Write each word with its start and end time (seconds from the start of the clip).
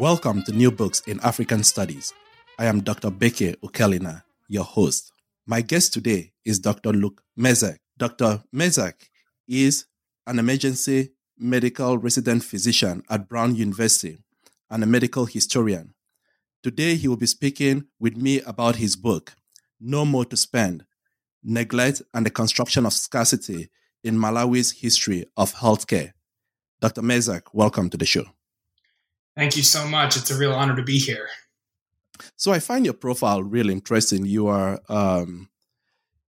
Welcome 0.00 0.42
to 0.44 0.52
New 0.52 0.70
Books 0.70 1.00
in 1.00 1.20
African 1.20 1.62
Studies. 1.62 2.14
I 2.58 2.64
am 2.64 2.80
Dr. 2.80 3.10
Bekeh 3.10 3.56
Ukelina, 3.56 4.22
your 4.48 4.64
host. 4.64 5.12
My 5.46 5.60
guest 5.60 5.92
today 5.92 6.32
is 6.42 6.58
Dr. 6.58 6.94
Luke 6.94 7.22
Messac. 7.36 7.78
Dr. 7.98 8.42
Messac 8.50 9.10
is 9.46 9.84
an 10.26 10.38
emergency 10.38 11.10
medical 11.38 11.98
resident 11.98 12.42
physician 12.42 13.02
at 13.10 13.28
Brown 13.28 13.54
University 13.54 14.16
and 14.70 14.82
a 14.82 14.86
medical 14.86 15.26
historian. 15.26 15.92
Today, 16.62 16.94
he 16.94 17.06
will 17.06 17.18
be 17.18 17.26
speaking 17.26 17.84
with 17.98 18.16
me 18.16 18.40
about 18.40 18.76
his 18.76 18.96
book, 18.96 19.34
No 19.78 20.06
More 20.06 20.24
to 20.24 20.36
Spend 20.38 20.86
Neglect 21.44 22.00
and 22.14 22.24
the 22.24 22.30
Construction 22.30 22.86
of 22.86 22.94
Scarcity 22.94 23.68
in 24.02 24.16
Malawi's 24.16 24.70
History 24.80 25.26
of 25.36 25.56
Healthcare. 25.56 26.14
Dr. 26.80 27.02
Messac, 27.02 27.52
welcome 27.52 27.90
to 27.90 27.98
the 27.98 28.06
show. 28.06 28.24
Thank 29.40 29.56
you 29.56 29.62
so 29.62 29.88
much. 29.88 30.18
It's 30.18 30.30
a 30.30 30.36
real 30.36 30.52
honor 30.52 30.76
to 30.76 30.82
be 30.82 30.98
here. 30.98 31.26
So 32.36 32.52
I 32.52 32.58
find 32.58 32.84
your 32.84 32.92
profile 32.92 33.42
really 33.42 33.72
interesting. 33.72 34.26
You 34.26 34.48
are 34.48 34.78
um, 34.90 35.48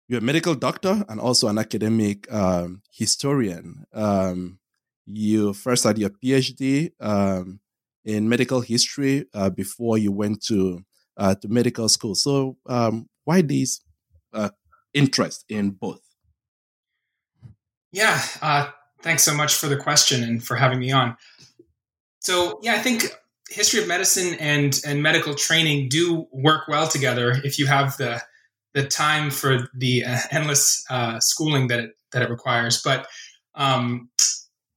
you're 0.09 0.21
a 0.21 0.23
medical 0.23 0.55
doctor 0.55 1.05
and 1.11 1.21
also 1.21 1.49
an 1.49 1.59
academic 1.59 2.33
um, 2.33 2.81
historian. 2.91 3.85
Um, 3.93 4.61
you 5.05 5.53
first 5.53 5.85
had 5.85 5.99
your 5.99 6.09
PhD 6.09 6.93
um, 7.01 7.61
in 8.03 8.31
medical 8.31 8.63
history 8.63 9.27
uh, 9.35 9.51
before 9.51 9.99
you 9.99 10.11
went 10.11 10.43
to 10.45 10.83
uh, 11.19 11.35
to 11.35 11.49
medical 11.49 11.91
school. 11.91 12.15
So 12.15 12.57
um, 12.65 13.11
why 13.25 13.43
this 13.43 13.83
uh, 14.33 14.49
interest 14.95 15.45
in 15.51 15.73
both? 15.73 16.01
Yeah, 17.93 18.23
uh, 18.41 18.71
thanks 19.03 19.23
so 19.23 19.35
much 19.35 19.55
for 19.55 19.67
the 19.67 19.77
question 19.77 20.25
and 20.25 20.43
for 20.43 20.57
having 20.57 20.79
me 20.79 20.93
on. 20.93 21.19
So 22.23 22.61
yeah, 22.63 22.75
I 22.75 22.79
think 22.79 23.05
history 23.51 23.83
of 23.83 23.89
medicine 23.89 24.35
and 24.39 24.81
and 24.87 25.03
medical 25.03 25.35
training 25.35 25.89
do 25.89 26.27
work 26.33 26.69
well 26.69 26.89
together 26.89 27.33
if 27.45 27.59
you 27.59 27.67
have 27.67 27.97
the 27.97 28.23
the 28.75 28.87
time 28.87 29.31
for 29.31 29.69
the 29.75 30.05
uh, 30.05 30.19
endless 30.31 30.85
uh, 30.89 31.19
schooling 31.21 31.67
that 31.69 31.81
it 31.81 31.91
that 32.13 32.23
it 32.23 32.31
requires. 32.31 32.81
But 32.83 33.07
um, 33.55 34.09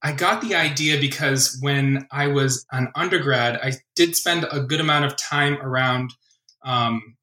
I 0.02 0.12
got 0.12 0.40
the 0.40 0.54
idea 0.56 1.00
because 1.00 1.56
when 1.60 2.06
I 2.10 2.26
was 2.26 2.66
an 2.72 2.88
undergrad, 2.96 3.58
I 3.62 3.72
did 3.94 4.16
spend 4.16 4.46
a 4.50 4.60
good 4.60 4.80
amount 4.80 5.04
of 5.04 5.16
time 5.16 5.54
around 5.62 6.12
um, 6.64 7.16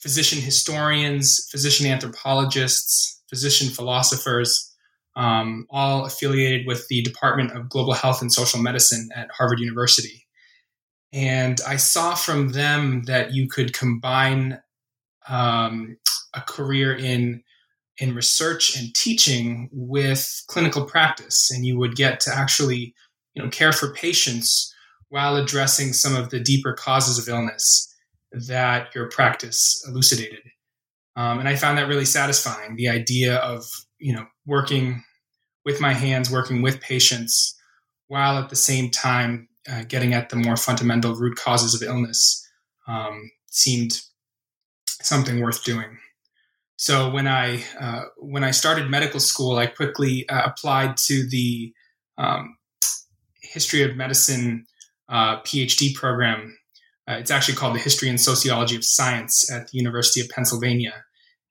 physician 0.00 0.40
historians, 0.40 1.46
physician 1.50 1.86
anthropologists, 1.86 3.22
physician 3.28 3.68
philosophers, 3.68 4.71
um, 5.16 5.66
all 5.70 6.04
affiliated 6.04 6.66
with 6.66 6.88
the 6.88 7.02
Department 7.02 7.52
of 7.52 7.68
Global 7.68 7.92
Health 7.92 8.22
and 8.22 8.32
Social 8.32 8.60
Medicine 8.60 9.08
at 9.14 9.30
Harvard 9.30 9.60
University. 9.60 10.26
And 11.12 11.60
I 11.66 11.76
saw 11.76 12.14
from 12.14 12.52
them 12.52 13.02
that 13.04 13.32
you 13.32 13.48
could 13.48 13.74
combine 13.74 14.60
um, 15.28 15.96
a 16.34 16.40
career 16.40 16.94
in 16.94 17.42
in 17.98 18.14
research 18.14 18.76
and 18.76 18.94
teaching 18.94 19.68
with 19.70 20.42
clinical 20.48 20.84
practice 20.84 21.50
and 21.50 21.66
you 21.66 21.78
would 21.78 21.94
get 21.94 22.20
to 22.20 22.34
actually 22.34 22.94
you 23.34 23.42
know 23.42 23.50
care 23.50 23.72
for 23.72 23.92
patients 23.92 24.74
while 25.10 25.36
addressing 25.36 25.92
some 25.92 26.16
of 26.16 26.30
the 26.30 26.40
deeper 26.40 26.72
causes 26.72 27.18
of 27.18 27.28
illness 27.28 27.94
that 28.32 28.94
your 28.94 29.10
practice 29.10 29.84
elucidated 29.86 30.40
um, 31.16 31.38
and 31.38 31.48
i 31.48 31.54
found 31.54 31.76
that 31.76 31.86
really 31.86 32.06
satisfying 32.06 32.76
the 32.76 32.88
idea 32.88 33.36
of 33.36 33.64
you 34.02 34.12
know 34.12 34.26
working 34.46 35.02
with 35.64 35.80
my 35.80 35.92
hands 35.92 36.30
working 36.30 36.62
with 36.62 36.80
patients 36.80 37.58
while 38.08 38.36
at 38.36 38.50
the 38.50 38.56
same 38.56 38.90
time 38.90 39.48
uh, 39.70 39.84
getting 39.84 40.12
at 40.12 40.28
the 40.28 40.36
more 40.36 40.56
fundamental 40.56 41.14
root 41.14 41.36
causes 41.36 41.74
of 41.74 41.86
illness 41.86 42.46
um, 42.88 43.30
seemed 43.46 44.00
something 44.86 45.40
worth 45.40 45.64
doing 45.64 45.98
so 46.82 47.08
when 47.10 47.28
I 47.28 47.62
uh, 47.78 48.06
when 48.18 48.42
I 48.42 48.50
started 48.50 48.90
medical 48.90 49.20
school, 49.20 49.56
I 49.56 49.66
quickly 49.66 50.28
uh, 50.28 50.42
applied 50.46 50.96
to 51.06 51.28
the 51.28 51.72
um, 52.18 52.56
history 53.40 53.84
of 53.84 53.94
medicine 53.94 54.66
uh, 55.08 55.40
PhD 55.42 55.94
program. 55.94 56.58
Uh, 57.08 57.18
it's 57.20 57.30
actually 57.30 57.54
called 57.54 57.76
the 57.76 57.78
History 57.78 58.08
and 58.08 58.20
Sociology 58.20 58.74
of 58.74 58.84
Science 58.84 59.48
at 59.48 59.68
the 59.68 59.78
University 59.78 60.20
of 60.20 60.28
Pennsylvania, 60.30 61.04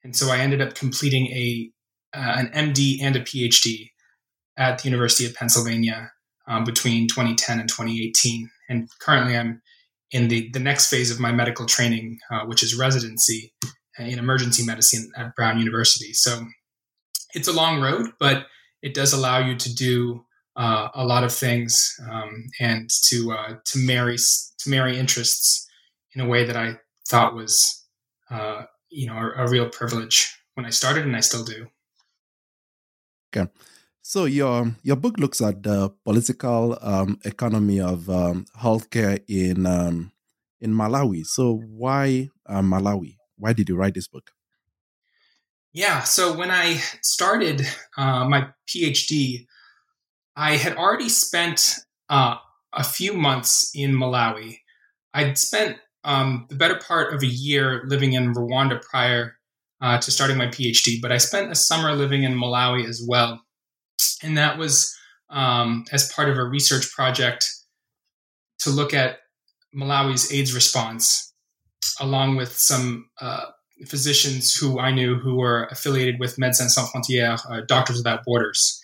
and 0.04 0.14
so 0.14 0.30
I 0.30 0.40
ended 0.40 0.62
up 0.62 0.76
completing 0.76 1.28
a 1.28 1.72
an 2.14 2.50
MD 2.50 3.02
and 3.02 3.16
a 3.16 3.22
PhD 3.22 3.90
at 4.58 4.80
the 4.80 4.90
University 4.90 5.26
of 5.26 5.34
Pennsylvania 5.34 6.12
um, 6.48 6.64
between 6.64 7.08
2010 7.08 7.60
and 7.60 7.70
2018. 7.70 8.50
And 8.70 8.90
currently, 9.00 9.38
I'm 9.38 9.62
in 10.12 10.28
the 10.28 10.50
the 10.52 10.60
next 10.60 10.90
phase 10.90 11.12
of 11.12 11.20
my 11.20 11.32
medical 11.32 11.66
training, 11.66 12.20
uh, 12.30 12.46
which 12.46 12.64
is 12.64 12.78
residency 12.78 13.54
in 13.98 14.20
emergency 14.20 14.66
medicine 14.66 15.12
at 15.18 15.36
Brown 15.36 15.60
University. 15.60 16.14
So 16.14 16.46
it's 17.34 17.48
a 17.48 17.54
long 17.54 17.82
road, 17.82 18.12
but 18.20 18.46
it 18.82 18.94
does 18.94 19.14
allow 19.14 19.40
you 19.40 19.56
to 19.56 19.74
do 19.74 20.26
uh, 20.56 20.90
a 20.94 21.06
lot 21.06 21.24
of 21.24 21.34
things 21.34 21.96
um, 22.10 22.46
and 22.60 22.90
to 23.08 23.32
uh, 23.32 23.56
to 23.66 23.80
marry 23.80 24.18
to 24.18 24.70
marry 24.70 24.98
interests 24.98 25.68
in 26.14 26.22
a 26.22 26.28
way 26.28 26.44
that 26.44 26.58
I 26.58 26.78
thought 27.08 27.36
was 27.36 27.86
uh, 28.30 28.64
you 28.90 29.08
know 29.08 29.16
a, 29.16 29.46
a, 29.46 29.50
real 29.50 29.70
privilege 29.70 30.36
when 30.56 30.66
I 30.66 30.70
started, 30.70 31.06
and 31.06 31.16
I 31.16 31.22
still 31.22 31.46
do. 31.46 31.68
Okay. 33.34 33.50
So 34.02 34.26
your 34.26 34.76
your 34.84 34.98
book 34.98 35.20
looks 35.20 35.42
at 35.42 35.64
the 35.64 35.90
political 36.04 36.78
um, 36.82 37.20
economy 37.24 37.80
of 37.80 38.10
um, 38.10 38.46
healthcare 38.58 39.24
in 39.28 39.66
um, 39.66 40.12
in 40.60 40.74
Malawi. 40.74 41.26
So 41.26 41.56
why 41.56 42.30
uh, 42.46 42.62
Malawi? 42.62 43.16
why 43.42 43.54
did 43.54 43.68
you 43.68 43.76
write 43.76 43.96
this 43.96 44.08
book? 44.08 44.32
Yeah, 45.74 46.04
so 46.04 46.38
when 46.38 46.52
I 46.52 46.82
started 47.02 47.68
uh, 47.98 48.28
my 48.28 48.50
PhD, 48.68 49.48
I 50.36 50.58
had 50.58 50.78
already 50.78 51.10
spent 51.10 51.76
uh, 52.10 52.36
a 52.74 52.84
few 52.84 53.14
months 53.14 53.72
in 53.74 53.92
Malawi. 53.92 54.60
I'd 55.14 55.38
spent 55.38 55.78
um, 56.04 56.46
the 56.50 56.56
better 56.56 56.78
part 56.78 57.14
of 57.14 57.24
a 57.24 57.28
year 57.28 57.84
living 57.88 58.14
in 58.14 58.34
Rwanda 58.34 58.82
prior 58.82 59.38
uh, 59.82 59.98
to 60.00 60.12
starting 60.12 60.38
my 60.38 60.48
PhD, 60.48 61.02
but 61.02 61.12
I 61.12 61.18
spent 61.18 61.52
a 61.52 61.56
summer 61.56 61.94
living 61.94 62.24
in 62.24 62.34
Malawi 62.34 62.88
as 62.88 63.04
well. 63.08 63.42
And 64.24 64.38
that 64.38 64.58
was 64.58 64.96
um, 65.30 65.86
as 65.92 66.12
part 66.12 66.30
of 66.30 66.38
a 66.38 66.44
research 66.44 66.92
project 66.92 67.46
to 68.60 68.70
look 68.70 68.94
at 68.94 69.18
Malawi's 69.76 70.32
AIDS 70.32 70.54
response 70.54 71.34
along 72.00 72.36
with 72.36 72.58
some 72.58 73.10
uh, 73.20 73.46
physicians 73.88 74.54
who 74.54 74.80
I 74.80 74.92
knew 74.92 75.16
who 75.16 75.36
were 75.36 75.66
affiliated 75.72 76.20
with 76.20 76.38
Médecins 76.38 76.72
Sans 76.72 76.90
Frontières, 76.92 77.42
uh, 77.50 77.62
Doctors 77.66 77.98
Without 77.98 78.24
Borders. 78.26 78.80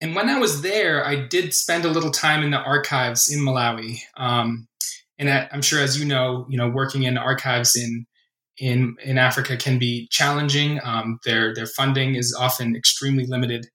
And 0.00 0.14
when 0.14 0.28
I 0.28 0.38
was 0.38 0.62
there, 0.62 1.04
I 1.04 1.26
did 1.26 1.52
spend 1.52 1.84
a 1.84 1.90
little 1.90 2.12
time 2.12 2.44
in 2.44 2.50
the 2.52 2.58
archives 2.58 3.32
in 3.32 3.40
Malawi. 3.40 3.98
Um, 4.16 4.68
and 5.18 5.28
I, 5.28 5.48
I'm 5.50 5.62
sure, 5.62 5.80
as 5.80 5.98
you 5.98 6.06
know, 6.06 6.46
you 6.48 6.56
know, 6.56 6.68
working 6.68 7.02
in 7.02 7.18
archives 7.18 7.74
in 7.74 8.06
in 8.58 8.96
in 9.02 9.18
Africa 9.18 9.56
can 9.56 9.78
be 9.78 10.08
challenging. 10.10 10.80
Um, 10.84 11.18
their 11.24 11.54
their 11.54 11.66
funding 11.66 12.14
is 12.14 12.36
often 12.38 12.76
extremely 12.76 13.26
limited. 13.26 13.66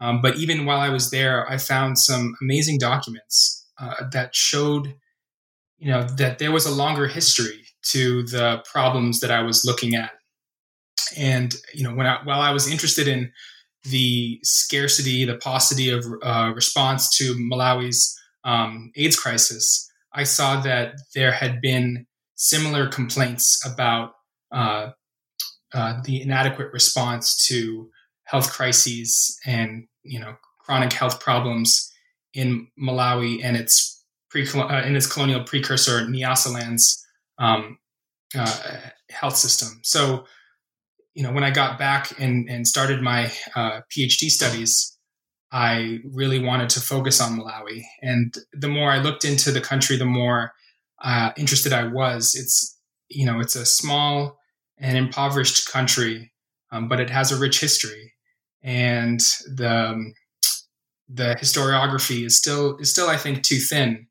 Um, 0.00 0.20
but 0.22 0.36
even 0.36 0.64
while 0.64 0.80
I 0.80 0.88
was 0.88 1.10
there, 1.10 1.48
I 1.50 1.58
found 1.58 1.98
some 1.98 2.34
amazing 2.40 2.78
documents 2.78 3.66
uh, 3.78 4.08
that 4.12 4.34
showed, 4.34 4.94
you 5.78 5.90
know, 5.90 6.04
that 6.16 6.38
there 6.38 6.52
was 6.52 6.64
a 6.64 6.70
longer 6.70 7.06
history 7.06 7.66
to 7.82 8.22
the 8.24 8.62
problems 8.70 9.20
that 9.20 9.30
I 9.30 9.42
was 9.42 9.64
looking 9.64 9.94
at. 9.94 10.12
And 11.16 11.54
you 11.74 11.84
know, 11.84 11.94
when 11.94 12.06
I, 12.06 12.20
while 12.24 12.40
I 12.40 12.52
was 12.52 12.70
interested 12.70 13.08
in 13.08 13.32
the 13.84 14.38
scarcity, 14.42 15.24
the 15.24 15.36
paucity 15.36 15.90
of 15.90 16.04
uh, 16.22 16.52
response 16.54 17.14
to 17.16 17.34
Malawi's 17.34 18.16
um, 18.44 18.90
AIDS 18.96 19.18
crisis, 19.18 19.90
I 20.14 20.24
saw 20.24 20.60
that 20.60 20.94
there 21.14 21.32
had 21.32 21.60
been 21.60 22.06
similar 22.36 22.88
complaints 22.88 23.60
about 23.66 24.12
uh, 24.52 24.90
uh, 25.72 26.00
the 26.04 26.22
inadequate 26.22 26.72
response 26.72 27.36
to 27.46 27.88
health 28.24 28.52
crises 28.52 29.38
and 29.46 29.86
you 30.02 30.20
know 30.20 30.34
chronic 30.58 30.92
health 30.92 31.20
problems 31.20 31.90
in 32.34 32.68
Malawi 32.80 33.40
and 33.42 33.56
its 33.56 34.04
pre 34.30 34.46
uh, 34.48 34.82
in 34.82 34.96
its 34.96 35.12
colonial 35.12 35.42
precursor 35.44 36.06
Nyasaland's 36.06 37.04
um, 37.38 37.78
uh, 38.36 38.76
health 39.10 39.36
system. 39.36 39.80
So, 39.82 40.24
you 41.14 41.22
know, 41.22 41.32
when 41.32 41.44
I 41.44 41.50
got 41.50 41.78
back 41.78 42.18
and, 42.20 42.48
and 42.48 42.66
started 42.66 43.02
my 43.02 43.32
uh, 43.56 43.80
PhD 43.90 44.28
studies, 44.28 44.96
I 45.52 45.98
really 46.04 46.38
wanted 46.38 46.70
to 46.70 46.80
focus 46.80 47.20
on 47.20 47.38
Malawi. 47.38 47.82
And 48.02 48.32
the 48.52 48.68
more 48.68 48.90
I 48.90 48.98
looked 48.98 49.24
into 49.24 49.50
the 49.50 49.60
country, 49.60 49.96
the 49.96 50.04
more 50.04 50.52
uh, 51.02 51.32
interested 51.36 51.72
I 51.72 51.88
was. 51.88 52.34
It's, 52.36 52.78
you 53.08 53.26
know, 53.26 53.40
it's 53.40 53.56
a 53.56 53.66
small 53.66 54.38
and 54.80 54.96
impoverished 54.96 55.70
country, 55.70 56.32
um, 56.72 56.88
but 56.88 57.00
it 57.00 57.10
has 57.10 57.30
a 57.30 57.38
rich 57.38 57.60
history. 57.60 58.12
And 58.62 59.20
the, 59.54 59.90
um, 59.90 60.14
the 61.08 61.36
historiography 61.40 62.24
is 62.24 62.38
still, 62.38 62.76
is 62.78 62.90
still, 62.90 63.08
I 63.08 63.16
think, 63.16 63.42
too 63.42 63.58
thin 63.58 64.06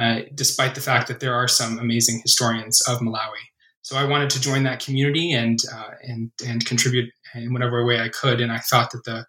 uh, 0.00 0.20
despite 0.34 0.74
the 0.74 0.80
fact 0.80 1.08
that 1.08 1.20
there 1.20 1.34
are 1.34 1.46
some 1.46 1.78
amazing 1.78 2.20
historians 2.22 2.80
of 2.88 3.00
Malawi. 3.00 3.44
So 3.82 3.96
I 3.96 4.04
wanted 4.04 4.30
to 4.30 4.40
join 4.40 4.62
that 4.64 4.82
community 4.82 5.32
and 5.32 5.58
uh, 5.72 5.90
and 6.02 6.30
and 6.46 6.64
contribute 6.64 7.10
in 7.34 7.52
whatever 7.52 7.84
way 7.84 8.00
I 8.00 8.08
could. 8.08 8.40
And 8.40 8.50
I 8.50 8.58
thought 8.58 8.90
that 8.92 9.04
the 9.04 9.26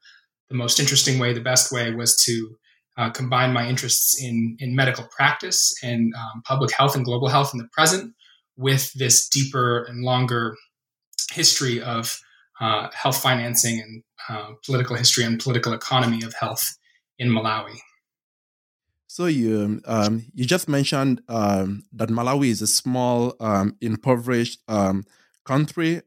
the 0.50 0.56
most 0.56 0.80
interesting 0.80 1.20
way, 1.20 1.34
the 1.34 1.42
best 1.42 1.72
way, 1.72 1.94
was 1.94 2.16
to 2.26 2.56
uh, 2.98 3.10
combine 3.10 3.54
my 3.54 3.68
interests 3.68 4.22
in 4.24 4.56
in 4.60 4.76
medical 4.76 5.08
practice 5.16 5.74
and 5.84 6.14
um, 6.16 6.42
public 6.46 6.72
health 6.72 6.96
and 6.96 7.06
global 7.06 7.28
health 7.28 7.52
in 7.54 7.60
the 7.60 7.68
present 7.72 8.14
with 8.56 8.94
this 8.94 9.28
deeper 9.28 9.84
and 9.84 10.04
longer 10.04 10.56
history 11.32 11.82
of 11.82 12.22
uh, 12.60 12.90
health 12.94 13.22
financing 13.22 13.82
and 13.82 14.04
uh, 14.30 14.54
political 14.64 14.96
history 14.96 15.24
and 15.24 15.40
political 15.40 15.74
economy 15.74 16.24
of 16.24 16.34
health 16.36 16.78
in 17.18 17.30
Malawi. 17.30 17.80
So 19.08 19.26
you 19.26 19.82
um, 19.86 20.24
you 20.34 20.46
just 20.46 20.70
mentioned 20.70 21.22
um, 21.28 21.84
that 21.92 22.10
Malawi 22.10 22.48
is 22.48 22.62
a 22.62 22.68
small, 22.68 23.36
um, 23.40 23.76
impoverished 23.82 24.60
um, 24.68 25.04
country. 25.44 26.02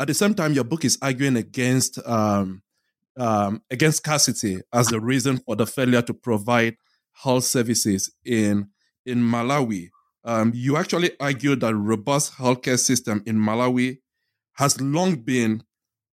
At 0.00 0.08
the 0.08 0.14
same 0.14 0.34
time, 0.34 0.52
your 0.52 0.64
book 0.64 0.84
is 0.84 0.98
arguing 1.00 1.36
against 1.36 1.98
um, 2.06 2.62
um, 3.16 3.62
against 3.70 3.98
scarcity 3.98 4.60
as 4.72 4.88
the 4.88 5.00
reason 5.00 5.38
for 5.38 5.56
the 5.56 5.66
failure 5.66 6.02
to 6.02 6.12
provide 6.12 6.76
health 7.12 7.44
services 7.44 8.12
in 8.24 8.68
in 9.06 9.20
Malawi. 9.20 9.88
you 10.52 10.76
actually 10.76 11.12
argue 11.20 11.56
that 11.56 11.74
robust 11.74 12.34
healthcare 12.34 12.78
system 12.78 13.22
in 13.26 13.36
Malawi 13.38 13.98
has 14.54 14.80
long 14.80 15.16
been 15.16 15.62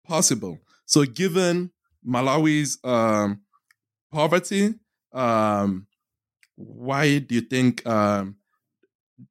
possible. 0.06 0.58
So, 0.87 1.04
given 1.04 1.70
Malawi's 2.06 2.78
poverty, 4.12 4.75
um, 5.12 5.87
why 6.56 7.19
do 7.19 7.34
you 7.34 7.40
think 7.40 7.87
um, 7.87 8.37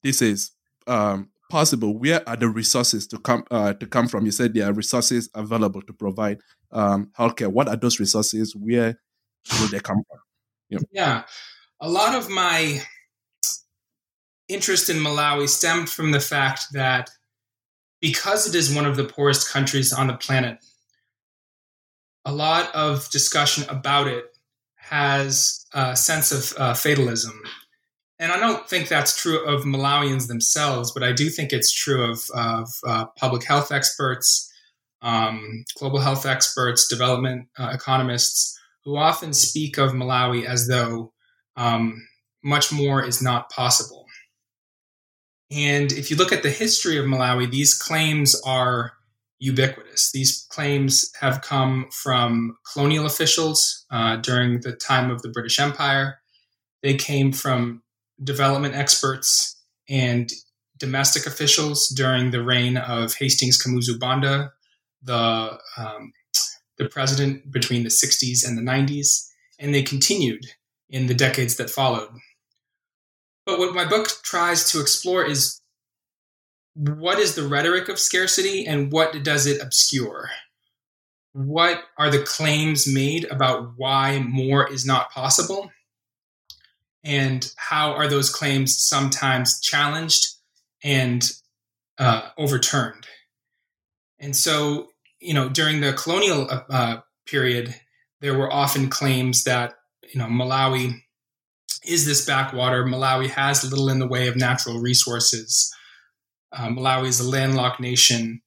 this 0.03 0.21
is 0.21 0.51
um, 0.87 1.29
possible? 1.49 1.97
Where 1.97 2.27
are 2.27 2.35
the 2.35 2.49
resources 2.49 3.07
to 3.07 3.19
come 3.19 3.43
uh, 3.51 3.73
to 3.73 3.85
come 3.85 4.07
from? 4.07 4.25
You 4.25 4.31
said 4.31 4.53
there 4.53 4.69
are 4.69 4.73
resources 4.73 5.29
available 5.33 5.81
to 5.83 5.93
provide 5.93 6.39
um, 6.71 7.11
healthcare. 7.17 7.51
What 7.51 7.67
are 7.67 7.75
those 7.75 7.99
resources? 7.99 8.55
Where 8.55 8.99
will 9.59 9.67
they 9.67 9.79
come 9.79 10.01
from? 10.07 10.19
Yeah. 10.69 10.79
yeah, 10.91 11.23
a 11.81 11.89
lot 11.89 12.13
of 12.15 12.29
my 12.29 12.81
interest 14.47 14.89
in 14.89 14.97
Malawi 14.97 15.49
stemmed 15.49 15.89
from 15.89 16.11
the 16.11 16.19
fact 16.19 16.65
that 16.73 17.09
because 18.01 18.47
it 18.47 18.55
is 18.55 18.73
one 18.73 18.85
of 18.85 18.95
the 18.95 19.03
poorest 19.03 19.51
countries 19.51 19.91
on 19.91 20.07
the 20.07 20.13
planet, 20.13 20.57
a 22.25 22.31
lot 22.31 22.73
of 22.75 23.09
discussion 23.11 23.65
about 23.69 24.07
it 24.07 24.25
has 24.75 25.65
a 25.73 25.95
sense 25.95 26.31
of 26.31 26.59
uh, 26.59 26.73
fatalism. 26.73 27.41
And 28.17 28.31
I 28.31 28.39
don't 28.39 28.67
think 28.67 28.87
that's 28.87 29.21
true 29.21 29.45
of 29.45 29.63
Malawians 29.63 30.27
themselves, 30.27 30.91
but 30.91 31.03
I 31.03 31.13
do 31.13 31.29
think 31.29 31.53
it's 31.53 31.71
true 31.71 32.11
of, 32.11 32.23
of 32.33 32.69
uh, 32.85 33.05
public 33.17 33.43
health 33.45 33.71
experts, 33.71 34.51
um, 35.01 35.63
global 35.77 35.99
health 35.99 36.25
experts, 36.25 36.87
development 36.87 37.47
uh, 37.57 37.71
economists, 37.73 38.59
who 38.83 38.97
often 38.97 39.33
speak 39.33 39.77
of 39.77 39.91
Malawi 39.91 40.45
as 40.45 40.67
though 40.67 41.13
um, 41.55 42.05
much 42.43 42.71
more 42.71 43.03
is 43.05 43.21
not 43.21 43.49
possible. 43.49 44.05
And 45.51 45.91
if 45.91 46.11
you 46.11 46.17
look 46.17 46.31
at 46.31 46.43
the 46.43 46.49
history 46.49 46.97
of 46.97 47.05
Malawi, 47.05 47.49
these 47.49 47.73
claims 47.73 48.39
are 48.45 48.93
ubiquitous. 49.39 50.11
These 50.11 50.45
claims 50.49 51.11
have 51.19 51.41
come 51.41 51.87
from 51.91 52.57
colonial 52.71 53.05
officials 53.05 53.85
uh, 53.89 54.17
during 54.17 54.61
the 54.61 54.73
time 54.73 55.09
of 55.09 55.21
the 55.21 55.29
British 55.29 55.59
Empire. 55.59 56.19
They 56.83 56.95
came 56.95 57.31
from 57.31 57.81
development 58.23 58.75
experts 58.75 59.59
and 59.89 60.29
domestic 60.77 61.25
officials 61.25 61.87
during 61.89 62.31
the 62.31 62.43
reign 62.43 62.77
of 62.77 63.15
Hastings 63.15 63.61
Kamuzu 63.61 63.99
Banda, 63.99 64.51
the 65.01 65.59
um, 65.77 66.13
the 66.77 66.87
president 66.87 67.51
between 67.51 67.83
the 67.83 67.89
60s 67.89 68.47
and 68.47 68.57
the 68.57 68.61
90s, 68.61 69.27
and 69.59 69.75
they 69.75 69.83
continued 69.83 70.45
in 70.89 71.07
the 71.07 71.13
decades 71.13 71.57
that 71.57 71.69
followed. 71.69 72.09
But 73.49 73.57
what 73.57 73.73
my 73.73 73.83
book 73.85 74.09
tries 74.21 74.69
to 74.71 74.79
explore 74.79 75.25
is 75.25 75.59
what 76.75 77.17
is 77.17 77.33
the 77.33 77.47
rhetoric 77.47 77.89
of 77.89 77.97
scarcity 77.97 78.67
and 78.67 78.91
what 78.91 79.23
does 79.23 79.47
it 79.47 79.59
obscure? 79.59 80.29
What 81.33 81.81
are 81.97 82.11
the 82.11 82.21
claims 82.21 82.85
made 82.87 83.25
about 83.25 83.71
why 83.75 84.19
more 84.19 84.71
is 84.71 84.85
not 84.85 85.09
possible? 85.09 85.71
And 87.03 87.51
how 87.55 87.93
are 87.93 88.07
those 88.07 88.29
claims 88.29 88.77
sometimes 88.77 89.59
challenged 89.59 90.27
and 90.83 91.27
uh, 91.97 92.29
overturned? 92.37 93.07
And 94.19 94.35
so, 94.35 94.89
you 95.19 95.33
know, 95.33 95.49
during 95.49 95.81
the 95.81 95.93
colonial 95.93 96.47
uh, 96.51 96.97
period, 97.25 97.73
there 98.21 98.37
were 98.37 98.53
often 98.53 98.89
claims 98.91 99.45
that, 99.45 99.73
you 100.13 100.19
know, 100.19 100.27
Malawi 100.27 101.01
is 101.89 102.05
this 102.05 102.25
backwater. 102.25 102.85
Malawi 102.85 103.29
has 103.29 103.63
little 103.63 103.89
in 103.89 103.99
the 103.99 104.07
way 104.07 104.27
of 104.27 104.35
natural 104.35 104.79
resources 104.79 105.73
uh, 106.51 106.67
Malawi 106.67 107.07
is 107.07 107.19
a 107.19 107.29
landlocked 107.29 107.79
nation 107.79 108.41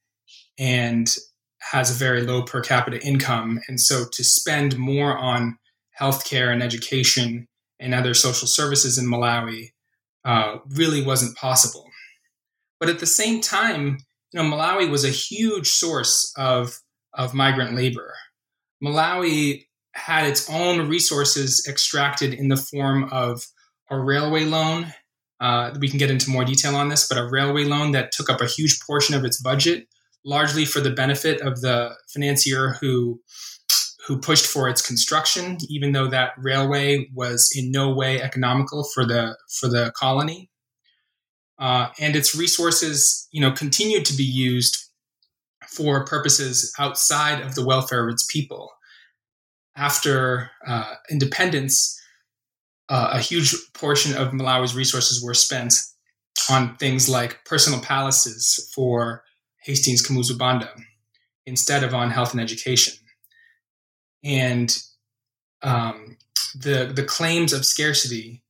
and 0.58 1.14
has 1.60 1.90
a 1.90 1.98
very 1.98 2.22
low 2.22 2.42
per 2.42 2.60
capita 2.60 3.00
income. 3.04 3.60
And 3.68 3.80
so 3.80 4.04
to 4.12 4.24
spend 4.24 4.76
more 4.76 5.16
on 5.16 5.58
healthcare 5.98 6.52
and 6.52 6.62
education 6.62 7.46
and 7.78 7.94
other 7.94 8.14
social 8.14 8.48
services 8.48 8.98
in 8.98 9.06
Malawi 9.06 9.70
uh, 10.24 10.58
really 10.68 11.02
wasn't 11.02 11.36
possible. 11.36 11.86
But 12.80 12.88
at 12.88 12.98
the 12.98 13.06
same 13.06 13.40
time, 13.40 13.98
you 14.32 14.42
know, 14.42 14.44
Malawi 14.44 14.90
was 14.90 15.04
a 15.04 15.10
huge 15.10 15.68
source 15.68 16.32
of, 16.36 16.80
of 17.14 17.34
migrant 17.34 17.76
labor. 17.76 18.14
Malawi 18.82 19.66
had 19.94 20.26
its 20.26 20.48
own 20.50 20.88
resources 20.88 21.66
extracted 21.68 22.32
in 22.34 22.48
the 22.48 22.56
form 22.56 23.08
of 23.12 23.46
a 23.90 23.98
railway 23.98 24.44
loan 24.44 24.92
uh, 25.42 25.74
we 25.80 25.88
can 25.88 25.98
get 25.98 26.10
into 26.10 26.30
more 26.30 26.44
detail 26.44 26.76
on 26.76 26.88
this, 26.88 27.08
but 27.08 27.18
a 27.18 27.28
railway 27.28 27.64
loan 27.64 27.90
that 27.90 28.12
took 28.12 28.30
up 28.30 28.40
a 28.40 28.46
huge 28.46 28.78
portion 28.86 29.16
of 29.16 29.24
its 29.24 29.42
budget, 29.42 29.88
largely 30.24 30.64
for 30.64 30.80
the 30.80 30.90
benefit 30.90 31.40
of 31.40 31.60
the 31.60 31.90
financier 32.08 32.76
who 32.80 33.20
who 34.06 34.18
pushed 34.18 34.46
for 34.46 34.68
its 34.68 34.80
construction, 34.80 35.58
even 35.68 35.92
though 35.92 36.06
that 36.06 36.32
railway 36.38 37.08
was 37.12 37.52
in 37.56 37.72
no 37.72 37.92
way 37.92 38.22
economical 38.22 38.84
for 38.84 39.04
the 39.04 39.36
for 39.60 39.66
the 39.66 39.92
colony. 39.96 40.48
Uh, 41.58 41.88
and 41.98 42.14
its 42.14 42.36
resources, 42.36 43.28
you 43.32 43.40
know, 43.40 43.50
continued 43.50 44.04
to 44.04 44.14
be 44.14 44.24
used 44.24 44.76
for 45.66 46.04
purposes 46.04 46.72
outside 46.78 47.40
of 47.40 47.56
the 47.56 47.64
welfare 47.64 48.06
of 48.06 48.12
its 48.12 48.24
people. 48.30 48.70
After 49.76 50.50
uh, 50.66 50.94
independence, 51.10 51.98
uh, 52.88 53.10
a 53.14 53.20
huge 53.20 53.54
portion 53.72 54.16
of 54.16 54.32
Malawi's 54.32 54.74
resources 54.74 55.24
were 55.24 55.34
spent 55.34 55.74
on 56.50 56.76
things 56.76 57.08
like 57.08 57.44
personal 57.44 57.80
palaces 57.80 58.70
for 58.74 59.24
Hastings 59.62 60.06
Kamuzu 60.06 60.36
Banda 60.36 60.70
instead 61.46 61.84
of 61.84 61.94
on 61.94 62.10
health 62.10 62.32
and 62.32 62.40
education. 62.40 62.94
And 64.24 64.76
um, 65.62 66.16
the 66.54 66.92
the 66.94 67.04
claims 67.04 67.52
of 67.52 67.64
scarcity 67.64 68.42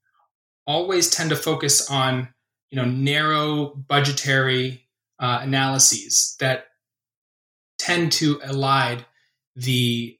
always 0.66 1.10
tend 1.10 1.30
to 1.30 1.36
focus 1.36 1.90
on 1.90 2.28
you 2.70 2.76
know 2.76 2.84
narrow 2.84 3.66
budgetary 3.66 4.86
uh, 5.18 5.40
analyses 5.42 6.36
that 6.40 6.66
tend 7.78 8.12
to 8.12 8.38
elide 8.40 9.04
the 9.56 10.18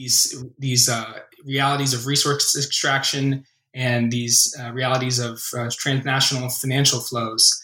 these 0.00 0.44
these 0.58 0.88
uh, 0.88 1.12
realities 1.44 1.92
of 1.92 2.06
resource 2.06 2.56
extraction 2.56 3.44
and 3.74 4.10
these 4.10 4.56
uh, 4.58 4.72
realities 4.72 5.18
of 5.18 5.42
uh, 5.56 5.68
transnational 5.78 6.48
financial 6.48 7.00
flows 7.00 7.62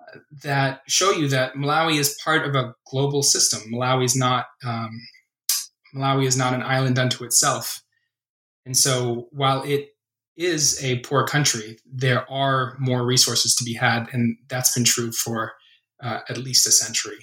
uh, 0.00 0.18
that 0.42 0.80
show 0.88 1.10
you 1.12 1.28
that 1.28 1.54
Malawi 1.54 1.98
is 1.98 2.18
part 2.24 2.48
of 2.48 2.54
a 2.54 2.74
global 2.90 3.22
system. 3.22 3.60
Malawi 3.70 4.04
is 4.04 4.16
not 4.16 4.46
um, 4.64 4.90
Malawi 5.94 6.26
is 6.26 6.38
not 6.38 6.54
an 6.54 6.62
island 6.62 6.98
unto 6.98 7.22
itself, 7.24 7.82
and 8.64 8.76
so 8.76 9.28
while 9.30 9.62
it 9.62 9.90
is 10.36 10.82
a 10.82 11.00
poor 11.00 11.26
country, 11.26 11.78
there 11.84 12.30
are 12.30 12.76
more 12.78 13.04
resources 13.04 13.54
to 13.56 13.64
be 13.64 13.74
had, 13.74 14.08
and 14.12 14.38
that's 14.48 14.72
been 14.72 14.84
true 14.84 15.12
for 15.12 15.52
uh, 16.02 16.20
at 16.30 16.38
least 16.38 16.66
a 16.66 16.70
century. 16.70 17.18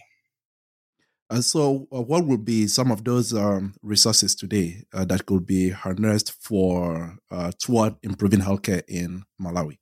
And 1.29 1.44
so, 1.44 1.88
uh, 1.91 2.01
what 2.01 2.25
would 2.25 2.46
be 2.46 2.67
some 2.67 2.91
of 2.91 3.03
those 3.03 3.34
um, 3.34 3.74
resources 3.82 4.36
today 4.36 4.84
uh, 4.94 5.05
that 5.05 5.25
could 5.25 5.46
be 5.46 5.70
harnessed 5.72 6.32
for 6.32 7.17
uh, 7.32 7.51
toward 7.60 7.96
improving 8.03 8.41
healthcare 8.41 8.84
in 8.88 9.24
Malawi? 9.41 9.79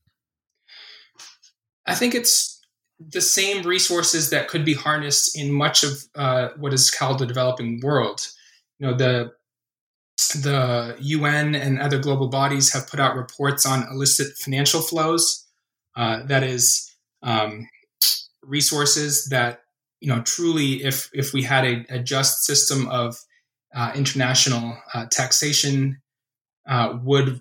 I 1.85 1.95
think 1.95 2.15
it's 2.15 2.61
the 2.99 3.21
same 3.21 3.63
resources 3.63 4.29
that 4.29 4.47
could 4.47 4.63
be 4.63 4.73
harnessed 4.73 5.37
in 5.37 5.51
much 5.51 5.83
of 5.83 6.03
uh, 6.15 6.49
what 6.57 6.73
is 6.73 6.89
called 6.89 7.19
the 7.19 7.25
developing 7.25 7.81
world. 7.81 8.25
You 8.79 8.87
know, 8.87 8.93
the 8.93 9.33
the 10.35 10.95
UN 10.99 11.55
and 11.55 11.79
other 11.79 11.99
global 11.99 12.29
bodies 12.29 12.71
have 12.71 12.87
put 12.87 12.99
out 12.99 13.17
reports 13.17 13.65
on 13.65 13.85
illicit 13.91 14.37
financial 14.37 14.79
flows. 14.79 15.45
Uh, 15.95 16.23
that 16.25 16.43
is, 16.43 16.89
um, 17.21 17.67
resources 18.41 19.25
that 19.25 19.62
you 20.03 20.09
know 20.09 20.21
truly, 20.21 20.83
if 20.83 21.09
if 21.13 21.31
we 21.31 21.43
had 21.43 21.63
a, 21.63 21.85
a 21.89 21.99
just 21.99 22.43
system 22.43 22.89
of 22.89 23.15
uh, 23.73 23.93
international 23.95 24.77
uh, 24.93 25.05
taxation, 25.09 26.01
uh, 26.67 26.97
would 27.01 27.39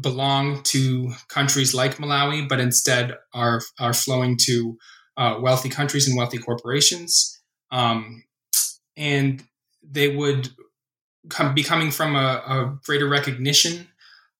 belong 0.00 0.64
to 0.64 1.12
countries 1.28 1.74
like 1.74 1.98
Malawi, 1.98 2.48
but 2.48 2.58
instead 2.58 3.14
are 3.32 3.62
are 3.78 3.94
flowing 3.94 4.36
to 4.46 4.76
uh, 5.16 5.38
wealthy 5.40 5.68
countries 5.68 6.08
and 6.08 6.16
wealthy 6.16 6.38
corporations, 6.38 7.40
um, 7.70 8.24
and 8.96 9.44
they 9.88 10.08
would 10.08 10.48
come, 11.30 11.54
be 11.54 11.62
coming 11.62 11.92
from 11.92 12.16
a, 12.16 12.42
a, 12.46 12.78
greater 12.84 13.08
recognition 13.08 13.86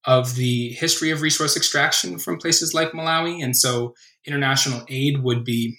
of 0.04 0.34
the 0.34 0.70
history 0.70 1.10
of 1.10 1.22
resource 1.22 1.56
extraction 1.56 2.18
from 2.18 2.38
places 2.38 2.74
like 2.74 2.90
Malawi, 2.90 3.40
and 3.40 3.56
so 3.56 3.94
international 4.26 4.84
aid 4.88 5.22
would 5.22 5.44
be 5.44 5.78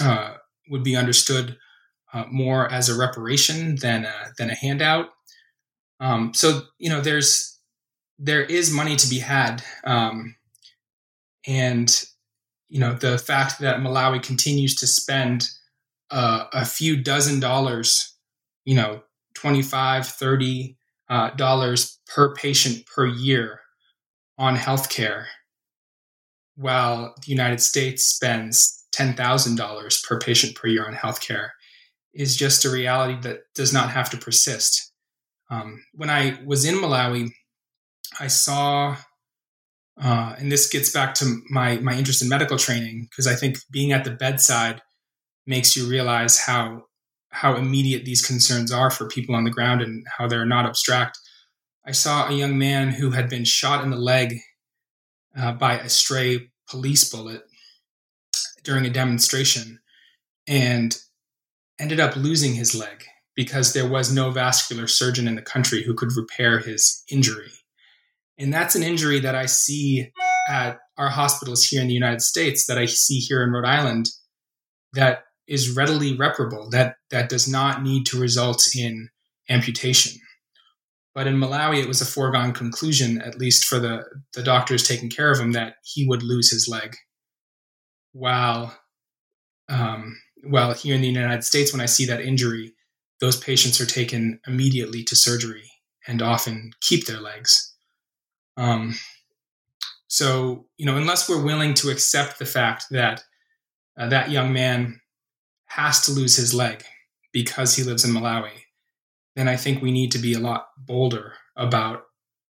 uh, 0.00 0.36
would 0.70 0.82
be 0.82 0.96
understood 0.96 1.56
uh, 2.12 2.24
more 2.30 2.70
as 2.70 2.88
a 2.88 2.98
reparation 2.98 3.76
than 3.76 4.04
a, 4.04 4.32
than 4.38 4.50
a 4.50 4.54
handout. 4.54 5.10
Um, 6.00 6.34
so 6.34 6.62
you 6.78 6.90
know, 6.90 7.00
there's 7.00 7.58
there 8.18 8.42
is 8.42 8.72
money 8.72 8.96
to 8.96 9.08
be 9.08 9.18
had, 9.18 9.62
um, 9.84 10.36
and 11.46 12.04
you 12.68 12.80
know 12.80 12.94
the 12.94 13.18
fact 13.18 13.60
that 13.60 13.80
Malawi 13.80 14.22
continues 14.22 14.74
to 14.76 14.86
spend 14.86 15.48
uh, 16.10 16.44
a 16.52 16.64
few 16.64 17.02
dozen 17.02 17.40
dollars, 17.40 18.14
you 18.64 18.74
know, 18.74 19.02
25 19.34 20.06
30 20.06 20.76
uh, 21.08 21.30
dollars 21.30 21.98
per 22.06 22.34
patient 22.34 22.84
per 22.86 23.06
year 23.06 23.60
on 24.38 24.56
healthcare, 24.56 25.24
while 26.56 27.14
the 27.24 27.30
United 27.30 27.60
States 27.60 28.04
spends 28.04 28.75
$10,000 28.94 30.04
per 30.04 30.18
patient 30.18 30.54
per 30.54 30.68
year 30.68 30.86
on 30.86 30.94
healthcare, 30.94 31.50
is 32.14 32.36
just 32.36 32.64
a 32.64 32.70
reality 32.70 33.20
that 33.20 33.40
does 33.54 33.72
not 33.72 33.90
have 33.90 34.10
to 34.10 34.16
persist. 34.16 34.92
Um, 35.50 35.84
when 35.94 36.10
I 36.10 36.38
was 36.44 36.64
in 36.64 36.76
Malawi, 36.76 37.30
I 38.18 38.26
saw, 38.28 38.96
uh, 40.00 40.34
and 40.38 40.50
this 40.50 40.68
gets 40.68 40.90
back 40.90 41.14
to 41.14 41.40
my 41.50 41.76
my 41.78 41.96
interest 41.96 42.22
in 42.22 42.28
medical 42.28 42.56
training 42.56 43.06
because 43.10 43.26
I 43.26 43.34
think 43.34 43.58
being 43.70 43.92
at 43.92 44.04
the 44.04 44.10
bedside 44.10 44.82
makes 45.46 45.76
you 45.76 45.88
realize 45.88 46.38
how 46.38 46.84
how 47.30 47.56
immediate 47.56 48.04
these 48.04 48.24
concerns 48.26 48.72
are 48.72 48.90
for 48.90 49.08
people 49.08 49.34
on 49.34 49.44
the 49.44 49.50
ground 49.50 49.82
and 49.82 50.06
how 50.16 50.26
they're 50.26 50.46
not 50.46 50.66
abstract. 50.66 51.18
I 51.84 51.92
saw 51.92 52.28
a 52.28 52.32
young 52.32 52.58
man 52.58 52.88
who 52.88 53.10
had 53.10 53.28
been 53.28 53.44
shot 53.44 53.84
in 53.84 53.90
the 53.90 53.96
leg 53.96 54.38
uh, 55.36 55.52
by 55.52 55.78
a 55.78 55.88
stray 55.88 56.50
police 56.68 57.08
bullet 57.08 57.42
during 58.66 58.84
a 58.84 58.90
demonstration 58.90 59.78
and 60.46 60.98
ended 61.78 62.00
up 62.00 62.16
losing 62.16 62.54
his 62.54 62.74
leg 62.74 63.04
because 63.34 63.72
there 63.72 63.88
was 63.88 64.12
no 64.12 64.30
vascular 64.30 64.86
surgeon 64.86 65.28
in 65.28 65.36
the 65.36 65.42
country 65.42 65.84
who 65.84 65.94
could 65.94 66.16
repair 66.16 66.58
his 66.58 67.04
injury. 67.10 67.50
And 68.38 68.52
that's 68.52 68.74
an 68.74 68.82
injury 68.82 69.20
that 69.20 69.34
I 69.34 69.46
see 69.46 70.10
at 70.48 70.78
our 70.98 71.08
hospitals 71.08 71.64
here 71.64 71.80
in 71.80 71.88
the 71.88 71.94
United 71.94 72.22
States, 72.22 72.66
that 72.66 72.78
I 72.78 72.86
see 72.86 73.18
here 73.18 73.42
in 73.42 73.50
Rhode 73.50 73.66
Island, 73.66 74.08
that 74.94 75.24
is 75.46 75.76
readily 75.76 76.16
reparable, 76.16 76.68
that, 76.70 76.96
that 77.10 77.28
does 77.28 77.48
not 77.48 77.82
need 77.82 78.04
to 78.06 78.20
result 78.20 78.62
in 78.76 79.08
amputation. 79.48 80.20
But 81.14 81.26
in 81.26 81.36
Malawi, 81.36 81.82
it 81.82 81.88
was 81.88 82.00
a 82.00 82.06
foregone 82.06 82.52
conclusion, 82.52 83.22
at 83.22 83.38
least 83.38 83.64
for 83.64 83.78
the, 83.78 84.04
the 84.34 84.42
doctors 84.42 84.86
taking 84.86 85.08
care 85.08 85.30
of 85.30 85.38
him, 85.38 85.52
that 85.52 85.76
he 85.82 86.06
would 86.06 86.22
lose 86.22 86.50
his 86.50 86.68
leg. 86.68 86.96
While, 88.16 88.74
um, 89.68 90.16
while 90.42 90.72
here 90.72 90.94
in 90.94 91.02
the 91.02 91.08
United 91.08 91.44
States, 91.44 91.70
when 91.72 91.82
I 91.82 91.86
see 91.86 92.06
that 92.06 92.22
injury, 92.22 92.72
those 93.20 93.38
patients 93.38 93.78
are 93.78 93.86
taken 93.86 94.40
immediately 94.46 95.04
to 95.04 95.14
surgery 95.14 95.70
and 96.08 96.22
often 96.22 96.72
keep 96.80 97.06
their 97.06 97.20
legs. 97.20 97.74
Um, 98.56 98.94
so, 100.08 100.66
you 100.78 100.86
know, 100.86 100.96
unless 100.96 101.28
we're 101.28 101.44
willing 101.44 101.74
to 101.74 101.90
accept 101.90 102.38
the 102.38 102.46
fact 102.46 102.86
that 102.90 103.22
uh, 103.98 104.08
that 104.08 104.30
young 104.30 104.50
man 104.50 105.00
has 105.66 106.00
to 106.06 106.12
lose 106.12 106.36
his 106.36 106.54
leg 106.54 106.84
because 107.32 107.76
he 107.76 107.82
lives 107.82 108.02
in 108.02 108.14
Malawi, 108.14 108.64
then 109.34 109.46
I 109.46 109.56
think 109.56 109.82
we 109.82 109.92
need 109.92 110.12
to 110.12 110.18
be 110.18 110.32
a 110.32 110.38
lot 110.38 110.68
bolder 110.78 111.34
about 111.54 112.04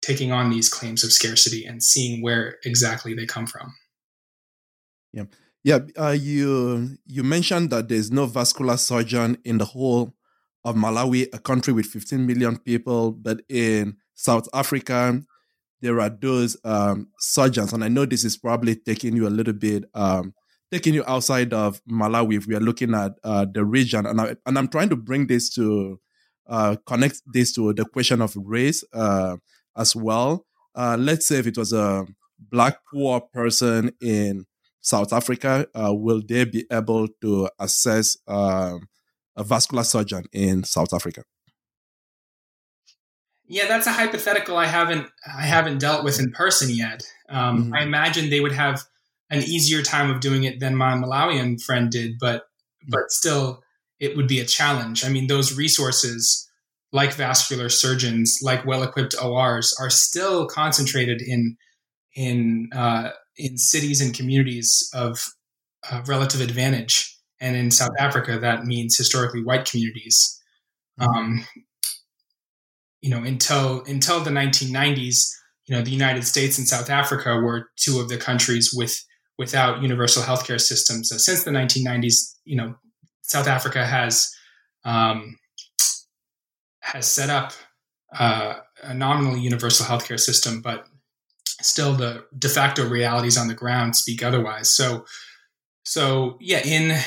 taking 0.01 0.31
on 0.31 0.49
these 0.49 0.69
claims 0.69 1.03
of 1.03 1.11
scarcity 1.11 1.65
and 1.65 1.83
seeing 1.83 2.21
where 2.21 2.59
exactly 2.63 3.13
they 3.13 3.25
come 3.25 3.45
from. 3.45 3.75
Yeah. 5.11 5.25
Yeah, 5.63 5.79
uh, 5.99 6.15
you 6.17 6.97
you 7.05 7.23
mentioned 7.23 7.69
that 7.71 7.89
there's 7.89 8.11
no 8.11 8.25
vascular 8.25 8.77
surgeon 8.77 9.37
in 9.43 9.57
the 9.57 9.65
whole 9.65 10.13
of 10.63 10.75
Malawi, 10.75 11.27
a 11.33 11.39
country 11.39 11.73
with 11.73 11.85
15 11.85 12.25
million 12.25 12.57
people, 12.57 13.11
but 13.11 13.41
in 13.49 13.97
South 14.15 14.47
Africa, 14.53 15.21
there 15.81 15.99
are 16.01 16.09
those 16.09 16.57
um, 16.63 17.07
surgeons, 17.19 17.73
and 17.73 17.83
I 17.83 17.89
know 17.89 18.05
this 18.05 18.23
is 18.23 18.37
probably 18.37 18.75
taking 18.75 19.15
you 19.15 19.27
a 19.27 19.29
little 19.29 19.53
bit, 19.53 19.85
um, 19.93 20.33
taking 20.71 20.93
you 20.93 21.03
outside 21.07 21.53
of 21.53 21.81
Malawi. 21.85 22.37
If 22.37 22.47
we 22.47 22.55
are 22.55 22.59
looking 22.61 22.93
at 22.93 23.13
uh, 23.23 23.45
the 23.51 23.65
region, 23.65 24.05
and 24.05 24.21
I, 24.21 24.35
and 24.45 24.57
I'm 24.57 24.67
trying 24.69 24.89
to 24.89 24.95
bring 24.97 25.27
this 25.27 25.49
to 25.55 25.99
uh, 26.47 26.75
connect 26.85 27.21
this 27.33 27.53
to 27.53 27.73
the 27.73 27.85
question 27.85 28.21
of 28.21 28.33
race 28.37 28.83
uh, 28.93 29.37
as 29.77 29.95
well. 29.95 30.45
Uh, 30.75 30.95
let's 30.99 31.27
say 31.27 31.37
if 31.39 31.47
it 31.47 31.57
was 31.57 31.73
a 31.73 32.05
black 32.39 32.77
poor 32.91 33.21
person 33.21 33.91
in 34.01 34.45
South 34.81 35.12
Africa, 35.13 35.67
uh, 35.75 35.93
will 35.93 36.21
they 36.27 36.45
be 36.45 36.65
able 36.71 37.07
to 37.21 37.50
assess 37.59 38.17
um, 38.27 38.88
a 39.36 39.43
vascular 39.43 39.83
surgeon 39.83 40.25
in 40.31 40.63
South 40.63 40.93
Africa? 40.93 41.24
Yeah, 43.50 43.67
that's 43.67 43.88
a 43.88 43.91
hypothetical 43.91 44.57
I 44.57 44.67
haven't 44.67 45.07
I 45.27 45.41
haven't 45.41 45.79
dealt 45.79 46.03
with 46.03 46.19
in 46.19 46.31
person 46.31 46.69
yet. 46.69 47.03
Um, 47.29 47.63
mm-hmm. 47.63 47.74
I 47.74 47.81
imagine 47.81 48.29
they 48.29 48.41
would 48.41 48.51
have 48.51 48.83
an 49.31 49.41
easier 49.41 49.81
time 49.81 50.12
of 50.12 50.19
doing 50.19 50.43
it 50.43 50.59
than 50.59 50.75
my 50.75 50.93
Malawian 50.93 51.62
friend 51.62 51.89
did, 51.89 52.13
but 52.19 52.41
mm-hmm. 52.41 52.91
but 52.91 53.09
still, 53.09 53.63
it 54.00 54.15
would 54.15 54.27
be 54.27 54.39
a 54.39 54.45
challenge. 54.45 55.03
I 55.03 55.09
mean, 55.09 55.25
those 55.27 55.57
resources, 55.57 56.48
like 56.91 57.13
vascular 57.13 57.69
surgeons, 57.69 58.39
like 58.43 58.65
well-equipped 58.65 59.15
ORs, 59.21 59.75
are 59.79 59.89
still 59.89 60.45
concentrated 60.45 61.21
in 61.21 61.57
in 62.15 62.69
uh, 62.71 63.09
in 63.39 63.58
cities 63.58 64.01
and 64.01 64.13
communities 64.13 64.89
of 64.93 65.24
uh, 65.89 66.01
relative 66.05 66.41
advantage, 66.41 67.17
and 67.39 67.55
in 67.55 67.72
South 67.72 67.93
Africa, 67.98 68.38
that 68.39 68.65
means 68.65 68.98
historically 68.98 69.41
white 69.41 69.65
communities. 69.65 70.39
Mm-hmm. 71.00 71.10
Um, 71.10 71.46
you 73.01 73.10
know, 73.10 73.24
until 73.24 73.84
until 73.86 74.19
the 74.19 74.29
1990s, 74.29 75.31
you 75.65 75.75
know, 75.75 75.81
the 75.81 75.91
United 75.91 76.25
States 76.25 76.58
and 76.58 76.67
South 76.67 76.89
Africa 76.89 77.38
were 77.38 77.69
two 77.77 78.00
of 78.00 78.10
the 78.10 78.17
countries 78.17 78.74
with 78.74 79.03
without 79.38 79.81
universal 79.81 80.22
healthcare 80.22 80.60
systems. 80.60 81.10
So 81.10 81.17
since 81.17 81.43
the 81.43 81.51
1990s, 81.51 82.36
you 82.43 82.58
know, 82.58 82.75
South 83.22 83.48
Africa 83.48 83.86
has 83.86 84.29
um, 84.84 85.38
has 86.81 87.08
set 87.08 87.29
up 87.29 87.53
uh, 88.17 88.55
a 88.84 88.93
nominally 88.93 89.39
universal 89.39 89.86
healthcare 89.86 90.19
system, 90.19 90.62
but 90.62 90.86
still 91.61 91.93
the 91.93 92.25
de 92.37 92.49
facto 92.49 92.87
realities 92.87 93.37
on 93.37 93.47
the 93.47 93.53
ground 93.53 93.95
speak 93.95 94.23
otherwise. 94.23 94.69
So, 94.69 95.05
so 95.83 96.37
yeah, 96.39 96.61
in 96.65 96.99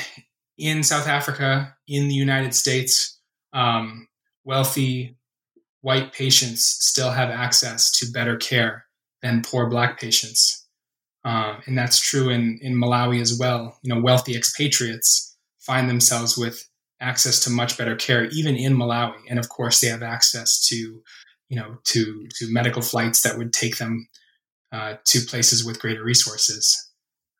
in 0.57 0.83
South 0.83 1.07
Africa, 1.07 1.75
in 1.87 2.07
the 2.07 2.15
United 2.15 2.53
States, 2.53 3.19
um, 3.53 4.07
wealthy 4.43 5.17
white 5.81 6.13
patients 6.13 6.65
still 6.65 7.11
have 7.11 7.29
access 7.29 7.91
to 7.91 8.11
better 8.11 8.37
care 8.37 8.85
than 9.21 9.41
poor 9.41 9.69
black 9.69 9.99
patients. 9.99 10.65
Um, 11.25 11.61
and 11.65 11.77
that's 11.77 11.99
true 11.99 12.29
in, 12.29 12.59
in 12.61 12.75
Malawi 12.75 13.21
as 13.21 13.37
well. 13.37 13.77
You 13.83 13.93
know, 13.93 14.01
wealthy 14.01 14.35
expatriates 14.35 15.35
find 15.59 15.89
themselves 15.89 16.37
with 16.37 16.67
access 16.99 17.39
to 17.41 17.49
much 17.49 17.77
better 17.77 17.95
care, 17.95 18.25
even 18.25 18.55
in 18.55 18.75
Malawi. 18.75 19.19
And 19.29 19.39
of 19.39 19.49
course, 19.49 19.79
they 19.79 19.87
have 19.87 20.03
access 20.03 20.65
to, 20.67 20.75
you 21.49 21.57
know, 21.57 21.77
to, 21.85 22.27
to 22.35 22.51
medical 22.51 22.81
flights 22.81 23.21
that 23.21 23.37
would 23.37 23.53
take 23.53 23.77
them 23.77 24.07
uh, 24.73 24.95
to 25.05 25.21
places 25.21 25.63
with 25.63 25.79
greater 25.79 26.03
resources. 26.03 26.91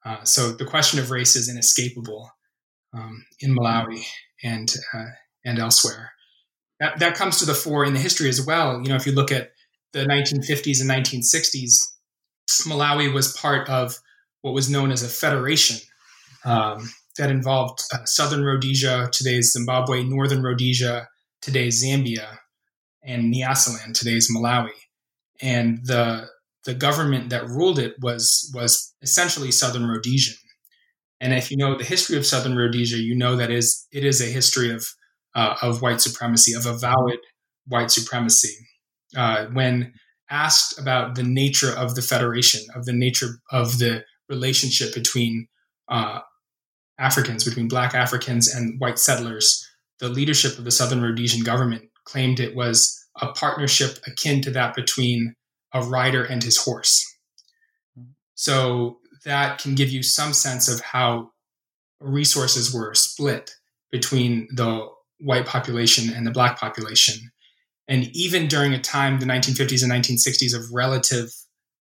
Uh, 0.06 0.24
so 0.24 0.52
the 0.52 0.66
question 0.66 1.00
of 1.00 1.12
race 1.12 1.36
is 1.36 1.50
inescapable 1.50 2.30
um, 2.94 3.26
in 3.42 3.56
Malawi 3.56 4.06
and, 4.44 4.74
uh, 4.94 5.06
and 5.44 5.60
elsewhere 5.60 6.14
that, 6.84 7.00
that 7.00 7.16
comes 7.16 7.40
to 7.40 7.46
the 7.46 7.54
fore 7.54 7.86
in 7.86 7.94
the 7.94 8.00
history 8.00 8.28
as 8.28 8.46
well. 8.46 8.82
You 8.82 8.90
know, 8.90 8.96
if 8.96 9.06
you 9.06 9.14
look 9.14 9.32
at 9.32 9.52
the 9.94 10.06
1950s 10.06 10.82
and 10.82 10.90
1960s, 10.90 11.88
Malawi 12.68 13.14
was 13.14 13.36
part 13.38 13.70
of 13.70 13.98
what 14.42 14.54
was 14.54 14.70
known 14.70 14.92
as 14.92 15.02
a 15.02 15.08
federation 15.08 15.78
um, 16.44 16.92
that 17.18 17.32
involved 17.32 17.84
uh, 17.94 18.04
southern 18.04 18.44
Rhodesia, 18.44 19.10
today's 19.14 19.54
Zimbabwe, 19.54 20.04
northern 20.04 20.44
Rhodesia, 20.44 21.08
today's 21.42 21.84
Zambia. 21.84 22.40
and 23.02 23.34
Nyasaland, 23.34 23.98
today's 23.98 24.30
Malawi. 24.30 24.72
And 25.42 25.80
the 25.86 26.28
the 26.66 26.74
government 26.74 27.30
that 27.30 27.48
ruled 27.48 27.80
it 27.80 27.96
was 28.02 28.52
was 28.54 28.94
essentially 29.02 29.52
Southern 29.52 29.88
Rhodesian. 29.88 30.36
And 31.20 31.34
if 31.34 31.52
you 31.52 31.58
know 31.58 31.78
the 31.78 31.84
history 31.84 32.18
of 32.18 32.26
Southern 32.26 32.56
Rhodesia, 32.56 32.98
you 32.98 33.16
know 33.16 33.36
that 33.36 33.50
is 33.52 33.88
it 33.92 34.04
is 34.04 34.22
a 34.22 34.26
history 34.26 34.72
of 34.72 34.86
uh, 35.36 35.56
of 35.62 35.82
white 35.82 36.02
supremacy, 36.02 36.54
of 36.54 36.66
avowed 36.66 37.18
white 37.68 37.92
supremacy. 37.92 38.56
Uh, 39.16 39.46
when 39.54 39.94
asked 40.30 40.80
about 40.80 41.16
the 41.16 41.24
nature 41.24 41.72
of 41.72 41.96
the 41.96 42.02
federation, 42.02 42.62
of 42.76 42.86
the 42.86 42.94
nature 42.94 43.40
of 43.52 43.80
the 43.80 44.04
relationship 44.30 44.94
between 44.94 45.48
uh, 45.90 46.20
Africans, 47.00 47.44
between 47.44 47.68
Black 47.68 47.94
Africans 47.94 48.54
and 48.54 48.80
white 48.80 49.00
settlers, 49.00 49.66
the 50.00 50.10
leadership 50.10 50.58
of 50.58 50.66
the 50.66 50.72
Southern 50.72 51.02
Rhodesian 51.02 51.44
government 51.44 51.84
claimed 52.06 52.40
it 52.40 52.56
was 52.56 53.00
a 53.22 53.28
partnership 53.28 54.00
akin 54.08 54.42
to 54.42 54.52
that 54.52 54.76
between 54.76 55.36
a 55.74 55.82
rider 55.82 56.24
and 56.24 56.44
his 56.44 56.58
horse. 56.58 57.04
So 58.36 59.00
that 59.26 59.60
can 59.60 59.76
give 59.76 59.90
you 59.90 60.04
some 60.04 60.34
sense 60.34 60.68
of 60.68 60.82
how 60.82 61.32
resources 62.00 62.74
were 62.74 62.94
split 62.94 63.56
between 63.92 64.48
the 64.54 64.88
white 65.20 65.46
population 65.46 66.14
and 66.14 66.28
the 66.28 66.32
black 66.32 66.60
population. 66.60 67.32
And 67.88 68.10
even 68.16 68.48
during 68.48 68.74
a 68.74 68.80
time, 68.80 69.20
the 69.20 69.26
1950s 69.26 69.84
and 69.84 69.92
1960s, 69.92 70.56
of 70.56 70.72
relative, 70.74 71.30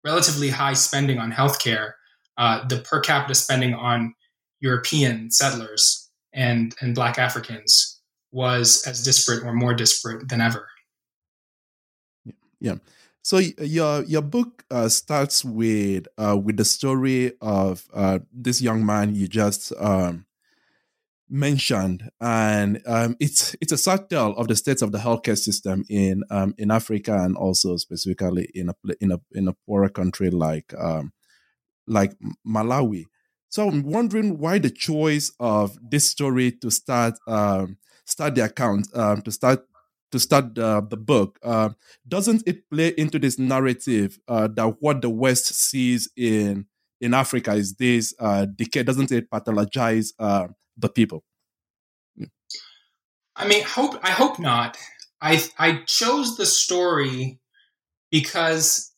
relatively 0.05 0.51
high 0.51 0.75
spending 0.75 1.19
on 1.19 1.33
healthcare, 1.33 1.93
uh, 2.37 2.67
the 2.67 2.79
per 2.79 3.01
capita 3.01 3.35
spending 3.35 3.75
on 3.75 4.15
European 4.61 5.31
settlers 5.31 6.11
and, 6.33 6.75
and 6.81 6.95
Black 6.95 7.19
Africans 7.19 8.01
was 8.31 8.83
as 8.87 9.03
disparate 9.03 9.45
or 9.45 9.53
more 9.53 9.75
disparate 9.75 10.29
than 10.29 10.41
ever. 10.41 10.69
Yeah. 12.61 12.77
So 13.23 13.39
your 13.39 14.03
your 14.05 14.23
book 14.23 14.65
uh, 14.71 14.89
starts 14.89 15.45
with 15.45 16.09
uh, 16.19 16.37
with 16.43 16.57
the 16.57 16.65
story 16.65 17.33
of 17.41 17.87
uh, 17.95 18.19
this 18.33 18.61
young 18.61 18.85
man 18.85 19.15
you 19.15 19.29
just 19.29 19.73
um, 19.79 20.27
mentioned, 21.29 22.11
and 22.21 22.81
um, 22.87 23.17
it's 23.21 23.57
it's 23.61 23.73
a 23.73 23.79
sad 23.79 24.11
tale 24.11 24.35
of 24.37 24.49
the 24.49 24.57
states 24.57 24.83
of 24.83 24.93
the 24.93 24.99
healthcare 24.99 25.39
system 25.39 25.85
in 25.89 26.23
um, 26.31 26.55
in 26.59 26.71
Africa 26.71 27.15
and 27.23 27.37
also 27.37 27.77
specifically 27.77 28.49
in 28.55 28.69
a 28.71 28.75
in 29.01 29.13
a 29.13 29.21
in 29.33 29.49
a 29.49 29.55
poorer 29.67 29.89
country 29.89 30.31
like 30.31 30.73
um, 30.79 31.13
like 31.87 32.15
Malawi. 32.47 33.07
So 33.51 33.69
I'm 33.69 33.85
wondering 33.85 34.39
why 34.39 34.59
the 34.59 34.71
choice 34.71 35.33
of 35.41 35.79
this 35.83 36.09
story 36.09 36.53
to 36.53 36.71
start 36.71 37.15
um, 37.29 37.79
start 38.07 38.35
the 38.37 38.45
account 38.45 38.89
um, 38.95 39.23
to 39.23 39.33
start 39.33 39.65
to 40.13 40.21
start 40.21 40.55
the, 40.55 40.87
the 40.89 40.97
book, 40.97 41.39
uh, 41.43 41.71
doesn't 42.07 42.43
it 42.47 42.71
play 42.71 42.89
into 42.97 43.19
this 43.19 43.39
narrative 43.39 44.19
uh, 44.29 44.47
that 44.55 44.77
what 44.81 45.03
the 45.03 45.11
West 45.11 45.47
sees 45.55 46.09
in 46.17 46.67
in 47.01 47.15
Africa 47.15 47.53
is 47.55 47.75
this 47.75 48.15
uh, 48.21 48.45
decay? 48.45 48.85
Doesn't 48.85 49.11
it 49.11 49.29
pathologize 49.29 50.13
uh, 50.19 50.49
the 50.77 50.89
people? 50.89 51.25
I 53.35 53.49
mean, 53.49 53.65
hope 53.65 53.99
I 54.03 54.11
hope 54.11 54.39
not. 54.39 54.77
I 55.21 55.43
I 55.59 55.83
chose 55.87 56.37
the 56.37 56.47
story 56.47 57.41
because 58.11 58.93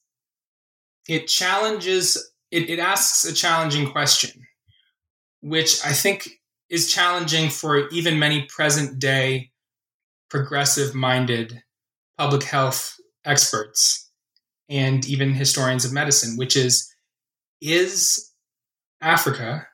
it 1.09 1.29
challenges 1.29 2.33
it, 2.51 2.69
it 2.69 2.79
asks 2.79 3.25
a 3.25 3.33
challenging 3.33 3.91
question, 3.91 4.33
which 5.41 5.85
I 5.85 5.93
think 5.93 6.29
is 6.69 6.93
challenging 6.93 7.51
for 7.51 7.89
even 7.89 8.19
many 8.19 8.47
present 8.47 8.99
day 8.99 9.53
progressive 10.35 10.97
minded 10.97 11.63
public 12.19 12.43
health 12.43 12.97
experts 13.25 14.11
and 14.69 15.07
even 15.07 15.33
historians 15.33 15.85
of 15.85 15.93
medicine, 15.93 16.37
which 16.37 16.57
is 16.57 16.93
is 17.61 18.33
Africa, 19.01 19.69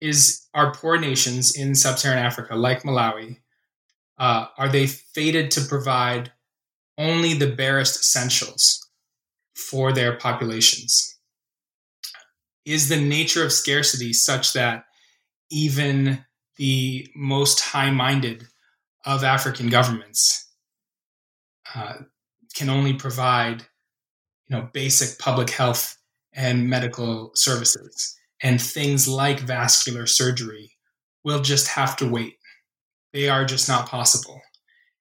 is 0.00 0.48
our 0.54 0.74
poor 0.74 0.98
nations 0.98 1.56
in 1.56 1.76
sub 1.76 2.00
Saharan 2.00 2.18
Africa, 2.18 2.56
like 2.56 2.82
Malawi, 2.82 3.36
uh, 4.18 4.46
are 4.58 4.68
they 4.68 4.88
fated 4.88 5.52
to 5.52 5.60
provide 5.60 6.32
only 6.98 7.32
the 7.32 7.54
barest 7.54 8.00
essentials 8.00 8.84
for 9.54 9.92
their 9.92 10.16
populations? 10.16 11.16
Is 12.64 12.88
the 12.88 13.00
nature 13.00 13.44
of 13.44 13.52
scarcity 13.52 14.12
such 14.12 14.52
that 14.54 14.86
even 15.48 16.24
the 16.56 17.06
most 17.14 17.60
high 17.60 17.92
minded 17.92 18.48
of 19.04 19.24
African 19.24 19.68
governments 19.68 20.48
uh, 21.74 21.94
can 22.54 22.70
only 22.70 22.94
provide, 22.94 23.62
you 24.48 24.56
know, 24.56 24.68
basic 24.72 25.18
public 25.18 25.50
health 25.50 25.96
and 26.32 26.68
medical 26.68 27.30
services, 27.34 28.16
and 28.42 28.60
things 28.60 29.06
like 29.06 29.40
vascular 29.40 30.06
surgery 30.06 30.72
will 31.24 31.40
just 31.40 31.68
have 31.68 31.96
to 31.96 32.08
wait. 32.08 32.36
They 33.12 33.28
are 33.28 33.44
just 33.44 33.68
not 33.68 33.88
possible. 33.88 34.40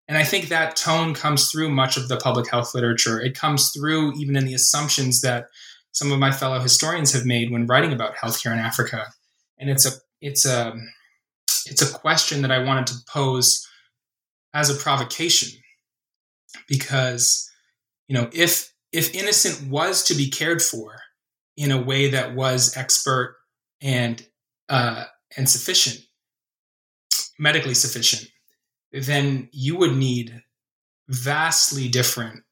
And 0.07 0.17
I 0.17 0.23
think 0.23 0.49
that 0.49 0.75
tone 0.75 1.13
comes 1.13 1.49
through 1.49 1.69
much 1.69 1.97
of 1.97 2.09
the 2.09 2.17
public 2.17 2.49
health 2.49 2.75
literature. 2.75 3.19
It 3.19 3.37
comes 3.37 3.71
through 3.71 4.13
even 4.13 4.35
in 4.35 4.45
the 4.45 4.53
assumptions 4.53 5.21
that 5.21 5.47
some 5.91 6.11
of 6.11 6.19
my 6.19 6.31
fellow 6.31 6.59
historians 6.59 7.13
have 7.13 7.25
made 7.25 7.51
when 7.51 7.67
writing 7.67 7.93
about 7.93 8.15
healthcare 8.15 8.51
in 8.51 8.59
Africa. 8.59 9.07
And 9.57 9.69
it's 9.69 9.85
a 9.85 9.91
it's 10.21 10.45
a 10.45 10.75
it's 11.65 11.81
a 11.81 11.93
question 11.93 12.41
that 12.41 12.51
I 12.51 12.63
wanted 12.63 12.87
to 12.87 12.95
pose 13.07 13.67
as 14.53 14.69
a 14.69 14.75
provocation. 14.75 15.59
Because 16.67 17.49
you 18.07 18.15
know 18.15 18.29
if 18.31 18.73
if 18.91 19.13
innocent 19.15 19.69
was 19.69 20.03
to 20.03 20.13
be 20.13 20.29
cared 20.29 20.61
for 20.61 20.99
in 21.57 21.71
a 21.71 21.81
way 21.81 22.09
that 22.09 22.35
was 22.35 22.77
expert 22.77 23.37
and 23.81 24.25
uh, 24.69 25.05
and 25.35 25.49
sufficient 25.49 25.99
medically 27.39 27.73
sufficient 27.73 28.29
then 28.91 29.49
you 29.51 29.75
would 29.75 29.95
need 29.95 30.43
vastly 31.09 31.87
different 31.87 32.43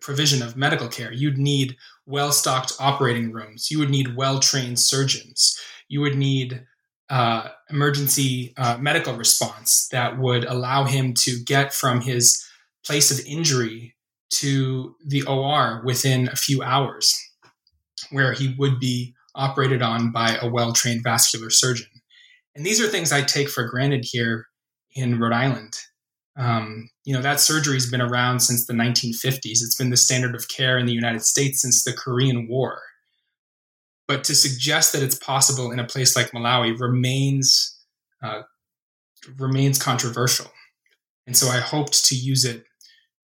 provision 0.00 0.42
of 0.42 0.56
medical 0.56 0.88
care. 0.88 1.12
You'd 1.12 1.38
need 1.38 1.76
well 2.06 2.32
stocked 2.32 2.72
operating 2.80 3.32
rooms. 3.32 3.70
You 3.70 3.78
would 3.78 3.90
need 3.90 4.16
well 4.16 4.38
trained 4.40 4.78
surgeons. 4.78 5.58
You 5.88 6.00
would 6.00 6.16
need 6.16 6.64
uh, 7.10 7.48
emergency 7.70 8.54
uh, 8.56 8.78
medical 8.80 9.14
response 9.14 9.88
that 9.92 10.18
would 10.18 10.44
allow 10.44 10.84
him 10.84 11.14
to 11.14 11.38
get 11.44 11.72
from 11.72 12.00
his 12.00 12.44
place 12.84 13.10
of 13.10 13.24
injury 13.26 13.94
to 14.30 14.96
the 15.06 15.22
OR 15.24 15.82
within 15.84 16.28
a 16.28 16.36
few 16.36 16.62
hours, 16.62 17.14
where 18.10 18.32
he 18.32 18.54
would 18.58 18.80
be 18.80 19.14
operated 19.34 19.82
on 19.82 20.10
by 20.10 20.36
a 20.40 20.48
well 20.48 20.72
trained 20.72 21.02
vascular 21.02 21.50
surgeon. 21.50 21.86
And 22.54 22.66
these 22.66 22.80
are 22.80 22.88
things 22.88 23.12
I 23.12 23.22
take 23.22 23.48
for 23.48 23.66
granted 23.66 24.04
here 24.04 24.46
in 24.94 25.18
Rhode 25.18 25.32
Island. 25.32 25.78
Um, 26.36 26.88
you 27.04 27.14
know, 27.14 27.22
that 27.22 27.40
surgery 27.40 27.74
has 27.74 27.90
been 27.90 28.00
around 28.00 28.40
since 28.40 28.66
the 28.66 28.72
1950s. 28.72 29.38
It's 29.44 29.76
been 29.76 29.90
the 29.90 29.96
standard 29.96 30.34
of 30.34 30.48
care 30.48 30.78
in 30.78 30.86
the 30.86 30.92
United 30.92 31.22
States 31.22 31.60
since 31.60 31.84
the 31.84 31.92
Korean 31.92 32.48
War. 32.48 32.80
But 34.12 34.24
to 34.24 34.34
suggest 34.34 34.92
that 34.92 35.02
it's 35.02 35.14
possible 35.14 35.72
in 35.72 35.78
a 35.78 35.86
place 35.86 36.14
like 36.14 36.32
Malawi 36.32 36.78
remains 36.78 37.80
uh, 38.22 38.42
remains 39.38 39.82
controversial. 39.82 40.52
And 41.26 41.34
so 41.34 41.48
I 41.48 41.60
hoped 41.60 42.04
to 42.08 42.14
use 42.14 42.44
it, 42.44 42.64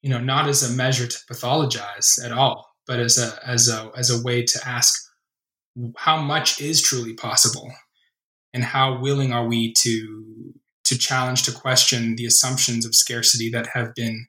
you 0.00 0.08
know, 0.08 0.18
not 0.18 0.48
as 0.48 0.62
a 0.62 0.74
measure 0.74 1.06
to 1.06 1.18
pathologize 1.30 2.24
at 2.24 2.32
all, 2.32 2.74
but 2.86 3.00
as 3.00 3.18
a 3.18 3.38
as 3.46 3.68
a 3.68 3.90
as 3.98 4.08
a 4.08 4.22
way 4.22 4.44
to 4.44 4.58
ask 4.66 4.98
how 5.98 6.22
much 6.22 6.58
is 6.58 6.80
truly 6.80 7.12
possible 7.12 7.70
and 8.54 8.64
how 8.64 8.98
willing 8.98 9.30
are 9.30 9.46
we 9.46 9.74
to 9.74 10.54
to 10.86 10.96
challenge 10.96 11.42
to 11.42 11.52
question 11.52 12.16
the 12.16 12.24
assumptions 12.24 12.86
of 12.86 12.94
scarcity 12.94 13.50
that 13.50 13.66
have 13.74 13.94
been 13.94 14.26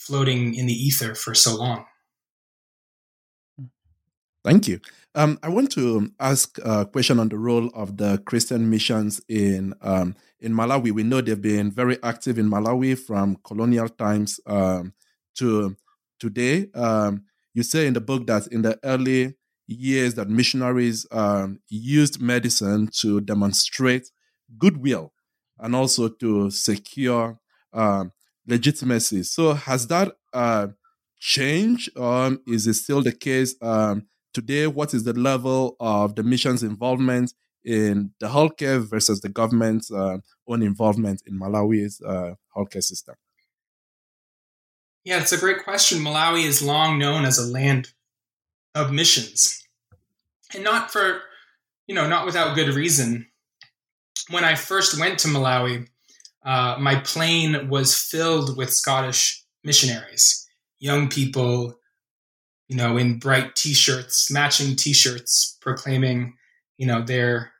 floating 0.00 0.56
in 0.56 0.66
the 0.66 0.74
ether 0.74 1.14
for 1.14 1.32
so 1.32 1.54
long. 1.54 1.84
Thank 4.46 4.68
you. 4.68 4.78
Um, 5.16 5.40
I 5.42 5.48
want 5.48 5.72
to 5.72 6.12
ask 6.20 6.56
a 6.64 6.86
question 6.86 7.18
on 7.18 7.28
the 7.28 7.36
role 7.36 7.68
of 7.74 7.96
the 7.96 8.18
Christian 8.26 8.70
missions 8.70 9.20
in 9.28 9.74
um, 9.82 10.14
in 10.38 10.52
Malawi. 10.52 10.92
We 10.92 11.02
know 11.02 11.20
they've 11.20 11.42
been 11.42 11.72
very 11.72 12.00
active 12.04 12.38
in 12.38 12.48
Malawi 12.48 12.96
from 12.96 13.38
colonial 13.42 13.88
times 13.88 14.38
um, 14.46 14.92
to 15.38 15.74
today. 16.20 16.68
Um, 16.76 17.24
you 17.54 17.64
say 17.64 17.88
in 17.88 17.94
the 17.94 18.00
book 18.00 18.28
that 18.28 18.46
in 18.52 18.62
the 18.62 18.78
early 18.84 19.34
years 19.66 20.14
that 20.14 20.28
missionaries 20.28 21.08
um, 21.10 21.58
used 21.68 22.22
medicine 22.22 22.88
to 23.00 23.20
demonstrate 23.22 24.12
goodwill 24.58 25.12
and 25.58 25.74
also 25.74 26.06
to 26.06 26.52
secure 26.52 27.36
um, 27.72 28.12
legitimacy. 28.46 29.24
So 29.24 29.54
has 29.54 29.88
that 29.88 30.12
uh, 30.32 30.68
changed? 31.18 31.90
is 32.46 32.68
it 32.68 32.74
still 32.74 33.02
the 33.02 33.10
case? 33.10 33.56
Today, 34.32 34.66
what 34.66 34.94
is 34.94 35.04
the 35.04 35.12
level 35.12 35.76
of 35.80 36.14
the 36.14 36.22
mission's 36.22 36.62
involvement 36.62 37.32
in 37.64 38.12
the 38.20 38.28
healthcare 38.28 38.80
versus 38.80 39.20
the 39.20 39.28
government's 39.28 39.90
uh, 39.90 40.18
own 40.46 40.62
involvement 40.62 41.22
in 41.26 41.38
Malawi's 41.38 42.00
uh, 42.00 42.34
healthcare 42.56 42.82
system? 42.82 43.16
Yeah, 45.04 45.20
it's 45.20 45.32
a 45.32 45.38
great 45.38 45.64
question. 45.64 45.98
Malawi 45.98 46.44
is 46.44 46.62
long 46.62 46.98
known 46.98 47.24
as 47.24 47.38
a 47.38 47.46
land 47.46 47.92
of 48.74 48.92
missions, 48.92 49.66
and 50.52 50.64
not 50.64 50.90
for, 50.90 51.20
you 51.86 51.94
know, 51.94 52.08
not 52.08 52.26
without 52.26 52.54
good 52.54 52.74
reason. 52.74 53.26
When 54.30 54.44
I 54.44 54.54
first 54.54 54.98
went 54.98 55.18
to 55.20 55.28
Malawi, 55.28 55.88
uh, 56.44 56.76
my 56.80 56.96
plane 56.96 57.68
was 57.68 57.96
filled 57.96 58.56
with 58.56 58.72
Scottish 58.72 59.44
missionaries, 59.64 60.48
young 60.78 61.08
people, 61.08 61.78
you 62.68 62.76
know, 62.76 62.96
in 62.96 63.18
bright 63.18 63.54
T-shirts, 63.54 64.30
matching 64.30 64.76
T-shirts, 64.76 65.56
proclaiming, 65.60 66.34
you 66.78 66.86
know, 66.86 67.02
their 67.02 67.52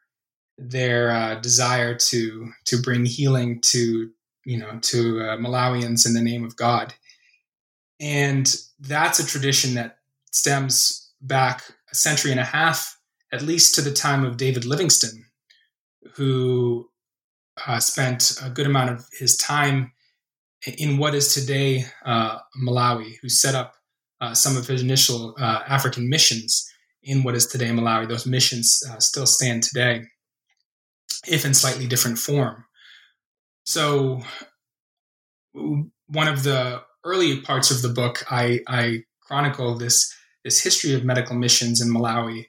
their 0.58 1.10
uh, 1.10 1.34
desire 1.36 1.94
to 1.94 2.50
to 2.64 2.80
bring 2.80 3.04
healing 3.04 3.60
to 3.60 4.10
you 4.44 4.58
know 4.58 4.78
to 4.80 5.20
uh, 5.20 5.36
Malawians 5.36 6.06
in 6.06 6.14
the 6.14 6.22
name 6.22 6.44
of 6.44 6.56
God, 6.56 6.94
and 8.00 8.54
that's 8.80 9.18
a 9.18 9.26
tradition 9.26 9.74
that 9.74 9.98
stems 10.32 11.12
back 11.20 11.62
a 11.90 11.94
century 11.94 12.30
and 12.30 12.40
a 12.40 12.44
half, 12.44 12.98
at 13.32 13.42
least 13.42 13.74
to 13.74 13.80
the 13.80 13.92
time 13.92 14.24
of 14.24 14.36
David 14.36 14.64
Livingstone, 14.64 15.24
who 16.14 16.88
uh, 17.66 17.78
spent 17.78 18.36
a 18.42 18.50
good 18.50 18.66
amount 18.66 18.90
of 18.90 19.06
his 19.18 19.36
time 19.36 19.92
in 20.78 20.98
what 20.98 21.14
is 21.14 21.32
today 21.32 21.84
uh, 22.04 22.38
Malawi, 22.60 23.16
who 23.22 23.28
set 23.28 23.54
up 23.54 23.75
uh, 24.20 24.34
some 24.34 24.56
of 24.56 24.66
his 24.66 24.82
initial 24.82 25.34
uh, 25.38 25.60
African 25.66 26.08
missions 26.08 26.66
in 27.02 27.22
what 27.22 27.34
is 27.34 27.46
today 27.46 27.68
Malawi. 27.68 28.08
Those 28.08 28.26
missions 28.26 28.82
uh, 28.90 28.98
still 28.98 29.26
stand 29.26 29.62
today, 29.62 30.02
if 31.26 31.44
in 31.44 31.54
slightly 31.54 31.86
different 31.86 32.18
form. 32.18 32.64
So, 33.64 34.22
one 35.52 36.28
of 36.28 36.42
the 36.42 36.82
early 37.04 37.40
parts 37.40 37.70
of 37.70 37.82
the 37.82 37.88
book, 37.88 38.24
I, 38.30 38.60
I 38.68 39.04
chronicle 39.20 39.76
this 39.76 40.12
this 40.44 40.62
history 40.62 40.94
of 40.94 41.04
medical 41.04 41.34
missions 41.34 41.80
in 41.80 41.92
Malawi, 41.92 42.46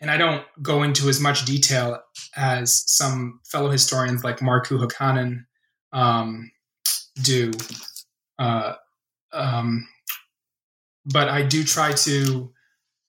and 0.00 0.10
I 0.10 0.18
don't 0.18 0.44
go 0.60 0.82
into 0.82 1.08
as 1.08 1.20
much 1.20 1.46
detail 1.46 1.98
as 2.36 2.84
some 2.86 3.40
fellow 3.50 3.70
historians 3.70 4.22
like 4.22 4.38
Markku 4.38 4.78
Hokkanen 4.78 5.44
um, 5.92 6.50
do. 7.22 7.50
Uh, 8.38 8.74
um, 9.32 9.86
but 11.12 11.28
I 11.28 11.42
do 11.42 11.64
try 11.64 11.92
to 11.92 12.52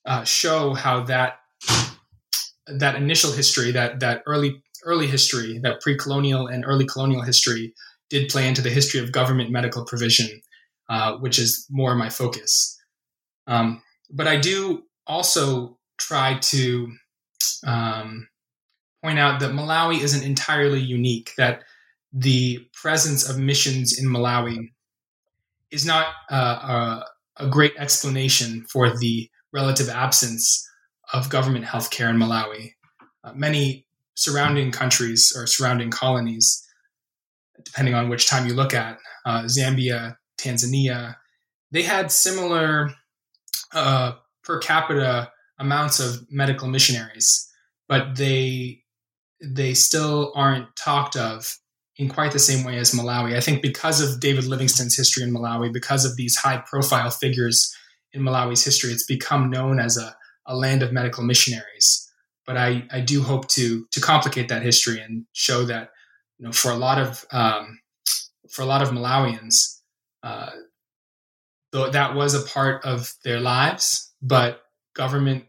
uh, 0.05 0.23
show 0.23 0.73
how 0.73 1.03
that 1.03 1.39
that 2.67 2.95
initial 2.95 3.31
history, 3.31 3.71
that 3.71 3.99
that 3.99 4.23
early 4.25 4.63
early 4.85 5.07
history, 5.07 5.59
that 5.59 5.81
pre-colonial 5.81 6.47
and 6.47 6.63
early 6.65 6.85
colonial 6.85 7.21
history, 7.21 7.73
did 8.09 8.29
play 8.29 8.47
into 8.47 8.61
the 8.61 8.69
history 8.69 8.99
of 8.99 9.11
government 9.11 9.51
medical 9.51 9.85
provision, 9.85 10.41
uh, 10.87 11.17
which 11.17 11.37
is 11.37 11.65
more 11.69 11.95
my 11.95 12.09
focus. 12.09 12.79
Um, 13.47 13.81
but 14.09 14.27
I 14.27 14.39
do 14.39 14.83
also 15.05 15.77
try 15.97 16.39
to 16.39 16.91
um, 17.65 18.29
point 19.03 19.19
out 19.19 19.39
that 19.41 19.51
Malawi 19.51 19.99
isn't 20.01 20.23
entirely 20.23 20.79
unique. 20.79 21.31
That 21.37 21.63
the 22.13 22.67
presence 22.73 23.29
of 23.29 23.37
missions 23.37 23.99
in 23.99 24.07
Malawi 24.07 24.69
is 25.71 25.85
not 25.85 26.07
uh, 26.29 27.01
a, 27.39 27.47
great 27.47 27.73
explanation 27.77 28.65
for 28.71 28.97
the 28.97 29.29
relative 29.53 29.89
absence 29.89 30.67
of 31.13 31.29
government 31.29 31.65
healthcare 31.65 32.09
in 32.09 32.17
Malawi. 32.17 32.73
Uh, 33.23 33.33
many 33.33 33.85
surrounding 34.15 34.71
countries 34.71 35.33
or 35.35 35.47
surrounding 35.47 35.89
colonies, 35.89 36.65
depending 37.63 37.93
on 37.93 38.09
which 38.09 38.27
time 38.27 38.47
you 38.47 38.53
look 38.53 38.73
at, 38.73 38.97
uh, 39.25 39.43
Zambia, 39.43 40.15
Tanzania, 40.39 41.15
they 41.71 41.81
had 41.83 42.11
similar 42.11 42.91
uh, 43.73 44.13
per 44.43 44.59
capita 44.59 45.31
amounts 45.59 45.99
of 45.99 46.25
medical 46.31 46.67
missionaries, 46.67 47.47
but 47.87 48.15
they 48.15 48.83
they 49.41 49.73
still 49.73 50.33
aren't 50.35 50.75
talked 50.75 51.15
of 51.15 51.57
in 51.99 52.07
quite 52.07 52.31
the 52.31 52.39
same 52.39 52.63
way 52.63 52.77
as 52.77 52.93
Malawi. 52.93 53.35
I 53.35 53.41
think 53.41 53.61
because 53.61 53.99
of 53.99 54.21
David 54.21 54.45
Livingstone's 54.45 54.95
history 54.95 55.21
in 55.21 55.33
Malawi, 55.33 55.71
because 55.71 56.05
of 56.05 56.15
these 56.15 56.37
high 56.37 56.63
profile 56.65 57.11
figures 57.11 57.75
in 58.13 58.21
Malawi's 58.21 58.63
history, 58.63 58.91
it's 58.91 59.05
become 59.05 59.49
known 59.49 59.79
as 59.79 59.97
a, 59.97 60.15
a 60.45 60.55
land 60.55 60.81
of 60.81 60.93
medical 60.93 61.25
missionaries. 61.25 62.09
But 62.47 62.55
I, 62.55 62.87
I 62.89 63.01
do 63.01 63.21
hope 63.21 63.49
to 63.49 63.85
to 63.91 63.99
complicate 63.99 64.47
that 64.47 64.63
history 64.63 65.01
and 65.01 65.25
show 65.33 65.65
that 65.65 65.89
you 66.39 66.45
know 66.45 66.53
for 66.53 66.71
a 66.71 66.77
lot 66.77 66.99
of 66.99 67.25
um, 67.31 67.79
for 68.49 68.61
a 68.61 68.65
lot 68.65 68.81
of 68.81 68.89
Malawians, 68.89 69.81
uh, 70.23 70.51
though 71.73 71.91
that 71.91 72.15
was 72.15 72.33
a 72.33 72.47
part 72.47 72.85
of 72.85 73.13
their 73.25 73.41
lives, 73.41 74.11
but 74.21 74.61
government 74.95 75.43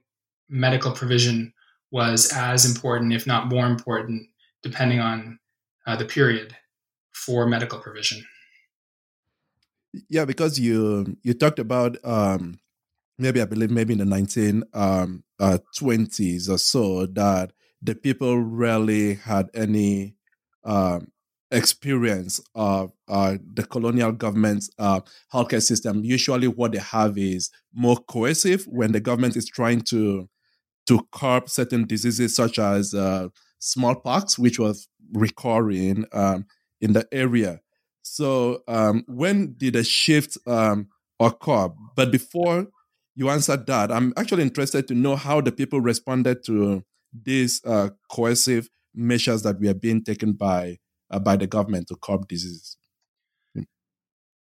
medical 0.49 0.91
provision 0.93 1.55
was 1.93 2.33
as 2.35 2.69
important, 2.69 3.13
if 3.13 3.25
not 3.25 3.49
more 3.49 3.67
important, 3.67 4.27
depending 4.63 4.99
on 4.99 5.40
uh, 5.87 5.97
the 5.97 6.05
period 6.05 6.57
for 7.13 7.47
medical 7.47 7.79
provision. 7.79 8.25
Yeah, 10.09 10.25
because 10.25 10.59
you 10.59 11.17
you 11.23 11.35
talked 11.35 11.59
about 11.59 11.97
um, 12.05 12.61
maybe 13.19 13.43
I 13.43 13.45
believe 13.45 13.71
maybe 13.71 13.93
in 13.93 13.99
the 13.99 14.05
nineteen 14.05 14.65
um, 14.73 15.25
uh, 15.39 15.59
twenties 15.77 16.49
or 16.49 16.59
so 16.59 17.07
that 17.07 17.53
the 17.83 17.95
people 17.95 18.41
rarely 18.41 19.15
had 19.15 19.51
any 19.55 20.15
um, 20.65 21.11
experience 21.51 22.41
of 22.55 22.93
uh, 23.09 23.39
the 23.55 23.65
colonial 23.65 24.13
government's 24.13 24.71
uh, 24.79 25.01
healthcare 25.33 25.63
system. 25.63 26.05
Usually, 26.05 26.47
what 26.47 26.73
they 26.73 26.79
have 26.79 27.19
is 27.19 27.51
more 27.75 27.97
coercive 27.97 28.65
when 28.69 28.93
the 28.93 29.01
government 29.01 29.37
is 29.37 29.47
trying 29.49 29.81
to 29.83 30.29
to 30.87 31.07
curb 31.13 31.49
certain 31.49 31.85
diseases 31.87 32.35
such 32.35 32.59
as 32.59 32.95
uh, 32.95 33.29
smallpox, 33.59 34.39
which 34.39 34.59
was 34.59 34.89
recurring 35.13 36.07
um, 36.13 36.47
in 36.81 36.93
the 36.93 37.07
area. 37.13 37.61
So, 38.03 38.63
um, 38.67 39.05
when 39.07 39.55
did 39.57 39.77
a 39.77 39.85
shift 39.85 40.39
um, 40.47 40.89
occur? 41.19 41.71
But 41.97 42.11
before 42.11 42.69
you 43.15 43.29
answer 43.31 43.57
that, 43.57 43.93
I'm 43.93 44.13
actually 44.17 44.43
interested 44.43 44.89
to 44.89 44.95
know 44.95 45.17
how 45.17 45.41
the 45.41 45.53
people 45.53 45.81
responded 45.81 46.45
to 46.47 46.83
these 47.13 47.61
uh, 47.65 47.91
coercive 48.11 48.69
measures 48.95 49.43
that 49.43 49.61
were 49.61 49.75
being 49.75 50.03
taken 50.03 50.33
by 50.33 50.79
uh, 51.11 51.19
by 51.19 51.37
the 51.37 51.47
government 51.47 51.89
to 51.89 51.97
curb 51.97 52.29
diseases. 52.29 52.77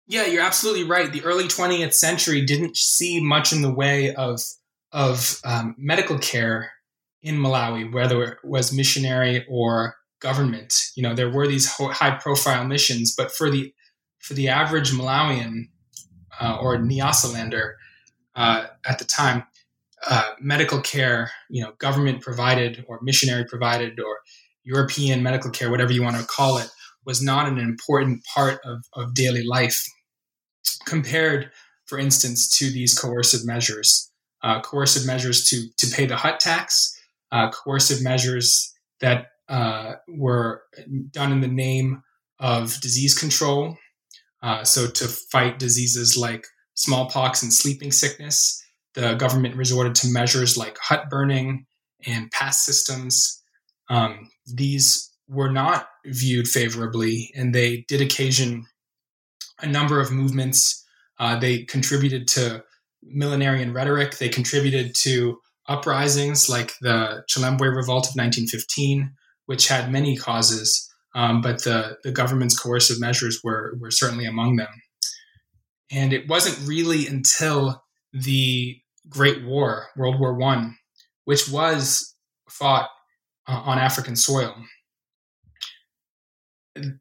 Yeah, 0.05 0.25
you're 0.25 0.43
absolutely 0.43 0.83
right. 0.83 1.11
The 1.11 1.23
early 1.23 1.45
20th 1.45 1.93
century 1.93 2.45
didn't 2.45 2.75
see 2.75 3.21
much 3.21 3.53
in 3.53 3.61
the 3.61 3.73
way 3.73 4.13
of 4.15 4.41
of 4.91 5.39
um, 5.43 5.75
medical 5.77 6.19
care 6.19 6.71
in 7.21 7.37
Malawi, 7.37 7.91
whether 7.91 8.21
it 8.23 8.37
was 8.43 8.73
missionary 8.73 9.45
or 9.49 9.95
government. 10.23 10.73
You 10.95 11.03
know, 11.03 11.13
there 11.13 11.29
were 11.29 11.47
these 11.47 11.67
high 11.67 12.17
profile 12.17 12.65
missions, 12.65 13.13
but 13.15 13.31
for 13.31 13.51
the 13.51 13.73
for 14.19 14.33
the 14.33 14.47
average 14.47 14.91
Malawian 14.91 15.67
uh, 16.39 16.57
or 16.59 16.77
Nyasalander 16.77 17.73
uh, 18.35 18.67
at 18.87 18.97
the 18.97 19.05
time, 19.05 19.43
uh, 20.09 20.31
medical 20.39 20.81
care, 20.81 21.29
you 21.49 21.61
know, 21.61 21.73
government 21.77 22.21
provided 22.21 22.85
or 22.87 22.99
missionary 23.03 23.45
provided 23.45 23.99
or 23.99 24.19
European 24.63 25.21
medical 25.21 25.51
care, 25.51 25.69
whatever 25.69 25.91
you 25.91 26.01
want 26.01 26.15
to 26.15 26.25
call 26.25 26.57
it, 26.57 26.69
was 27.05 27.21
not 27.21 27.47
an 27.49 27.57
important 27.57 28.23
part 28.33 28.59
of, 28.63 28.79
of 28.93 29.13
daily 29.13 29.43
life 29.43 29.85
compared, 30.85 31.51
for 31.85 31.99
instance, 31.99 32.57
to 32.57 32.71
these 32.71 32.97
coercive 32.97 33.45
measures. 33.45 34.09
Uh, 34.41 34.61
coercive 34.61 35.05
measures 35.05 35.45
to, 35.49 35.67
to 35.77 35.93
pay 35.93 36.05
the 36.05 36.17
hut 36.17 36.39
tax, 36.39 36.97
uh, 37.31 37.49
coercive 37.51 38.01
measures 38.01 38.73
that 38.99 39.27
uh, 39.49 39.93
were 40.07 40.63
done 41.11 41.31
in 41.31 41.41
the 41.41 41.47
name 41.47 42.01
of 42.39 42.79
disease 42.81 43.17
control. 43.17 43.77
Uh, 44.41 44.63
so, 44.63 44.87
to 44.87 45.07
fight 45.07 45.59
diseases 45.59 46.17
like 46.17 46.45
smallpox 46.73 47.43
and 47.43 47.53
sleeping 47.53 47.91
sickness, 47.91 48.61
the 48.93 49.13
government 49.15 49.55
resorted 49.55 49.95
to 49.95 50.07
measures 50.09 50.57
like 50.57 50.77
hut 50.79 51.09
burning 51.09 51.65
and 52.05 52.31
pass 52.31 52.65
systems. 52.65 53.41
Um, 53.89 54.29
these 54.45 55.11
were 55.27 55.51
not 55.51 55.87
viewed 56.05 56.47
favorably, 56.47 57.31
and 57.35 57.55
they 57.55 57.85
did 57.87 58.01
occasion 58.01 58.65
a 59.61 59.67
number 59.67 59.99
of 59.99 60.11
movements. 60.11 60.85
Uh, 61.19 61.39
they 61.39 61.63
contributed 61.63 62.27
to 62.27 62.63
millenarian 63.03 63.73
rhetoric. 63.73 64.17
They 64.17 64.29
contributed 64.29 64.95
to 65.01 65.39
uprisings 65.67 66.49
like 66.49 66.73
the 66.81 67.23
Chilembwe 67.29 67.73
Revolt 67.73 68.07
of 68.07 68.15
1915, 68.15 69.11
which 69.45 69.67
had 69.67 69.91
many 69.91 70.15
causes, 70.15 70.89
um, 71.15 71.41
but 71.41 71.63
the, 71.63 71.97
the 72.03 72.11
government's 72.11 72.57
coercive 72.57 72.99
measures 72.99 73.41
were, 73.43 73.75
were 73.79 73.91
certainly 73.91 74.25
among 74.25 74.55
them. 74.55 74.81
And 75.91 76.13
it 76.13 76.27
wasn't 76.27 76.67
really 76.67 77.05
until 77.07 77.83
the 78.13 78.79
Great 79.09 79.43
War, 79.43 79.87
World 79.95 80.19
War 80.19 80.33
One, 80.33 80.77
which 81.25 81.49
was 81.49 82.15
fought 82.49 82.89
uh, 83.47 83.61
on 83.65 83.77
African 83.77 84.15
soil. 84.15 84.55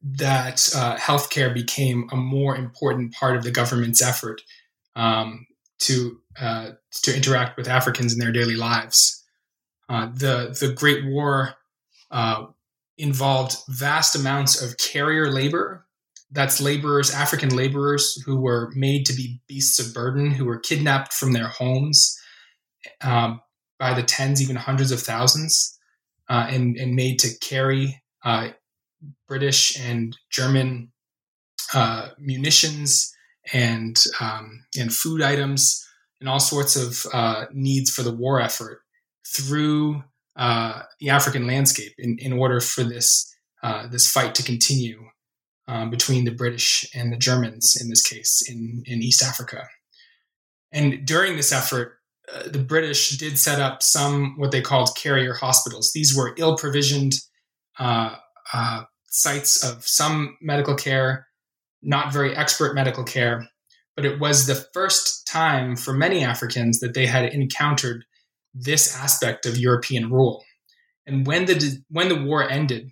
that 0.02 0.68
uh, 0.76 0.96
healthcare 0.96 1.52
became 1.52 2.08
a 2.12 2.16
more 2.16 2.56
important 2.56 3.14
part 3.14 3.36
of 3.36 3.42
the 3.42 3.50
government's 3.50 4.02
effort 4.02 4.42
um, 4.96 5.46
to 5.78 6.18
uh, 6.40 6.70
to 7.02 7.14
interact 7.14 7.56
with 7.56 7.68
Africans 7.68 8.12
in 8.12 8.18
their 8.18 8.32
daily 8.32 8.56
lives. 8.56 9.24
Uh, 9.88 10.06
the 10.12 10.56
the 10.58 10.72
Great 10.72 11.04
War 11.06 11.54
uh, 12.12 12.46
involved 12.98 13.56
vast 13.68 14.14
amounts 14.14 14.62
of 14.62 14.78
carrier 14.78 15.30
labor. 15.30 15.86
That's 16.30 16.60
laborers, 16.60 17.12
African 17.12 17.54
laborers 17.54 18.20
who 18.24 18.36
were 18.36 18.70
made 18.74 19.04
to 19.06 19.12
be 19.12 19.40
beasts 19.48 19.78
of 19.78 19.92
burden, 19.92 20.30
who 20.30 20.44
were 20.44 20.58
kidnapped 20.58 21.12
from 21.12 21.32
their 21.32 21.48
homes 21.48 22.18
um, 23.02 23.40
by 23.78 23.94
the 23.94 24.02
tens, 24.02 24.40
even 24.40 24.56
hundreds 24.56 24.92
of 24.92 25.00
thousands, 25.00 25.78
uh, 26.30 26.46
and, 26.48 26.76
and 26.76 26.94
made 26.94 27.18
to 27.18 27.38
carry 27.40 28.02
uh, 28.24 28.50
British 29.28 29.78
and 29.78 30.16
German 30.30 30.92
uh, 31.74 32.08
munitions 32.18 33.14
and 33.52 34.02
um, 34.20 34.64
and 34.78 34.92
food 34.92 35.22
items 35.22 35.86
and 36.20 36.28
all 36.28 36.40
sorts 36.40 36.76
of 36.76 37.06
uh, 37.12 37.46
needs 37.52 37.90
for 37.90 38.02
the 38.02 38.14
war 38.14 38.40
effort 38.40 38.80
through 39.26 40.04
uh, 40.36 40.82
the 41.00 41.10
African 41.10 41.46
landscape 41.46 41.92
in, 41.98 42.18
in 42.18 42.32
order 42.32 42.60
for 42.60 42.84
this 42.84 43.28
uh, 43.62 43.86
this 43.86 44.10
fight 44.10 44.34
to 44.34 44.42
continue 44.42 45.04
um, 45.68 45.90
between 45.90 46.24
the 46.24 46.32
British 46.32 46.88
and 46.94 47.12
the 47.12 47.16
Germans 47.16 47.76
in 47.80 47.88
this 47.88 48.02
case 48.06 48.42
in 48.48 48.82
in 48.86 49.02
East 49.02 49.22
Africa. 49.22 49.68
And 50.72 51.06
during 51.06 51.36
this 51.36 51.52
effort, 51.52 51.98
uh, 52.34 52.48
the 52.48 52.58
British 52.58 53.18
did 53.18 53.38
set 53.38 53.60
up 53.60 53.82
some 53.82 54.34
what 54.38 54.52
they 54.52 54.62
called 54.62 54.96
carrier 54.96 55.34
hospitals. 55.34 55.92
These 55.92 56.16
were 56.16 56.34
ill 56.38 56.56
provisioned 56.56 57.14
uh, 57.78 58.16
uh, 58.52 58.84
sites 59.06 59.62
of 59.62 59.86
some 59.86 60.36
medical 60.40 60.74
care, 60.74 61.26
not 61.82 62.12
very 62.12 62.34
expert 62.34 62.74
medical 62.74 63.04
care, 63.04 63.46
but 63.96 64.04
it 64.04 64.18
was 64.18 64.46
the 64.46 64.66
first 64.72 65.26
time 65.26 65.76
for 65.76 65.92
many 65.92 66.24
Africans 66.24 66.80
that 66.80 66.94
they 66.94 67.06
had 67.06 67.26
encountered 67.26 68.04
this 68.54 68.96
aspect 68.96 69.46
of 69.46 69.56
European 69.56 70.10
rule. 70.10 70.44
And 71.06 71.26
when 71.26 71.46
the 71.46 71.82
when 71.88 72.08
the 72.08 72.22
war 72.22 72.48
ended, 72.48 72.90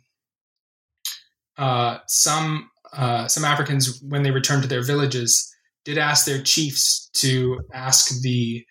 uh, 1.57 1.99
some 2.07 2.71
uh, 2.93 3.29
some 3.29 3.45
Africans, 3.45 4.03
when 4.03 4.23
they 4.23 4.31
returned 4.31 4.63
to 4.63 4.69
their 4.69 4.83
villages, 4.83 5.55
did 5.85 5.99
ask 5.99 6.27
their 6.27 6.43
chiefs 6.43 7.09
to 7.15 7.61
ask 7.73 8.21
the 8.23 8.65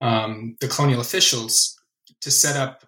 um, 0.00 0.56
the 0.60 0.68
colonial 0.68 1.00
officials 1.00 1.76
to 2.20 2.30
set 2.30 2.56
up 2.56 2.84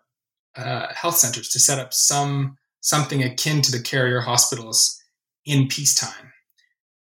uh, 0.57 0.93
health 0.95 1.17
centers, 1.17 1.49
to 1.51 1.59
set 1.59 1.79
up 1.79 1.93
some 1.93 2.57
something 2.81 3.23
akin 3.23 3.63
to 3.63 3.73
the 3.73 3.83
carrier 3.83 4.21
hospitals 4.21 4.99
in 5.45 5.69
peacetime. 5.69 6.33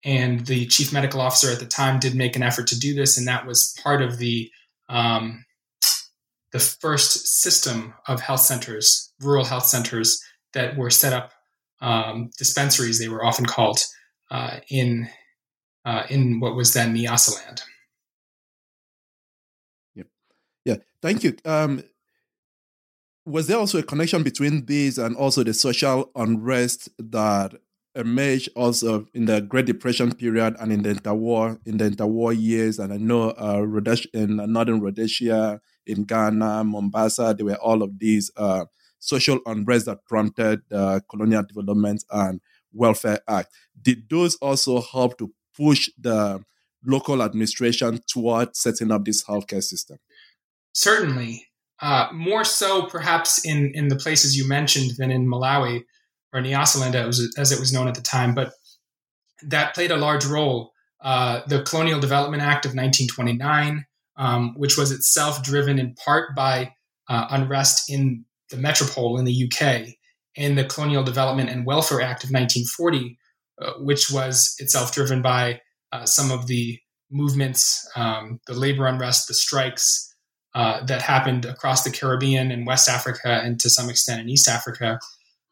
And 0.04 0.46
the 0.46 0.66
chief 0.66 0.92
medical 0.92 1.20
officer 1.20 1.50
at 1.52 1.60
the 1.60 1.66
time 1.66 2.00
did 2.00 2.16
make 2.16 2.34
an 2.34 2.42
effort 2.42 2.66
to 2.68 2.78
do 2.78 2.94
this, 2.94 3.16
and 3.16 3.28
that 3.28 3.46
was 3.46 3.76
part 3.82 4.02
of 4.02 4.18
the 4.18 4.50
um, 4.88 5.44
the 6.52 6.58
first 6.58 7.26
system 7.26 7.94
of 8.06 8.20
health 8.20 8.40
centers, 8.40 9.12
rural 9.20 9.44
health 9.44 9.66
centers 9.66 10.22
that 10.52 10.76
were 10.76 10.90
set 10.90 11.12
up 11.12 11.32
um, 11.80 12.30
dispensaries. 12.38 12.98
They 12.98 13.08
were 13.08 13.24
often 13.24 13.46
called 13.46 13.80
uh, 14.30 14.60
in 14.70 15.08
uh, 15.84 16.04
in 16.08 16.40
what 16.40 16.54
was 16.54 16.74
then 16.74 16.94
Nyasaland. 16.94 17.62
Yeah, 19.94 20.04
yeah. 20.64 20.76
Thank 21.00 21.24
you. 21.24 21.36
Um, 21.44 21.82
was 23.24 23.46
there 23.46 23.58
also 23.58 23.78
a 23.78 23.82
connection 23.82 24.22
between 24.22 24.66
these 24.66 24.98
and 24.98 25.16
also 25.16 25.42
the 25.44 25.54
social 25.54 26.10
unrest 26.14 26.88
that 26.98 27.54
emerged 27.94 28.48
also 28.56 29.06
in 29.14 29.26
the 29.26 29.40
Great 29.40 29.66
Depression 29.66 30.14
period 30.14 30.56
and 30.58 30.72
in 30.72 30.82
the 30.82 30.94
interwar 30.94 31.58
in 31.64 31.78
the 31.78 31.90
interwar 31.90 32.38
years? 32.38 32.78
And 32.78 32.92
I 32.92 32.96
know 32.98 33.30
uh, 33.30 33.60
Rhodesia, 33.60 34.08
in 34.12 34.36
northern 34.52 34.80
Rhodesia, 34.80 35.60
in 35.86 36.04
Ghana, 36.04 36.64
Mombasa, 36.64 37.34
there 37.36 37.46
were 37.46 37.56
all 37.56 37.82
of 37.82 37.98
these 37.98 38.30
uh, 38.36 38.64
social 38.98 39.40
unrest 39.46 39.86
that 39.86 40.04
prompted 40.06 40.62
the 40.68 41.02
Colonial 41.10 41.42
Development 41.42 42.02
and 42.10 42.40
Welfare 42.72 43.20
Act. 43.28 43.52
Did 43.80 44.08
those 44.08 44.36
also 44.36 44.80
help 44.80 45.18
to 45.18 45.32
push 45.56 45.90
the 45.98 46.42
local 46.84 47.22
administration 47.22 48.00
toward 48.06 48.56
setting 48.56 48.90
up 48.90 49.04
this 49.04 49.24
healthcare 49.24 49.62
system? 49.62 49.98
Certainly. 50.72 51.46
Uh, 51.80 52.08
more 52.12 52.44
so, 52.44 52.86
perhaps, 52.86 53.44
in, 53.44 53.72
in 53.74 53.88
the 53.88 53.96
places 53.96 54.36
you 54.36 54.48
mentioned 54.48 54.92
than 54.98 55.10
in 55.10 55.26
Malawi 55.26 55.82
or 56.32 56.40
Nyasaland, 56.40 56.94
as, 56.94 57.28
as 57.36 57.50
it 57.50 57.58
was 57.58 57.72
known 57.72 57.88
at 57.88 57.94
the 57.94 58.00
time. 58.00 58.34
But 58.34 58.52
that 59.42 59.74
played 59.74 59.90
a 59.90 59.96
large 59.96 60.24
role. 60.24 60.72
Uh, 61.00 61.40
the 61.48 61.62
Colonial 61.62 61.98
Development 61.98 62.42
Act 62.42 62.64
of 62.64 62.70
1929, 62.70 63.84
um, 64.16 64.54
which 64.56 64.76
was 64.76 64.90
itself 64.90 65.42
driven 65.42 65.78
in 65.78 65.94
part 65.94 66.34
by 66.34 66.72
uh, 67.08 67.26
unrest 67.30 67.90
in 67.90 68.24
the 68.50 68.56
metropole 68.56 69.18
in 69.18 69.24
the 69.24 69.50
UK, 69.50 69.94
and 70.36 70.56
the 70.56 70.64
Colonial 70.64 71.02
Development 71.02 71.50
and 71.50 71.66
Welfare 71.66 72.00
Act 72.00 72.24
of 72.24 72.30
1940, 72.30 73.18
uh, 73.60 73.72
which 73.78 74.10
was 74.10 74.54
itself 74.58 74.92
driven 74.92 75.22
by 75.22 75.60
uh, 75.92 76.04
some 76.06 76.30
of 76.30 76.46
the 76.46 76.78
movements, 77.10 77.88
um, 77.96 78.40
the 78.46 78.54
labor 78.54 78.86
unrest, 78.86 79.28
the 79.28 79.34
strikes, 79.34 80.12
uh, 80.54 80.84
that 80.84 81.00
happened 81.00 81.44
across 81.44 81.82
the 81.82 81.90
Caribbean 81.90 82.50
and 82.50 82.66
West 82.66 82.88
Africa, 82.88 83.40
and 83.42 83.58
to 83.60 83.70
some 83.70 83.88
extent 83.88 84.20
in 84.20 84.28
East 84.28 84.48
Africa. 84.48 84.98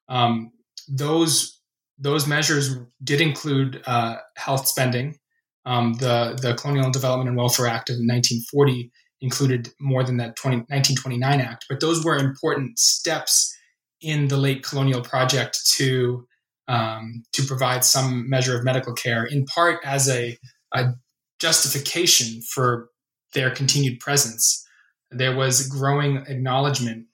Um, 0.09 0.53
those 0.88 1.59
those 1.99 2.27
measures 2.27 2.77
did 3.05 3.20
include 3.20 3.83
uh, 3.87 4.16
health 4.37 4.66
spending. 4.66 5.18
Um, 5.66 5.94
the 5.94 6.38
the 6.40 6.55
Colonial 6.55 6.90
Development 6.90 7.29
and 7.29 7.37
Welfare 7.37 7.66
Act 7.66 7.90
of 7.90 7.94
1940 7.94 8.90
included 9.20 9.68
more 9.79 10.03
than 10.03 10.16
that 10.16 10.37
20, 10.37 10.57
1929 10.57 11.40
Act, 11.40 11.66
but 11.68 11.81
those 11.81 12.05
were 12.05 12.16
important 12.16 12.79
steps 12.79 13.55
in 14.01 14.29
the 14.29 14.37
late 14.37 14.62
colonial 14.62 15.03
project 15.03 15.59
to 15.77 16.27
um, 16.68 17.25
to 17.33 17.42
provide 17.42 17.85
some 17.85 18.31
measure 18.31 18.57
of 18.57 18.64
medical 18.64 18.94
care, 18.94 19.25
in 19.25 19.44
part 19.44 19.81
as 19.85 20.09
a, 20.09 20.38
a 20.73 20.92
justification 21.40 22.40
for 22.42 22.88
their 23.35 23.51
continued 23.51 23.99
presence. 23.99 24.64
There 25.11 25.35
was 25.35 25.66
growing 25.66 26.18
acknowledgement 26.29 27.07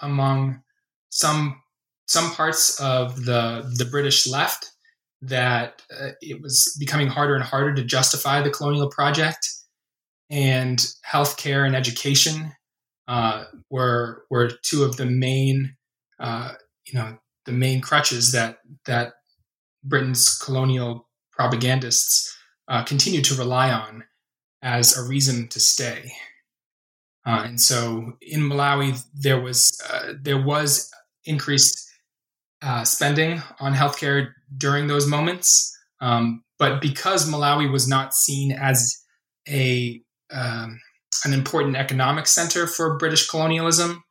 among 0.00 0.62
some 1.10 1.60
some 2.06 2.30
parts 2.32 2.80
of 2.80 3.24
the 3.24 3.70
the 3.76 3.84
British 3.84 4.26
left 4.26 4.70
that 5.28 5.82
uh, 5.90 6.10
it 6.20 6.40
was 6.42 6.76
becoming 6.78 7.08
harder 7.08 7.34
and 7.34 7.44
harder 7.44 7.74
to 7.74 7.84
justify 7.84 8.40
the 8.40 8.50
colonial 8.50 8.90
project, 8.90 9.48
and 10.30 10.86
healthcare 11.10 11.66
and 11.66 11.76
education 11.76 12.52
uh, 13.08 13.44
were 13.70 14.24
were 14.30 14.50
two 14.62 14.84
of 14.84 14.96
the 14.96 15.06
main 15.06 15.76
uh, 16.18 16.52
you 16.86 16.98
know 16.98 17.18
the 17.46 17.52
main 17.52 17.80
crutches 17.80 18.32
that 18.32 18.58
that 18.86 19.14
Britain's 19.82 20.38
colonial 20.38 21.08
propagandists 21.32 22.36
uh, 22.68 22.82
continued 22.84 23.24
to 23.24 23.34
rely 23.34 23.70
on 23.70 24.04
as 24.62 24.96
a 24.96 25.06
reason 25.06 25.48
to 25.48 25.60
stay. 25.60 26.12
Uh, 27.26 27.42
and 27.46 27.60
so 27.60 28.14
in 28.20 28.40
Malawi, 28.40 29.02
there 29.14 29.40
was 29.40 29.80
uh, 29.90 30.12
there 30.20 30.42
was 30.42 30.90
increased 31.24 31.83
uh, 32.62 32.84
spending 32.84 33.42
on 33.60 33.74
healthcare 33.74 34.28
during 34.56 34.86
those 34.86 35.06
moments, 35.06 35.76
um, 36.00 36.42
but 36.58 36.80
because 36.80 37.28
Malawi 37.28 37.70
was 37.70 37.88
not 37.88 38.14
seen 38.14 38.52
as 38.52 38.96
a 39.48 40.00
um, 40.32 40.80
an 41.24 41.32
important 41.32 41.76
economic 41.76 42.26
center 42.26 42.66
for 42.66 42.98
British 42.98 43.28
colonialism, 43.28 44.02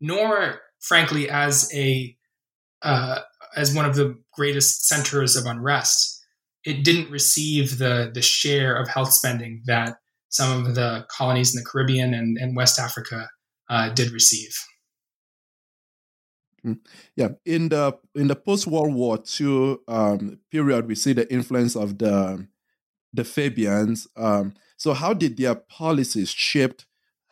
nor 0.00 0.60
frankly 0.80 1.28
as 1.30 1.72
a 1.74 2.16
uh, 2.82 3.20
as 3.56 3.74
one 3.74 3.84
of 3.84 3.96
the 3.96 4.16
greatest 4.32 4.86
centers 4.86 5.36
of 5.36 5.46
unrest, 5.46 6.24
it 6.64 6.84
didn't 6.84 7.10
receive 7.10 7.78
the 7.78 8.10
the 8.12 8.22
share 8.22 8.74
of 8.74 8.88
health 8.88 9.12
spending 9.12 9.62
that 9.66 9.96
some 10.30 10.64
of 10.64 10.74
the 10.74 11.04
colonies 11.08 11.54
in 11.54 11.60
the 11.60 11.68
Caribbean 11.68 12.14
and, 12.14 12.38
and 12.38 12.56
West 12.56 12.78
Africa 12.78 13.28
uh, 13.68 13.90
did 13.90 14.12
receive. 14.12 14.56
Mm. 16.64 16.78
Yeah, 17.16 17.28
in 17.44 17.70
the 17.70 17.98
in 18.14 18.28
the 18.28 18.36
post 18.36 18.66
World 18.66 18.94
War 18.94 19.18
II 19.40 19.78
um, 19.88 20.38
period, 20.50 20.86
we 20.86 20.94
see 20.94 21.12
the 21.12 21.30
influence 21.32 21.76
of 21.76 21.98
the 21.98 22.46
the 23.12 23.24
Fabians. 23.24 24.06
Um, 24.16 24.54
so, 24.76 24.92
how 24.92 25.14
did 25.14 25.36
their 25.36 25.54
policies 25.54 26.30
shape 26.30 26.82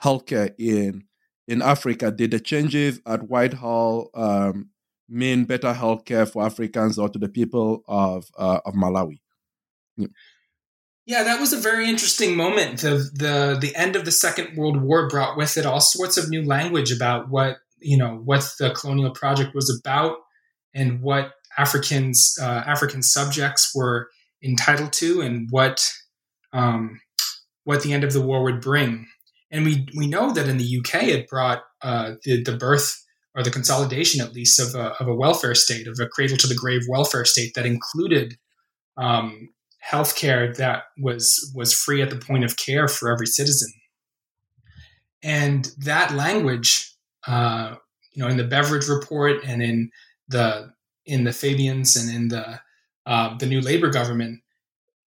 healthcare 0.03 0.55
in 0.59 1.05
in 1.47 1.63
Africa? 1.63 2.11
Did 2.11 2.31
the 2.31 2.41
changes 2.41 3.01
at 3.07 3.29
Whitehall 3.29 4.11
um, 4.15 4.71
mean 5.09 5.45
better 5.45 5.75
healthcare 5.75 6.31
for 6.31 6.45
Africans 6.45 6.99
or 6.99 7.09
to 7.09 7.19
the 7.19 7.29
people 7.29 7.85
of 7.87 8.31
uh, 8.39 8.61
of 8.65 8.75
Malawi? 8.75 9.21
Yeah. 9.97 10.09
Yeah, 11.09 11.23
that 11.23 11.41
was 11.41 11.55
a 11.55 11.57
very 11.57 11.89
interesting 11.89 12.37
moment. 12.37 12.81
The 12.81 13.11
the 13.15 13.59
the 13.59 13.75
end 13.75 13.97
of 13.97 14.05
the 14.05 14.13
Second 14.13 14.59
World 14.59 14.83
War 14.83 15.09
brought 15.09 15.39
with 15.39 15.57
it 15.57 15.65
all 15.65 15.81
sorts 15.81 16.19
of 16.19 16.29
new 16.29 16.45
language 16.45 16.93
about 16.93 17.31
what 17.31 17.57
you 17.81 17.97
know 17.97 18.21
what 18.25 18.49
the 18.59 18.71
colonial 18.71 19.11
project 19.11 19.55
was 19.55 19.81
about 19.83 20.19
and 20.75 21.01
what 21.01 21.33
Africans, 21.57 22.37
uh, 22.41 22.63
African 22.67 23.03
subjects 23.03 23.73
were 23.75 24.09
entitled 24.43 24.93
to, 24.95 25.21
and 25.21 25.49
what 25.51 25.91
um, 26.53 27.01
what 27.65 27.83
the 27.83 27.93
end 27.93 28.05
of 28.05 28.13
the 28.13 28.23
war 28.23 28.43
would 28.45 28.61
bring. 28.61 29.07
And 29.51 29.65
we 29.65 29.87
we 29.97 30.07
know 30.07 30.33
that 30.33 30.49
in 30.49 30.59
the 30.59 30.79
UK 30.79 31.05
it 31.05 31.29
brought 31.29 31.63
uh, 31.83 32.13
the 32.25 32.43
the 32.43 32.57
birth 32.57 32.97
or 33.35 33.43
the 33.43 33.51
consolidation, 33.51 34.21
at 34.21 34.33
least, 34.33 34.59
of 34.59 34.75
a, 34.75 34.93
of 35.01 35.07
a 35.07 35.15
welfare 35.15 35.55
state, 35.55 35.87
of 35.87 35.99
a 36.01 36.09
cradle 36.09 36.37
to 36.39 36.47
the 36.47 36.55
grave 36.55 36.83
welfare 36.89 37.25
state 37.25 37.53
that 37.55 37.67
included 37.67 38.37
um, 38.97 39.51
healthcare 39.87 40.57
that 40.57 40.85
was 40.99 41.53
was 41.55 41.73
free 41.73 42.03
at 42.03 42.11
the 42.11 42.17
point 42.17 42.45
of 42.45 42.57
care 42.57 42.89
for 42.89 43.11
every 43.11 43.27
citizen. 43.27 43.73
And 45.23 45.71
that 45.79 46.15
language, 46.15 46.88
uh, 47.27 47.77
you 48.13 48.23
know, 48.23 48.29
in 48.29 48.37
the 48.37 48.45
Beveridge 48.45 48.89
report 48.89 49.45
and 49.45 49.63
in 49.63 49.91
the 50.29 50.73
in 51.07 51.25
the 51.25 51.33
Fabians 51.33 51.97
and 51.97 52.15
in 52.15 52.29
the 52.29 52.61
uh, 53.07 53.37
the 53.39 53.47
new 53.47 53.61
Labor 53.61 53.91
government, 53.91 54.41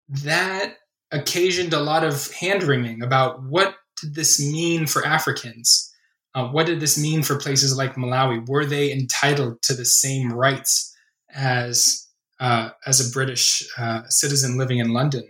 that 0.09 0.77
occasioned 1.11 1.73
a 1.73 1.81
lot 1.81 2.05
of 2.05 2.31
hand 2.33 2.63
wringing 2.63 3.03
about 3.03 3.43
what 3.43 3.75
did 4.01 4.15
this 4.15 4.41
mean 4.41 4.87
for 4.87 5.05
Africans? 5.05 5.93
Uh, 6.35 6.49
what 6.49 6.67
did 6.67 6.81
this 6.81 7.01
mean 7.01 7.23
for 7.23 7.37
places 7.37 7.77
like 7.77 7.97
Malawi? 7.97 8.49
Were 8.49 8.65
they 8.65 8.93
entitled 8.93 9.63
to 9.63 9.75
the 9.75 9.85
same 9.85 10.33
rights 10.33 10.95
as 11.35 12.07
uh, 12.39 12.71
as 12.87 13.07
a 13.07 13.13
British 13.13 13.67
uh, 13.79 14.03
citizen 14.09 14.57
living 14.57 14.79
in 14.79 14.93
London 14.93 15.27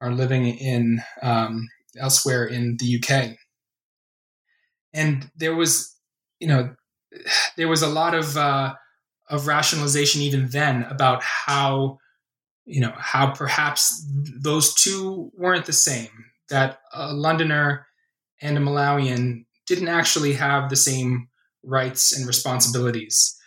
or 0.00 0.12
living 0.12 0.46
in 0.46 1.00
um, 1.22 1.66
elsewhere 1.98 2.44
in 2.44 2.76
the 2.78 3.02
UK? 3.02 3.36
And 4.94 5.30
there 5.36 5.54
was, 5.54 5.94
you 6.40 6.48
know, 6.48 6.74
there 7.56 7.68
was 7.68 7.82
a 7.82 7.88
lot 7.88 8.14
of 8.14 8.36
uh, 8.36 8.74
of 9.28 9.46
rationalization 9.46 10.22
even 10.22 10.48
then 10.48 10.84
about 10.84 11.22
how 11.22 11.98
you 12.64 12.80
know 12.80 12.92
how 12.96 13.30
perhaps 13.30 14.06
those 14.40 14.72
two 14.74 15.30
weren't 15.34 15.66
the 15.66 15.72
same 15.72 16.08
that 16.48 16.78
a 16.92 17.12
londoner 17.12 17.86
and 18.40 18.56
a 18.56 18.60
malawian 18.60 19.44
didn't 19.66 19.88
actually 19.88 20.34
have 20.34 20.68
the 20.68 20.76
same 20.76 21.28
rights 21.62 22.16
and 22.16 22.26
responsibilities. 22.26 23.38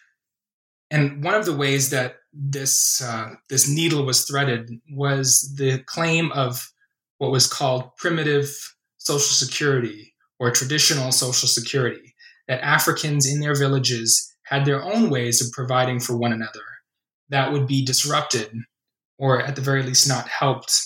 And 0.89 1.23
one 1.23 1.35
of 1.35 1.45
the 1.45 1.55
ways 1.55 1.89
that 1.91 2.15
this 2.33 3.01
uh, 3.01 3.35
this 3.49 3.69
needle 3.69 4.05
was 4.05 4.25
threaded 4.25 4.71
was 4.91 5.53
the 5.57 5.79
claim 5.79 6.31
of 6.31 6.71
what 7.17 7.31
was 7.31 7.47
called 7.47 7.95
primitive 7.97 8.49
social 8.97 9.33
security 9.33 10.13
or 10.39 10.51
traditional 10.51 11.11
social 11.11 11.47
security 11.47 12.13
that 12.47 12.63
africans 12.63 13.27
in 13.27 13.39
their 13.39 13.55
villages 13.55 14.33
had 14.43 14.65
their 14.65 14.83
own 14.83 15.09
ways 15.09 15.41
of 15.41 15.51
providing 15.51 15.99
for 15.99 16.17
one 16.17 16.31
another 16.31 16.61
that 17.29 17.51
would 17.51 17.67
be 17.67 17.83
disrupted 17.83 18.51
or 19.17 19.41
at 19.41 19.55
the 19.55 19.61
very 19.61 19.83
least 19.83 20.07
not 20.07 20.27
helped 20.27 20.79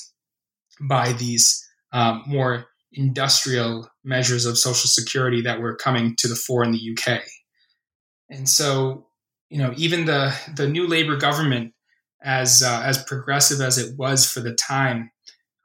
by 0.82 1.14
these 1.14 1.68
um, 1.92 2.24
more 2.26 2.68
industrial 2.94 3.90
measures 4.04 4.46
of 4.46 4.58
social 4.58 4.88
security 4.88 5.42
that 5.42 5.60
were 5.60 5.76
coming 5.76 6.16
to 6.18 6.28
the 6.28 6.36
fore 6.36 6.64
in 6.64 6.72
the 6.72 6.98
UK. 6.98 7.22
And 8.30 8.48
so, 8.48 9.08
you 9.50 9.58
know, 9.58 9.74
even 9.78 10.06
the 10.06 10.34
the 10.56 10.68
new 10.68 10.88
Labour 10.88 11.18
government, 11.18 11.74
as 12.24 12.64
uh, 12.64 12.82
as 12.84 13.04
progressive 13.04 13.62
as 13.62 13.78
it 13.78 13.98
was 13.98 14.30
for 14.30 14.40
the 14.40 14.54
time, 14.54 15.12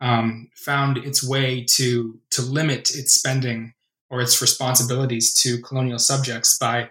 um, 0.01 0.49
found 0.57 0.99
its 0.99 1.27
way 1.27 1.65
to 1.77 2.19
to 2.31 2.43
limit 2.43 2.95
its 2.95 3.15
spending 3.15 3.73
or 4.11 4.21
its 4.21 4.41
responsibilities 4.41 5.35
to 5.43 5.61
colonial 5.63 5.99
subjects 5.99 6.59
by 6.59 6.91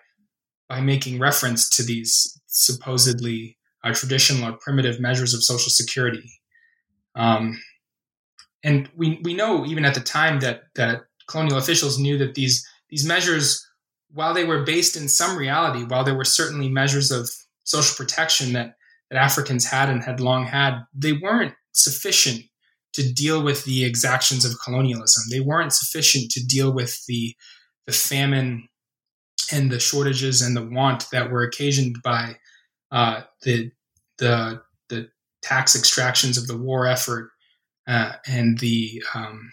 by 0.67 0.81
making 0.81 1.19
reference 1.19 1.69
to 1.69 1.83
these 1.83 2.41
supposedly 2.47 3.57
uh, 3.83 3.93
traditional 3.93 4.49
or 4.49 4.57
primitive 4.57 4.99
measures 4.99 5.33
of 5.33 5.43
social 5.43 5.69
security. 5.69 6.41
Um, 7.15 7.61
and 8.63 8.89
we, 8.95 9.19
we 9.23 9.35
know 9.35 9.65
even 9.65 9.85
at 9.85 9.93
the 9.93 10.01
time 10.01 10.39
that, 10.39 10.63
that 10.75 11.03
colonial 11.27 11.57
officials 11.57 11.99
knew 11.99 12.17
that 12.17 12.33
these, 12.33 12.67
these 12.89 13.05
measures, 13.05 13.65
while 14.11 14.33
they 14.33 14.43
were 14.43 14.63
based 14.63 14.97
in 14.97 15.07
some 15.07 15.37
reality, 15.37 15.83
while 15.83 16.03
there 16.03 16.15
were 16.17 16.25
certainly 16.25 16.67
measures 16.67 17.11
of 17.11 17.29
social 17.63 17.95
protection 17.95 18.53
that, 18.53 18.75
that 19.11 19.21
Africans 19.21 19.65
had 19.65 19.89
and 19.89 20.03
had 20.03 20.19
long 20.19 20.47
had, 20.47 20.79
they 20.93 21.13
weren't 21.13 21.53
sufficient 21.73 22.41
to 22.95 23.13
deal 23.13 23.43
with 23.43 23.65
the 23.65 23.85
exactions 23.85 24.45
of 24.45 24.59
colonialism. 24.63 25.23
They 25.29 25.39
weren't 25.39 25.73
sufficient 25.73 26.31
to 26.31 26.45
deal 26.45 26.73
with 26.73 27.05
the, 27.07 27.35
the 27.85 27.93
famine 27.93 28.67
and 29.51 29.71
the 29.71 29.79
shortages 29.79 30.41
and 30.41 30.55
the 30.55 30.65
want 30.65 31.05
that 31.11 31.29
were 31.29 31.43
occasioned 31.43 32.01
by 32.03 32.37
uh, 32.91 33.21
the 33.43 33.71
the 34.17 34.61
the 34.89 35.09
tax 35.41 35.75
extractions 35.75 36.37
of 36.37 36.47
the 36.47 36.57
war 36.57 36.87
effort 36.87 37.31
uh, 37.87 38.13
and 38.27 38.59
the 38.59 39.03
um, 39.13 39.51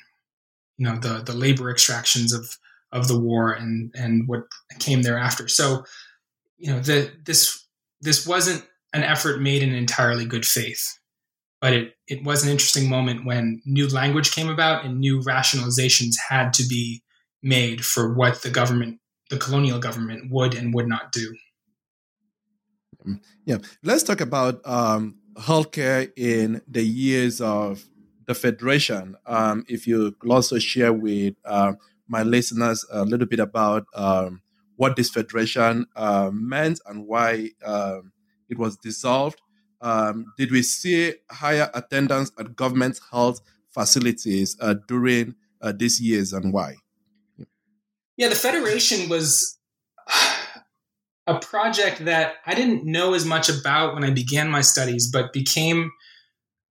you 0.78 0.86
know 0.86 0.96
the 0.96 1.22
the 1.22 1.34
labor 1.34 1.70
extractions 1.70 2.32
of 2.32 2.56
of 2.92 3.08
the 3.08 3.18
war 3.18 3.52
and 3.52 3.92
and 3.94 4.28
what 4.28 4.44
came 4.78 5.02
thereafter. 5.02 5.48
So 5.48 5.84
you 6.58 6.72
know 6.72 6.80
the 6.80 7.12
this 7.24 7.66
this 8.00 8.26
wasn't 8.26 8.64
an 8.92 9.02
effort 9.02 9.40
made 9.40 9.62
in 9.62 9.74
entirely 9.74 10.24
good 10.24 10.46
faith, 10.46 10.98
but 11.62 11.72
it 11.72 11.94
it 12.08 12.24
was 12.24 12.42
an 12.44 12.50
interesting 12.50 12.90
moment 12.90 13.24
when 13.24 13.62
new 13.64 13.88
language 13.88 14.32
came 14.32 14.50
about 14.50 14.84
and 14.84 14.98
new 14.98 15.20
rationalizations 15.20 16.14
had 16.28 16.52
to 16.52 16.66
be 16.66 17.02
made 17.42 17.86
for 17.86 18.12
what 18.12 18.42
the 18.42 18.50
government 18.50 18.98
the 19.30 19.38
colonial 19.38 19.78
government 19.78 20.30
would 20.30 20.54
and 20.54 20.74
would 20.74 20.88
not 20.88 21.12
do. 21.12 21.34
Yeah, 23.46 23.58
let's 23.82 24.02
talk 24.02 24.20
about 24.20 24.60
um, 24.66 25.16
healthcare 25.38 26.12
in 26.16 26.60
the 26.68 26.82
years 26.82 27.40
of 27.40 27.84
the 28.26 28.34
federation. 28.34 29.16
Um, 29.24 29.64
if 29.68 29.86
you 29.86 30.12
could 30.18 30.30
also 30.30 30.58
share 30.58 30.92
with 30.92 31.34
uh, 31.44 31.72
my 32.06 32.22
listeners 32.22 32.84
a 32.92 33.04
little 33.04 33.26
bit 33.26 33.40
about 33.40 33.86
um, 33.94 34.42
what 34.76 34.96
this 34.96 35.10
federation 35.10 35.86
uh, 35.96 36.30
meant 36.32 36.80
and 36.86 37.06
why 37.06 37.50
um, 37.64 38.12
it 38.48 38.58
was 38.58 38.76
dissolved. 38.76 39.40
Um, 39.82 40.32
did 40.38 40.52
we 40.52 40.62
see 40.62 41.14
higher 41.30 41.70
attendance 41.74 42.30
at 42.38 42.56
government 42.56 43.00
health 43.10 43.40
facilities 43.70 44.56
uh, 44.60 44.74
during 44.86 45.34
uh, 45.60 45.72
these 45.76 46.00
years 46.00 46.32
and 46.32 46.52
why? 46.52 46.76
Yeah, 48.16 48.28
the 48.28 48.36
federation 48.36 49.08
was 49.08 49.58
a 51.26 51.38
project 51.40 52.04
that 52.04 52.34
I 52.46 52.54
didn't 52.54 52.84
know 52.84 53.14
as 53.14 53.24
much 53.24 53.48
about 53.48 53.94
when 53.94 54.04
I 54.04 54.10
began 54.10 54.50
my 54.50 54.60
studies, 54.60 55.10
but 55.10 55.32
became 55.32 55.90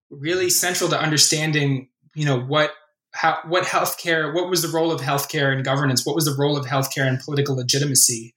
really 0.09 0.49
central 0.49 0.89
to 0.89 0.99
understanding, 0.99 1.89
you 2.15 2.25
know, 2.25 2.39
what 2.39 2.71
how 3.13 3.39
what 3.45 3.65
healthcare, 3.65 4.33
what 4.33 4.49
was 4.49 4.61
the 4.61 4.69
role 4.69 4.91
of 4.91 5.01
healthcare 5.01 5.55
in 5.55 5.63
governance, 5.63 6.05
what 6.05 6.15
was 6.15 6.25
the 6.25 6.35
role 6.37 6.57
of 6.57 6.65
healthcare 6.65 7.07
in 7.07 7.17
political 7.17 7.55
legitimacy. 7.55 8.33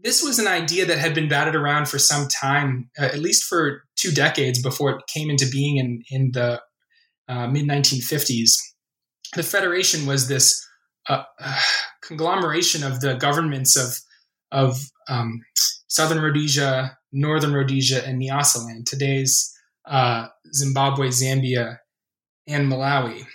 This 0.00 0.22
was 0.22 0.38
an 0.38 0.46
idea 0.46 0.86
that 0.86 0.98
had 0.98 1.14
been 1.14 1.28
batted 1.28 1.56
around 1.56 1.88
for 1.88 1.98
some 1.98 2.28
time, 2.28 2.90
uh, 2.98 3.06
at 3.06 3.18
least 3.18 3.44
for 3.44 3.82
two 3.96 4.12
decades 4.12 4.62
before 4.62 4.90
it 4.90 5.02
came 5.12 5.28
into 5.28 5.48
being 5.50 5.76
in 5.76 6.02
in 6.10 6.30
the 6.32 6.60
uh, 7.28 7.48
mid 7.48 7.66
1950s. 7.66 8.52
The 9.34 9.42
Federation 9.42 10.06
was 10.06 10.28
this 10.28 10.64
uh, 11.08 11.24
conglomeration 12.02 12.84
of 12.84 13.00
the 13.00 13.14
governments 13.14 13.76
of 13.76 13.98
of 14.52 14.80
um, 15.08 15.40
southern 15.88 16.22
Rhodesia, 16.22 16.96
northern 17.12 17.52
Rhodesia, 17.52 18.06
and 18.06 18.22
Nyasaland, 18.22 18.86
today's 18.86 19.52
uh, 19.86 20.28
Zimbabwe, 20.54 21.08
Zambia, 21.08 21.78
and 22.46 22.70
Malawi, 22.70 23.26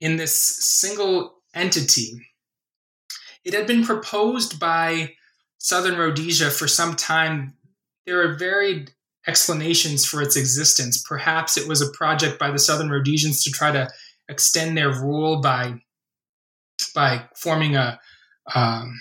in 0.00 0.16
this 0.16 0.34
single 0.34 1.42
entity. 1.54 2.12
It 3.44 3.54
had 3.54 3.66
been 3.66 3.84
proposed 3.84 4.60
by 4.60 5.14
southern 5.62 5.96
Rhodesia 5.96 6.50
for 6.50 6.68
some 6.68 6.94
time. 6.94 7.54
There 8.04 8.20
are 8.20 8.34
varied 8.34 8.90
explanations 9.26 10.04
for 10.04 10.20
its 10.20 10.36
existence. 10.36 11.02
Perhaps 11.08 11.56
it 11.56 11.68
was 11.68 11.80
a 11.80 11.90
project 11.92 12.38
by 12.38 12.50
the 12.50 12.58
southern 12.58 12.90
Rhodesians 12.90 13.42
to 13.44 13.50
try 13.50 13.70
to 13.70 13.88
extend 14.28 14.76
their 14.76 14.90
rule 14.90 15.40
by 15.40 15.80
by 16.94 17.24
forming 17.36 17.76
a 17.76 17.98
um, 18.54 19.00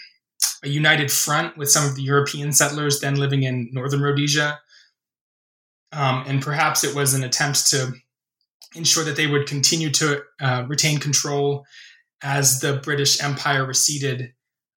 a 0.63 0.69
united 0.69 1.11
front 1.11 1.57
with 1.57 1.71
some 1.71 1.89
of 1.89 1.95
the 1.95 2.03
European 2.03 2.51
settlers 2.51 2.99
then 2.99 3.15
living 3.15 3.43
in 3.43 3.69
northern 3.73 4.01
Rhodesia. 4.01 4.59
Um, 5.91 6.23
and 6.27 6.41
perhaps 6.41 6.83
it 6.83 6.95
was 6.95 7.13
an 7.13 7.23
attempt 7.23 7.67
to 7.71 7.93
ensure 8.75 9.03
that 9.03 9.15
they 9.15 9.27
would 9.27 9.47
continue 9.47 9.89
to 9.89 10.21
uh, 10.39 10.63
retain 10.67 10.99
control 10.99 11.65
as 12.21 12.59
the 12.59 12.77
British 12.77 13.21
Empire 13.21 13.65
receded, 13.65 14.31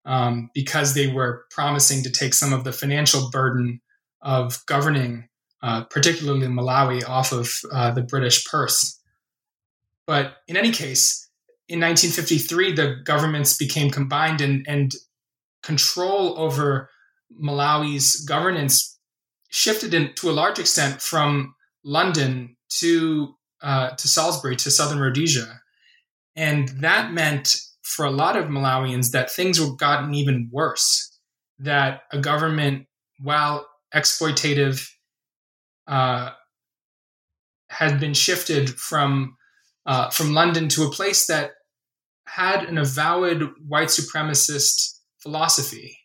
um, 0.05 0.51
because 0.55 0.95
they 0.95 1.07
were 1.07 1.47
promising 1.51 2.03
to 2.03 2.11
take 2.11 2.35
some 2.35 2.53
of 2.53 2.65
the 2.65 2.73
financial 2.73 3.31
burden 3.31 3.81
of 4.23 4.65
governing, 4.67 5.29
uh, 5.63 5.85
particularly 5.85 6.47
Malawi, 6.47 7.07
off 7.09 7.33
of 7.33 7.51
uh, 7.73 7.91
the 7.91 8.03
British 8.03 8.45
purse. 8.47 9.01
But 10.07 10.37
in 10.49 10.57
any 10.57 10.71
case, 10.71 11.29
in 11.69 11.81
1953, 11.81 12.73
the 12.73 12.97
governments 13.05 13.57
became 13.57 13.91
combined, 13.91 14.41
and, 14.41 14.65
and 14.69 14.95
control 15.63 16.39
over 16.39 16.91
Malawi's 17.43 18.17
governance 18.25 18.99
shifted 19.49 19.95
in, 19.95 20.15
to 20.17 20.31
a 20.31 20.33
large 20.33 20.59
extent 20.59 21.01
from 21.01 21.55
London 21.85 22.57
to 22.81 23.35
uh, 23.63 23.91
to 23.91 24.09
Salisbury 24.09 24.57
to 24.57 24.71
southern 24.71 24.99
Rhodesia, 24.99 25.63
and 26.37 26.69
that 26.81 27.13
meant 27.13 27.57
for 27.85 28.05
a 28.05 28.11
lot 28.11 28.37
of 28.37 28.47
Malawians 28.47 29.11
that 29.13 29.31
things 29.31 29.61
were 29.61 29.77
gotten 29.77 30.15
even 30.15 30.49
worse. 30.51 31.11
That 31.59 32.03
a 32.11 32.19
government, 32.19 32.87
while 33.21 33.69
exploitative, 33.95 34.91
uh, 35.87 36.31
had 37.69 38.01
been 38.01 38.15
shifted 38.15 38.71
from 38.71 39.37
uh, 39.87 40.11
from 40.11 40.33
London 40.33 40.69
to 40.71 40.85
a 40.85 40.91
place 40.91 41.27
that 41.27 41.53
had 42.27 42.65
an 42.65 42.79
avowed 42.79 43.51
white 43.69 43.89
supremacist 43.89 44.99
philosophy. 45.19 45.99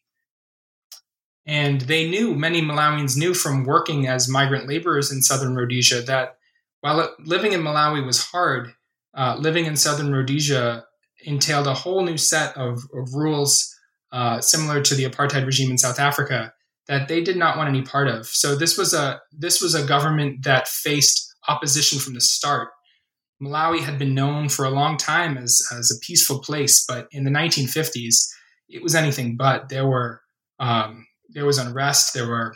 And 1.46 1.82
they 1.82 2.10
knew, 2.10 2.36
many 2.36 2.62
Malawians 2.62 3.18
knew 3.18 3.34
from 3.34 3.64
working 3.64 4.08
as 4.08 4.30
migrant 4.30 4.68
laborers 4.68 5.12
in 5.12 5.22
southern 5.22 5.56
Rhodesia, 5.56 6.02
that 6.04 6.38
while 6.82 7.16
living 7.20 7.54
in 7.54 7.62
Malawi 7.62 8.06
was 8.06 8.24
hard, 8.24 8.74
uh, 9.16 9.38
living 9.40 9.66
in 9.66 9.76
southern 9.76 10.14
Rhodesia 10.14 10.86
entailed 11.24 11.68
a 11.68 11.74
whole 11.74 12.04
new 12.04 12.18
set 12.18 12.56
of, 12.58 12.84
of 12.94 13.14
rules 13.14 13.76
uh, 14.12 14.42
similar 14.42 14.82
to 14.82 14.96
the 14.96 15.06
apartheid 15.06 15.46
regime 15.46 15.72
in 15.72 15.78
South 15.78 16.00
Africa 16.00 16.54
that 16.88 17.08
they 17.08 17.22
did 17.22 17.38
not 17.38 17.56
want 17.56 17.70
any 17.70 17.84
part 17.84 18.08
of. 18.08 18.26
So 18.26 18.56
this 18.56 18.78
was 18.78 18.94
a 18.94 19.22
this 19.32 19.62
was 19.62 19.76
a 19.76 19.86
government 19.86 20.44
that 20.44 20.68
faced 20.68 21.36
opposition 21.48 22.00
from 22.00 22.16
the 22.16 22.22
start. 22.22 22.70
Malawi 23.42 23.80
had 23.80 23.98
been 23.98 24.16
known 24.16 24.50
for 24.50 24.66
a 24.66 24.70
long 24.70 24.98
time 24.98 25.38
as, 25.38 25.62
as 25.72 25.92
a 25.92 26.06
peaceful 26.06 26.40
place, 26.40 26.86
but 26.86 27.08
in 27.12 27.24
the 27.24 27.32
1950s, 27.32 28.28
it 28.68 28.84
was 28.84 28.96
anything 28.96 29.38
but. 29.38 29.70
There 29.70 29.88
were 29.88 30.22
um, 30.60 31.06
there 31.30 31.46
was 31.46 31.58
unrest, 31.58 32.14
there 32.14 32.28
were 32.28 32.56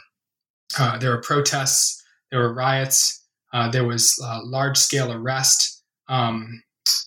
uh, 0.78 0.98
there 0.98 1.12
were 1.12 1.22
protests, 1.22 2.04
there 2.32 2.40
were 2.40 2.54
riots, 2.54 3.24
uh, 3.54 3.70
there 3.70 3.86
was 3.86 4.20
uh, 4.26 4.40
large 4.44 4.78
scale 4.78 5.12
arrest 5.12 5.84
um, 6.10 6.64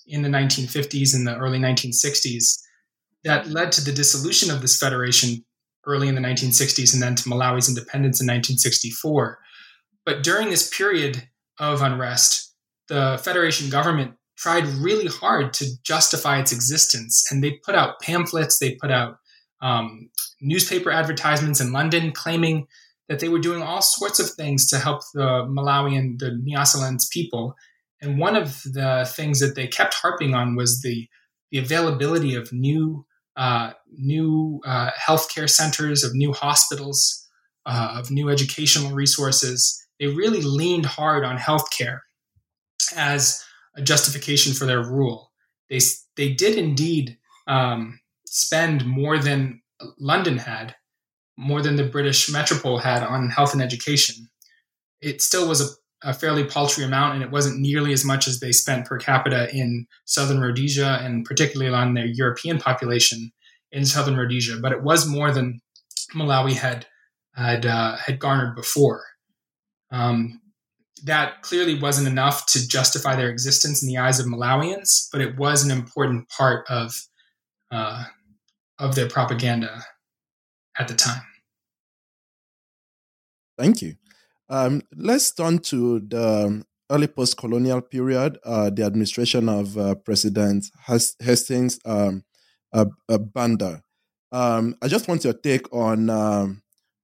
in 0.07 0.23
the 0.23 0.29
1950s 0.29 1.15
and 1.15 1.27
the 1.27 1.37
early 1.37 1.59
1960s 1.59 2.59
that 3.25 3.49
led 3.49 3.73
to 3.73 3.85
the 3.85 3.93
dissolution 3.93 4.51
of 4.51 4.63
this 4.63 4.79
federation 4.79 5.45
early 5.85 6.09
in 6.09 6.15
the 6.15 6.21
1960s 6.21 6.93
and 6.95 7.03
then 7.03 7.15
to 7.15 7.29
Malawi's 7.29 7.69
independence 7.69 8.21
in 8.21 8.27
1964. 8.27 9.39
But 10.05 10.23
during 10.23 10.51
this 10.51 10.69
period 10.75 11.29
of 11.59 11.83
unrest, 11.83 12.55
the 12.89 13.21
federation 13.23 13.69
government 13.69 14.15
tried 14.37 14.65
really 14.67 15.07
hard 15.07 15.53
to 15.55 15.67
justify 15.83 16.39
its 16.39 16.53
existence, 16.53 17.25
and 17.31 17.43
they 17.43 17.59
put 17.65 17.75
out 17.75 18.01
pamphlets, 18.01 18.59
they 18.59 18.77
put 18.81 18.91
out 18.91 19.17
um, 19.63 20.11
newspaper 20.41 20.91
advertisements 20.91 21.61
in 21.61 21.73
London 21.73 22.13
claiming 22.13 22.67
that 23.09 23.21
they 23.21 23.29
were 23.29 23.39
doing 23.39 23.63
all 23.63 23.83
sorts 23.83 24.21
of 24.21 24.31
things 24.31 24.69
to 24.69 24.79
help 24.79 25.01
the 25.15 25.47
Malawian, 25.49 26.19
the 26.19 26.31
Nyasaland's 26.47 27.09
people. 27.09 27.55
And 28.01 28.19
one 28.19 28.37
of 28.37 28.63
the 28.65 29.11
things 29.11 29.41
that 29.41 29.55
they 29.55 29.67
kept 29.67 29.95
harping 29.95 30.35
on 30.35 30.57
was 30.57 30.83
the 30.83 31.09
the 31.51 31.59
availability 31.59 32.35
of 32.35 32.53
new 32.53 33.07
uh, 33.37 33.73
new 33.93 34.61
uh, 34.65 34.91
healthcare 34.93 35.49
centers, 35.49 36.03
of 36.03 36.15
new 36.15 36.33
hospitals, 36.33 37.27
uh, 37.67 37.97
of 37.99 38.11
new 38.11 38.31
educational 38.31 38.93
resources. 38.93 39.83
They 40.01 40.07
really 40.07 40.41
leaned 40.41 40.87
hard 40.87 41.25
on 41.25 41.37
healthcare 41.39 42.01
as 42.97 43.45
a 43.77 43.83
justification 43.83 44.53
for 44.53 44.65
their 44.65 44.83
rule. 44.83 45.33
They 45.69 45.81
they 46.17 46.33
did 46.33 46.57
indeed 46.57 47.19
um, 47.47 48.01
spend 48.27 48.87
more 48.87 49.19
than 49.19 49.63
London 49.99 50.39
had, 50.39 50.75
more 51.37 51.63
than 51.63 51.77
the 51.77 51.85
British 51.85 52.31
metropole 52.31 52.79
had 52.79 53.03
on 53.03 53.31
health 53.31 53.53
and 53.53 53.63
education. 53.63 54.29
It 55.01 55.21
still 55.21 55.49
was 55.49 55.61
a, 55.61 55.67
a 56.03 56.13
fairly 56.13 56.45
paltry 56.45 56.85
amount, 56.85 57.15
and 57.15 57.23
it 57.23 57.31
wasn't 57.31 57.61
nearly 57.61 57.93
as 57.93 58.05
much 58.05 58.29
as 58.29 58.41
they 58.41 58.53
spent 58.53 58.87
per 58.87 58.99
capita 58.99 59.55
in 59.55 59.87
southern 60.05 60.41
Rhodesia, 60.41 60.99
and 61.03 61.25
particularly 61.25 61.73
on 61.73 61.95
their 61.95 62.07
European 62.07 62.59
population 62.59 63.33
in 63.73 63.85
southern 63.85 64.17
Rhodesia. 64.17 64.59
But 64.61 64.73
it 64.73 64.83
was 64.83 65.09
more 65.09 65.31
than 65.31 65.61
Malawi 66.15 66.55
had 66.55 66.87
had 67.35 67.67
uh, 67.67 67.97
had 67.97 68.19
garnered 68.19 68.55
before. 68.55 69.05
Um, 69.91 70.41
that 71.05 71.43
clearly 71.43 71.79
wasn't 71.79 72.09
enough 72.09 72.47
to 72.47 72.67
justify 72.67 73.17
their 73.17 73.29
existence 73.29 73.83
in 73.83 73.89
the 73.89 73.99
eyes 73.99 74.19
of 74.19 74.27
Malawians, 74.27 75.09
but 75.13 75.21
it 75.21 75.37
was 75.37 75.65
an 75.65 75.71
important 75.71 76.29
part 76.29 76.67
of 76.69 76.95
uh, 77.71 78.05
of 78.79 78.95
their 78.95 79.09
propaganda 79.09 79.85
at 80.79 80.89
the 80.89 80.95
time. 80.95 81.23
Thank 83.59 83.81
you. 83.81 83.97
Um, 84.49 84.83
let's 84.95 85.33
turn 85.33 85.59
to 85.59 86.01
the 86.01 86.65
early 86.91 87.09
post-colonial 87.09 87.81
period, 87.81 88.39
uh, 88.45 88.71
the 88.71 88.85
administration 88.85 89.49
of 89.49 89.77
uh, 89.77 89.97
President 89.97 90.67
Hastings 90.87 91.81
um, 91.85 92.23
uh, 92.73 92.87
Banda. 93.19 93.83
Um, 94.31 94.77
I 94.83 94.89
just 94.89 95.09
want 95.09 95.25
your 95.25 95.33
take 95.33 95.73
on 95.73 96.11
um, 96.11 96.63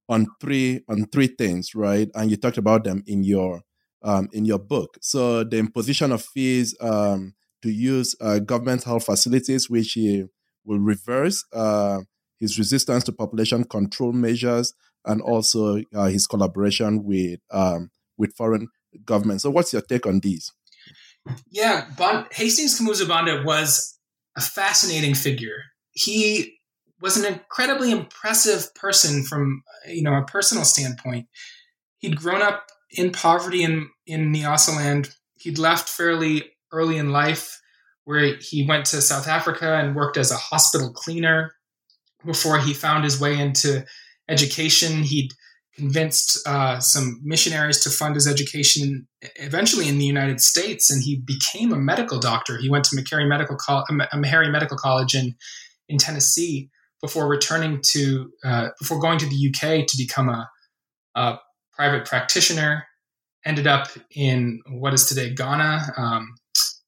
on 0.09 0.27
three 0.39 0.81
on 0.87 1.05
three 1.07 1.27
things, 1.27 1.75
right? 1.75 2.09
And 2.15 2.29
you 2.29 2.37
talked 2.37 2.57
about 2.57 2.83
them 2.83 3.03
in 3.07 3.23
your 3.23 3.61
um, 4.03 4.29
in 4.33 4.45
your 4.45 4.59
book. 4.59 4.97
So 5.01 5.43
the 5.43 5.57
imposition 5.57 6.11
of 6.11 6.23
fees 6.23 6.75
um, 6.79 7.33
to 7.61 7.69
use 7.69 8.15
uh, 8.21 8.39
government 8.39 8.83
health 8.83 9.05
facilities, 9.05 9.69
which 9.69 9.93
he 9.93 10.25
will 10.65 10.79
reverse 10.79 11.43
uh, 11.53 12.01
his 12.39 12.57
resistance 12.57 13.03
to 13.05 13.11
population 13.11 13.63
control 13.63 14.11
measures, 14.11 14.73
and 15.05 15.21
also 15.21 15.81
uh, 15.93 16.05
his 16.05 16.27
collaboration 16.27 17.03
with 17.03 17.39
um, 17.51 17.91
with 18.17 18.35
foreign 18.35 18.69
governments. 19.05 19.43
So, 19.43 19.49
what's 19.49 19.73
your 19.73 19.81
take 19.81 20.05
on 20.05 20.19
these? 20.19 20.51
Yeah, 21.49 21.85
bon- 21.97 22.27
Hastings 22.31 22.79
Kamuzu 22.79 23.07
Banda 23.07 23.43
was 23.45 23.97
a 24.37 24.41
fascinating 24.41 25.15
figure. 25.15 25.63
He 25.91 26.57
was 27.01 27.17
an 27.17 27.31
incredibly 27.31 27.91
impressive 27.91 28.73
person 28.75 29.23
from 29.23 29.63
you 29.87 30.03
know 30.03 30.15
a 30.15 30.25
personal 30.25 30.63
standpoint. 30.63 31.27
He'd 31.99 32.17
grown 32.17 32.41
up 32.41 32.67
in 32.91 33.11
poverty 33.11 33.63
in 33.63 33.89
in 34.05 34.33
Nyasaland. 34.33 35.13
He'd 35.39 35.57
left 35.57 35.89
fairly 35.89 36.51
early 36.71 36.97
in 36.97 37.11
life, 37.11 37.61
where 38.05 38.35
he 38.37 38.65
went 38.65 38.85
to 38.87 39.01
South 39.01 39.27
Africa 39.27 39.75
and 39.75 39.95
worked 39.95 40.17
as 40.17 40.31
a 40.31 40.37
hospital 40.37 40.91
cleaner 40.91 41.53
before 42.25 42.57
he 42.57 42.73
found 42.73 43.03
his 43.03 43.19
way 43.19 43.37
into 43.37 43.85
education. 44.33 45.03
He'd 45.03 45.31
convinced 45.75 46.45
uh, 46.47 46.79
some 46.79 47.19
missionaries 47.23 47.79
to 47.83 47.89
fund 47.89 48.15
his 48.15 48.27
education 48.27 49.07
eventually 49.37 49.87
in 49.87 49.97
the 49.97 50.05
United 50.05 50.39
States, 50.39 50.91
and 50.91 51.01
he 51.03 51.21
became 51.25 51.71
a 51.71 51.77
medical 51.77 52.19
doctor. 52.19 52.57
He 52.57 52.69
went 52.69 52.85
to 52.85 52.95
Meharry 52.95 53.27
Medical, 53.27 53.55
Co- 53.57 53.83
Meharry 54.13 54.51
Medical 54.51 54.77
College 54.77 55.15
in 55.15 55.35
in 55.89 55.97
Tennessee 55.97 56.69
before 57.01 57.27
returning 57.27 57.81
to 57.91 58.31
uh, 58.43 58.69
before 58.79 58.99
going 58.99 59.19
to 59.19 59.25
the 59.25 59.49
UK 59.49 59.85
to 59.87 59.97
become 59.97 60.29
a, 60.29 60.49
a 61.15 61.39
private 61.73 62.05
practitioner, 62.05 62.85
ended 63.45 63.67
up 63.67 63.87
in 64.15 64.61
what 64.69 64.93
is 64.93 65.05
today 65.05 65.33
Ghana, 65.33 65.93
um, 65.97 66.35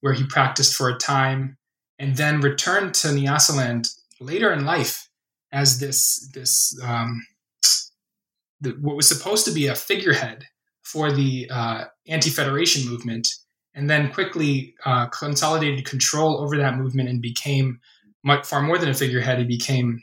where 0.01 0.13
he 0.13 0.25
practiced 0.25 0.75
for 0.75 0.89
a 0.89 0.97
time, 0.97 1.57
and 1.99 2.15
then 2.17 2.39
returned 2.39 2.93
to 2.95 3.07
Nyasaland 3.07 3.89
later 4.19 4.53
in 4.53 4.63
life 4.63 5.09
as 5.51 5.79
this 5.79 6.29
this 6.33 6.79
um, 6.83 7.21
the, 8.65 8.77
what 8.81 8.95
was 8.95 9.07
supposed 9.07 9.45
to 9.45 9.51
be 9.51 9.67
a 9.67 9.75
figurehead 9.75 10.45
for 10.83 11.11
the 11.11 11.49
uh, 11.49 11.85
anti-federation 12.07 12.89
movement, 12.89 13.27
and 13.73 13.89
then 13.89 14.11
quickly 14.11 14.75
uh, 14.85 15.07
consolidated 15.07 15.85
control 15.85 16.39
over 16.41 16.57
that 16.57 16.77
movement 16.77 17.09
and 17.09 17.21
became 17.21 17.79
much, 18.23 18.45
far 18.45 18.61
more 18.61 18.77
than 18.77 18.89
a 18.89 18.93
figurehead. 18.93 19.39
He 19.39 19.45
became 19.45 20.01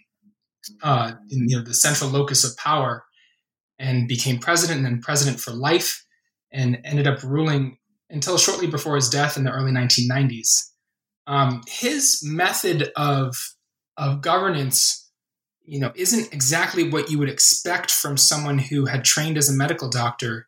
uh, 0.82 1.12
in, 1.30 1.48
you 1.48 1.56
know 1.56 1.62
the 1.62 1.74
central 1.74 2.10
locus 2.10 2.44
of 2.44 2.56
power 2.56 3.04
and 3.78 4.06
became 4.06 4.38
president 4.38 4.78
and 4.78 4.86
then 4.86 5.00
president 5.00 5.40
for 5.40 5.52
life 5.52 6.04
and 6.52 6.78
ended 6.84 7.06
up 7.06 7.22
ruling 7.22 7.78
until 8.10 8.38
shortly 8.38 8.66
before 8.66 8.94
his 8.94 9.08
death 9.08 9.36
in 9.36 9.44
the 9.44 9.50
early 9.50 9.72
1990s. 9.72 10.70
Um, 11.26 11.62
his 11.66 12.20
method 12.24 12.92
of 12.96 13.34
of 13.96 14.22
governance, 14.22 15.01
you 15.64 15.78
know, 15.78 15.92
isn't 15.94 16.32
exactly 16.32 16.88
what 16.88 17.10
you 17.10 17.18
would 17.18 17.28
expect 17.28 17.90
from 17.90 18.16
someone 18.16 18.58
who 18.58 18.86
had 18.86 19.04
trained 19.04 19.38
as 19.38 19.48
a 19.48 19.56
medical 19.56 19.88
doctor. 19.88 20.46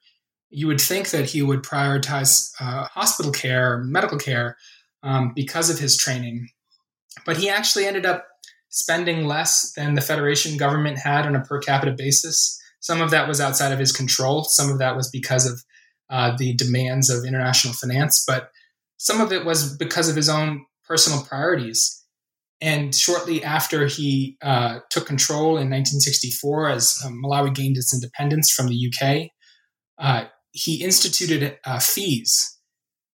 You 0.51 0.67
would 0.67 0.81
think 0.81 1.11
that 1.11 1.31
he 1.31 1.43
would 1.43 1.63
prioritize 1.63 2.51
uh, 2.61 2.85
hospital 2.85 3.33
care, 3.33 3.79
medical 3.79 4.19
care, 4.19 4.57
um, 5.03 5.33
because 5.35 5.71
of 5.71 5.79
his 5.79 5.97
training, 5.97 6.49
but 7.27 7.37
he 7.37 7.49
actually 7.49 7.87
ended 7.87 8.07
up 8.07 8.27
spending 8.71 9.27
less 9.27 9.73
than 9.73 9.95
the 9.95 10.01
federation 10.01 10.57
government 10.57 10.99
had 10.99 11.27
on 11.27 11.37
a 11.37 11.41
per 11.41 11.61
capita 11.61 11.93
basis. 11.93 12.61
Some 12.81 13.01
of 13.01 13.11
that 13.11 13.29
was 13.29 13.41
outside 13.41 13.73
of 13.73 13.79
his 13.79 13.93
control. 13.93 14.45
Some 14.45 14.71
of 14.71 14.79
that 14.79 14.97
was 14.97 15.09
because 15.11 15.47
of 15.47 15.63
uh, 16.11 16.37
the 16.37 16.55
demands 16.55 17.09
of 17.09 17.25
international 17.25 17.75
finance, 17.75 18.25
but 18.27 18.51
some 18.97 19.21
of 19.21 19.33
it 19.33 19.45
was 19.45 19.77
because 19.77 20.09
of 20.09 20.17
his 20.17 20.29
own 20.29 20.65
personal 20.87 21.23
priorities. 21.23 22.04
And 22.65 22.95
shortly 22.95 23.45
after 23.45 23.87
he 23.87 24.39
uh, 24.41 24.79
took 24.89 25.07
control 25.07 25.59
in 25.59 25.69
1964, 25.69 26.71
as 26.71 26.99
um, 27.05 27.21
Malawi 27.23 27.55
gained 27.55 27.77
its 27.77 27.93
independence 27.93 28.51
from 28.51 28.69
the 28.69 28.91
UK, 28.91 29.29
uh, 29.99 30.29
he 30.53 30.83
instituted 30.83 31.59
uh, 31.67 31.79
fees. 31.79 32.59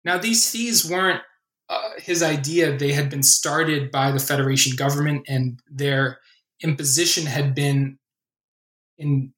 Now, 0.05 0.19
these 0.19 0.51
fees 0.51 0.85
weren't 0.91 1.21
uh, 1.69 1.91
his 1.97 2.25
idea. 2.25 2.77
They 2.77 2.91
had 2.91 3.09
been 3.09 3.23
started 3.23 3.93
by 3.93 4.11
the 4.11 4.19
Federation 4.19 4.75
government, 4.75 5.27
and 5.29 5.61
their 5.71 6.19
imposition 6.61 7.27
had 7.27 7.55
been 7.55 8.01
in 8.99 9.33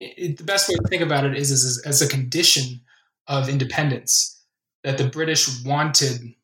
it, 0.00 0.38
the 0.38 0.44
best 0.44 0.68
way 0.68 0.74
to 0.74 0.88
think 0.88 1.02
about 1.02 1.24
it 1.24 1.36
is, 1.36 1.80
as 1.86 2.02
a 2.02 2.08
condition 2.08 2.80
of 3.28 3.48
independence 3.48 4.44
that 4.82 4.98
the 4.98 5.08
British 5.08 5.64
wanted 5.64 6.34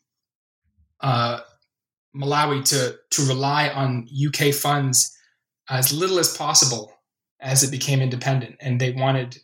uh, 1.01 1.41
Malawi 2.17 2.65
to 2.65 2.97
to 3.11 3.29
rely 3.29 3.69
on 3.69 4.09
UK 4.27 4.55
funds 4.55 5.17
as 5.69 5.93
little 5.93 6.19
as 6.19 6.37
possible 6.37 6.93
as 7.41 7.63
it 7.63 7.71
became 7.71 8.01
independent, 8.01 8.57
and 8.61 8.81
they 8.81 8.93
wanted 8.93 9.39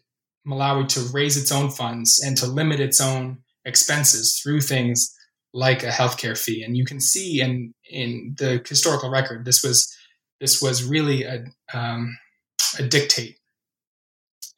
Malawi 0.46 0.88
to 0.88 1.00
raise 1.12 1.36
its 1.36 1.52
own 1.52 1.70
funds 1.70 2.20
and 2.24 2.36
to 2.38 2.46
limit 2.46 2.80
its 2.80 3.00
own 3.00 3.38
expenses 3.64 4.40
through 4.42 4.60
things 4.60 5.14
like 5.52 5.82
a 5.82 5.88
healthcare 5.88 6.38
fee. 6.38 6.62
And 6.62 6.76
you 6.76 6.84
can 6.84 7.00
see 7.00 7.40
in 7.40 7.74
in 7.90 8.34
the 8.38 8.64
historical 8.66 9.10
record 9.10 9.44
this 9.44 9.62
was 9.62 9.94
this 10.40 10.62
was 10.62 10.84
really 10.84 11.24
a 11.24 11.44
um, 11.72 12.16
a 12.78 12.82
dictate. 12.82 13.38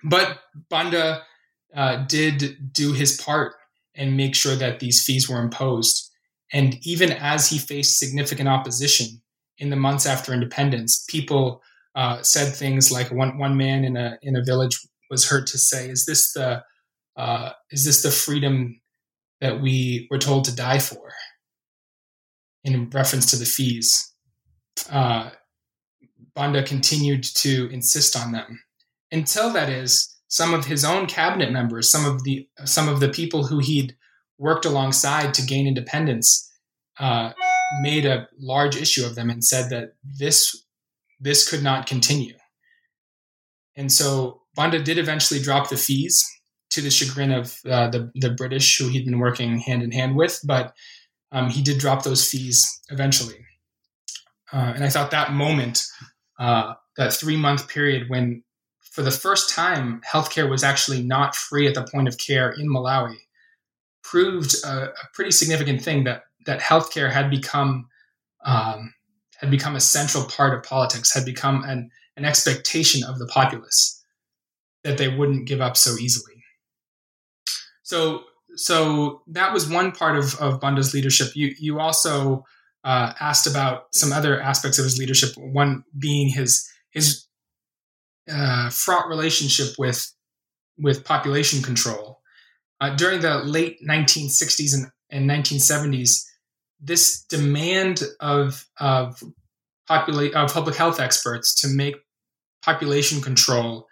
But 0.03 0.39
Banda 0.71 1.23
uh, 1.75 2.05
did 2.07 2.73
do 2.73 2.93
his 2.93 3.21
part 3.21 3.55
and 3.95 4.17
make 4.17 4.35
sure 4.35 4.55
that 4.57 4.81
these 4.81 5.03
fees 5.05 5.29
were 5.29 5.41
imposed. 5.41 6.11
And 6.53 6.79
even 6.83 7.13
as 7.13 7.49
he 7.49 7.59
faced 7.59 7.99
significant 7.99 8.49
opposition 8.49 9.23
in 9.59 9.71
the 9.71 9.77
months 9.77 10.07
after 10.07 10.33
independence, 10.33 11.05
people 11.09 11.63
uh, 11.95 12.23
said 12.23 12.55
things 12.55 12.91
like 12.91 13.11
one 13.13 13.39
one 13.39 13.57
man 13.57 13.85
in 13.85 13.97
a 13.97 14.19
in 14.23 14.37
a 14.37 14.45
village 14.45 14.79
was 15.11 15.29
heard 15.29 15.47
to 15.49 15.59
say, 15.59 15.89
"Is 15.89 16.07
this 16.07 16.33
the 16.33 16.63
uh, 17.17 17.51
is 17.71 17.85
this 17.85 18.03
the 18.03 18.11
freedom 18.11 18.81
that 19.41 19.61
we 19.61 20.09
were 20.11 20.19
told 20.19 20.45
to 20.47 20.55
die 20.55 20.81
for?" 20.81 21.13
In 22.65 22.89
reference 22.91 23.31
to 23.31 23.37
the 23.37 23.45
fees, 23.45 24.13
uh, 24.91 25.31
Banda 26.35 26.63
continued 26.63 27.23
to 27.23 27.69
insist 27.71 28.17
on 28.17 28.33
them 28.33 28.65
until 29.13 29.51
that 29.53 29.69
is 29.69 30.15
some 30.29 30.53
of 30.53 30.65
his 30.65 30.85
own 30.85 31.07
cabinet 31.07 31.53
members, 31.53 31.91
some 31.91 32.05
of 32.05 32.25
the 32.25 32.49
some 32.65 32.89
of 32.89 33.01
the 33.01 33.09
people 33.09 33.47
who 33.47 33.61
he'd 33.61 33.97
worked 34.39 34.65
alongside 34.65 35.35
to 35.35 35.43
gain 35.43 35.67
independence, 35.67 36.51
uh, 36.99 37.33
made 37.83 38.05
a 38.07 38.29
large 38.39 38.77
issue 38.77 39.05
of 39.05 39.15
them 39.15 39.31
and 39.31 39.45
said 39.45 39.71
that 39.71 39.95
this 40.03 40.65
this 41.21 41.49
could 41.49 41.63
not 41.63 41.87
continue. 41.87 42.35
And 43.77 43.91
so 43.91 44.43
Banda 44.55 44.83
did 44.83 44.99
eventually 44.99 45.41
drop 45.41 45.69
the 45.69 45.77
fees 45.77 46.29
to 46.71 46.81
the 46.81 46.91
chagrin 46.91 47.33
of 47.33 47.57
uh, 47.69 47.89
the 47.89 48.11
the 48.15 48.31
British 48.31 48.79
who 48.79 48.89
he'd 48.89 49.05
been 49.05 49.19
working 49.19 49.59
hand 49.59 49.83
in 49.83 49.93
hand 49.93 50.17
with, 50.17 50.41
but 50.45 50.75
um, 51.33 51.51
he 51.51 51.63
did 51.63 51.79
drop 51.79 52.03
those 52.03 52.29
fees 52.29 52.81
eventually. 52.91 53.45
Uh, 54.53 54.73
and 54.75 54.85
I 54.85 54.89
thought 54.89 55.11
that 55.11 55.33
moment, 55.33 55.85
uh, 56.39 56.75
that 56.97 57.13
three 57.13 57.37
month 57.37 57.69
period 57.69 58.09
when 58.09 58.45
for 58.95 59.03
the 59.03 59.11
first 59.11 59.51
time, 59.51 60.01
healthcare 60.09 60.49
was 60.49 60.63
actually 60.63 61.03
not 61.03 61.35
free 61.35 61.67
at 61.67 61.75
the 61.75 61.83
point 61.83 62.07
of 62.07 62.17
care 62.17 62.51
in 62.51 62.69
Malawi, 62.69 63.17
proved 64.05 64.55
a, 64.65 64.91
a 64.91 65.09
pretty 65.13 65.33
significant 65.33 65.83
thing 65.83 66.05
that 66.05 66.23
that 66.47 66.61
healthcare 66.61 67.11
had 67.11 67.31
become 67.31 67.89
um, 68.45 68.95
had 69.39 69.51
become 69.51 69.77
a 69.77 69.81
central 69.81 70.25
part 70.25 70.55
of 70.55 70.63
politics, 70.63 71.13
had 71.13 71.25
become 71.25 71.65
an, 71.65 71.91
an 72.17 72.25
expectation 72.25 73.03
of 73.05 73.19
the 73.19 73.27
populace 73.27 74.03
that 74.85 74.99
they 74.99 75.09
wouldn't 75.09 75.49
give 75.49 75.61
up 75.61 75.77
so 75.77 75.97
easily. 75.99 76.35
So, 77.83 78.25
so 78.57 79.23
that 79.29 79.53
was 79.53 79.69
one 79.69 79.93
part 79.93 80.17
of, 80.17 80.35
of 80.37 80.61
Banda's 80.61 80.95
leadership. 80.95 81.35
You, 81.35 81.55
you 81.59 81.81
also 81.81 82.45
uh, 82.85 83.13
asked 83.19 83.47
about 83.47 83.95
some 83.95 84.13
other 84.13 84.41
aspects 84.41 84.79
of 84.79 84.85
his 84.85 84.99
leadership. 84.99 85.31
One 85.37 85.85
being 85.99 86.29
his 86.29 86.69
his 86.91 87.27
uh, 88.31 88.71
fraught 88.71 89.09
relationship 89.09 89.75
with 89.79 90.13
with 90.79 91.05
population 91.05 91.63
control. 91.63 92.21
Uh, 92.85 92.95
during 92.97 93.21
the 93.21 93.39
late 93.45 93.79
1960s 93.83 94.75
and, 94.75 94.91
and 95.09 95.31
1970s, 95.31 96.27
this 96.79 97.25
demand 97.25 98.03
of 98.21 98.67
of, 98.79 99.23
of 99.89 100.53
public 100.53 100.75
health 100.77 101.01
experts 101.01 101.55
to 101.63 101.69
make 101.69 101.97
population 102.63 103.23
control 103.23 103.89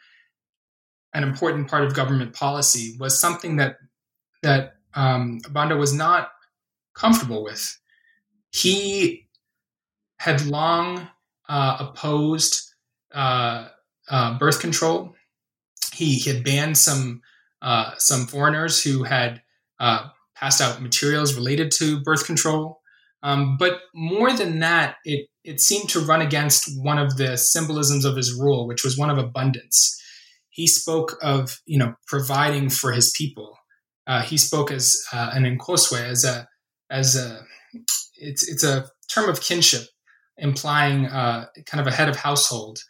an 1.14 1.22
important 1.22 1.68
part 1.68 1.84
of 1.84 1.94
government 1.94 2.34
policy 2.34 2.94
was 3.00 3.18
something 3.18 3.56
that 3.56 3.76
that 4.42 4.74
um, 4.92 5.40
Banda 5.50 5.76
was 5.76 5.94
not 5.94 6.30
comfortable 6.94 7.42
with. 7.44 7.78
He 8.50 9.26
had 10.18 10.44
long 10.44 11.08
uh, 11.48 11.76
opposed 11.80 12.74
uh, 13.14 13.68
uh, 14.10 14.38
birth 14.38 14.60
control. 14.60 15.14
He, 15.94 16.16
he, 16.16 16.30
had 16.30 16.44
banned 16.44 16.76
some 16.76 17.22
uh, 17.62 17.92
some 17.96 18.26
foreigners 18.26 18.82
who 18.82 19.04
had 19.04 19.40
uh, 19.80 20.08
passed 20.34 20.60
out 20.60 20.82
materials 20.82 21.34
related 21.34 21.70
to 21.70 22.00
birth 22.00 22.26
control. 22.26 22.80
Um, 23.22 23.56
but 23.56 23.80
more 23.94 24.32
than 24.32 24.58
that, 24.58 24.96
it 25.04 25.28
it 25.44 25.60
seemed 25.60 25.88
to 25.90 26.00
run 26.00 26.20
against 26.20 26.68
one 26.82 26.98
of 26.98 27.16
the 27.16 27.36
symbolisms 27.36 28.04
of 28.04 28.16
his 28.16 28.34
rule, 28.34 28.66
which 28.66 28.84
was 28.84 28.98
one 28.98 29.10
of 29.10 29.18
abundance. 29.18 30.00
He 30.50 30.66
spoke 30.66 31.18
of 31.22 31.60
you 31.64 31.78
know 31.78 31.94
providing 32.06 32.68
for 32.68 32.92
his 32.92 33.12
people. 33.16 33.56
Uh, 34.06 34.22
he 34.22 34.36
spoke 34.36 34.72
as 34.72 35.00
uh, 35.12 35.30
an 35.32 35.44
Nkhoswe, 35.44 36.02
as 36.02 36.24
a 36.24 36.48
as 36.90 37.16
a 37.16 37.44
it's 38.16 38.48
it's 38.48 38.64
a 38.64 38.88
term 39.08 39.30
of 39.30 39.40
kinship, 39.40 39.86
implying 40.36 41.06
uh, 41.06 41.46
kind 41.66 41.80
of 41.80 41.86
a 41.86 41.96
head 41.96 42.08
of 42.08 42.16
household 42.16 42.80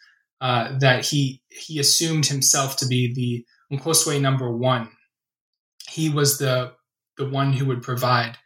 uh, 0.41 0.77
that 0.79 1.05
he 1.05 1.41
he 1.49 1.79
assumed 1.79 2.25
himself 2.25 2.77
to 2.77 2.87
be 2.87 3.13
the 3.13 3.45
Nkhoswe 3.71 4.21
number 4.21 4.51
one. 4.51 4.89
He 5.89 6.09
was 6.09 6.37
the 6.37 6.73
the 7.17 7.29
one 7.29 7.53
who 7.53 7.65
would 7.65 7.81
provide 7.81 8.37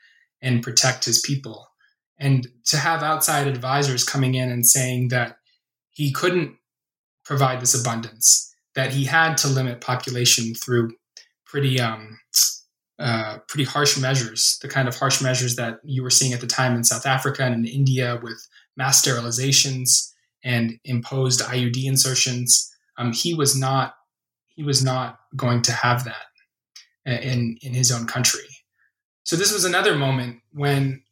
and 0.42 0.64
protect 0.64 1.06
his 1.06 1.22
people. 1.22 1.68
And 2.20 2.48
to 2.66 2.78
have 2.78 3.04
outside 3.04 3.48
advisors 3.48 4.04
coming 4.04 4.36
in 4.36 4.52
and 4.52 4.66
saying 4.66 5.10
that 5.10 5.38
he 5.92 6.12
couldn't 6.12 6.58
provide 7.24 7.62
this 7.62 7.80
abundance, 7.80 8.54
that 8.76 8.92
he 8.92 9.06
had 9.06 9.38
to 9.38 9.48
limit 9.48 9.82
population 9.82 10.54
through 10.54 10.92
pretty 11.46 11.80
um, 11.80 12.20
uh, 13.00 13.38
pretty 13.48 13.64
harsh 13.64 13.98
measures, 13.98 14.58
the 14.62 14.68
kind 14.68 14.88
of 14.88 14.96
harsh 14.96 15.22
measures 15.22 15.56
that 15.56 15.80
you 15.84 16.02
were 16.02 16.10
seeing 16.10 16.34
at 16.34 16.42
the 16.42 16.48
time 16.48 16.76
in 16.76 16.84
South 16.84 17.06
Africa 17.06 17.44
and 17.44 17.54
in 17.54 17.66
India 17.72 18.20
with 18.24 18.48
mass 18.76 19.02
sterilizations 19.02 20.12
and 20.44 20.80
imposed 20.84 21.42
IUD 21.42 21.84
insertions. 21.86 22.74
Um, 22.98 23.14
he 23.14 23.36
was 23.36 23.56
not 23.56 23.94
he 24.58 24.64
was 24.64 24.84
not 24.84 25.20
going 25.36 25.62
to 25.62 25.72
have 25.72 26.04
that 26.04 26.26
in 27.06 27.58
in 27.62 27.74
his 27.74 27.92
own 27.92 28.06
country. 28.06 28.50
So 29.24 29.36
this 29.38 29.54
was 29.54 29.64
another 29.64 29.96
moment 29.96 30.42
when 30.52 31.04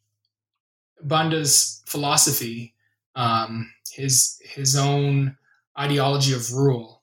Banda's 1.02 1.82
philosophy, 1.86 2.74
um, 3.14 3.72
his 3.92 4.38
his 4.42 4.76
own 4.76 5.36
ideology 5.78 6.34
of 6.34 6.52
rule, 6.52 7.02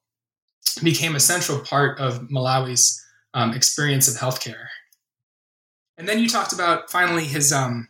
became 0.83 1.15
a 1.15 1.19
central 1.19 1.59
part 1.59 1.97
of 1.99 2.27
Malawi's 2.29 3.01
um, 3.33 3.53
experience 3.53 4.07
of 4.07 4.19
healthcare. 4.19 4.67
And 5.97 6.09
then 6.09 6.19
you 6.19 6.27
talked 6.27 6.51
about 6.51 6.91
finally 6.91 7.23
his 7.23 7.53
um, 7.53 7.87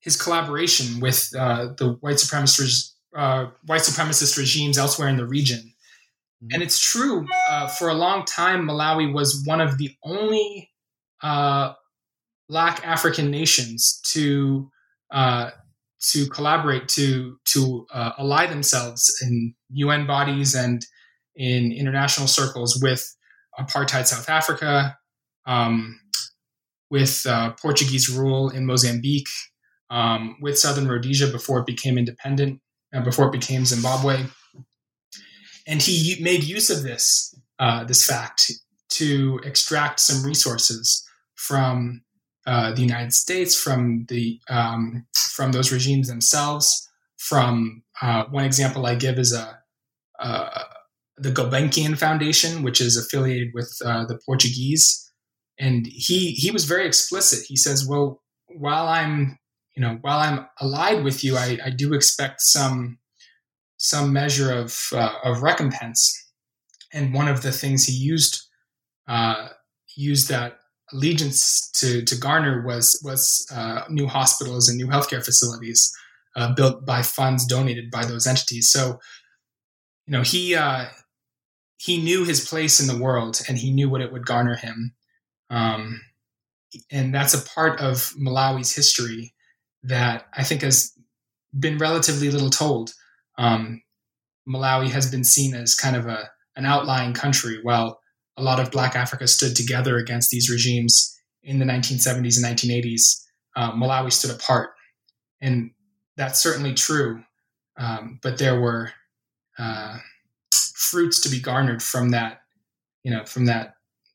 his 0.00 0.16
collaboration 0.16 0.98
with 1.00 1.30
uh, 1.38 1.74
the 1.76 1.98
white 2.00 2.16
supremacist 2.16 2.92
uh, 3.14 3.46
white 3.66 3.82
supremacist 3.82 4.38
regimes 4.38 4.78
elsewhere 4.78 5.08
in 5.08 5.18
the 5.18 5.26
region. 5.26 5.74
Mm-hmm. 6.42 6.54
And 6.54 6.62
it's 6.62 6.80
true, 6.80 7.26
uh, 7.48 7.66
for 7.68 7.88
a 7.88 7.94
long 7.94 8.24
time, 8.24 8.66
Malawi 8.66 9.12
was 9.12 9.42
one 9.46 9.60
of 9.60 9.78
the 9.78 9.90
only 10.02 10.70
uh, 11.22 11.72
Black 12.48 12.86
African 12.86 13.30
nations 13.30 14.00
to 14.06 14.70
uh, 15.10 15.50
to 16.10 16.28
collaborate 16.28 16.88
to 16.88 17.38
to 17.46 17.86
uh, 17.92 18.12
ally 18.18 18.46
themselves 18.46 19.16
in 19.22 19.54
UN 19.70 20.06
bodies 20.06 20.54
and 20.54 20.84
in 21.34 21.72
international 21.72 22.28
circles 22.28 22.78
with 22.82 23.14
apartheid 23.58 24.06
South 24.06 24.28
Africa, 24.28 24.96
um, 25.46 25.98
with 26.90 27.24
uh, 27.26 27.52
Portuguese 27.52 28.08
rule 28.08 28.50
in 28.50 28.66
Mozambique, 28.66 29.28
um, 29.90 30.36
with 30.40 30.58
Southern 30.58 30.88
Rhodesia 30.88 31.28
before 31.28 31.60
it 31.60 31.66
became 31.66 31.98
independent, 31.98 32.60
uh, 32.94 33.00
before 33.00 33.26
it 33.26 33.32
became 33.32 33.64
Zimbabwe. 33.64 34.24
And 35.66 35.82
he 35.82 36.22
made 36.22 36.44
use 36.44 36.70
of 36.70 36.82
this 36.82 37.34
uh, 37.58 37.84
this 37.84 38.06
fact 38.06 38.52
to 38.90 39.40
extract 39.44 40.00
some 40.00 40.24
resources 40.24 41.04
from 41.34 42.02
uh, 42.46 42.72
the 42.72 42.82
United 42.82 43.12
States, 43.12 43.60
from 43.60 44.06
the 44.08 44.40
um, 44.48 45.06
from 45.14 45.52
those 45.52 45.72
regimes 45.72 46.08
themselves. 46.08 46.88
From 47.18 47.82
uh, 48.00 48.24
one 48.30 48.44
example 48.44 48.86
I 48.86 48.94
give 48.94 49.18
is 49.18 49.32
a, 49.32 49.58
a, 50.20 50.64
the 51.16 51.32
Gulbenkian 51.32 51.98
Foundation, 51.98 52.62
which 52.62 52.80
is 52.80 52.96
affiliated 52.96 53.48
with 53.54 53.76
uh, 53.84 54.04
the 54.04 54.18
Portuguese, 54.24 55.12
and 55.58 55.86
he 55.86 56.32
he 56.32 56.50
was 56.50 56.66
very 56.66 56.86
explicit. 56.86 57.46
He 57.48 57.56
says, 57.56 57.86
"Well, 57.86 58.22
while 58.46 58.86
I'm 58.86 59.38
you 59.74 59.82
know 59.82 59.98
while 60.02 60.18
I'm 60.18 60.46
allied 60.60 61.02
with 61.02 61.24
you, 61.24 61.36
I, 61.36 61.58
I 61.64 61.70
do 61.70 61.94
expect 61.94 62.42
some 62.42 62.98
some 63.76 64.12
measure 64.12 64.52
of 64.52 64.88
uh, 64.92 65.14
of 65.24 65.42
recompense." 65.42 66.12
And 66.92 67.12
one 67.12 67.28
of 67.28 67.42
the 67.42 67.52
things 67.52 67.84
he 67.84 67.92
used 67.92 68.42
uh, 69.08 69.48
used 69.96 70.28
that 70.28 70.58
allegiance 70.92 71.70
to 71.72 72.02
to 72.02 72.16
garner 72.16 72.64
was 72.64 73.00
was 73.04 73.46
uh, 73.54 73.82
new 73.88 74.06
hospitals 74.06 74.68
and 74.68 74.76
new 74.76 74.86
healthcare 74.86 75.24
facilities 75.24 75.92
uh, 76.36 76.54
built 76.54 76.84
by 76.84 77.02
funds 77.02 77.46
donated 77.46 77.90
by 77.90 78.04
those 78.04 78.26
entities. 78.26 78.70
So, 78.70 79.00
you 80.06 80.12
know, 80.12 80.22
he 80.22 80.54
uh, 80.54 80.86
he 81.78 82.00
knew 82.00 82.24
his 82.24 82.46
place 82.46 82.78
in 82.78 82.86
the 82.86 83.02
world 83.02 83.40
and 83.48 83.58
he 83.58 83.72
knew 83.72 83.88
what 83.88 84.00
it 84.00 84.12
would 84.12 84.26
garner 84.26 84.54
him. 84.54 84.94
Um, 85.50 86.00
and 86.90 87.14
that's 87.14 87.34
a 87.34 87.42
part 87.42 87.80
of 87.80 88.12
Malawi's 88.18 88.74
history 88.74 89.34
that 89.82 90.26
I 90.34 90.44
think 90.44 90.62
has 90.62 90.92
been 91.58 91.78
relatively 91.78 92.30
little 92.30 92.50
told. 92.50 92.92
Um, 93.38 93.82
Malawi 94.48 94.90
has 94.90 95.10
been 95.10 95.24
seen 95.24 95.54
as 95.54 95.74
kind 95.74 95.96
of 95.96 96.06
a 96.06 96.30
an 96.56 96.64
outlying 96.64 97.12
country, 97.12 97.58
while 97.62 98.00
a 98.36 98.42
lot 98.42 98.60
of 98.60 98.70
Black 98.70 98.96
Africa 98.96 99.26
stood 99.26 99.54
together 99.54 99.98
against 99.98 100.30
these 100.30 100.50
regimes 100.50 101.14
in 101.42 101.58
the 101.58 101.64
1970s 101.66 102.42
and 102.42 102.58
1980s. 102.58 103.22
Uh, 103.54 103.72
Malawi 103.72 104.12
stood 104.12 104.30
apart, 104.30 104.70
and 105.40 105.70
that's 106.16 106.42
certainly 106.42 106.74
true. 106.74 107.22
Um, 107.78 108.18
but 108.22 108.38
there 108.38 108.58
were 108.58 108.90
uh, 109.58 109.98
fruits 110.50 111.20
to 111.20 111.28
be 111.28 111.40
garnered 111.40 111.82
from 111.82 112.10
that, 112.10 112.40
you 113.04 113.10
know, 113.10 113.24
from 113.24 113.46
that 113.46 113.74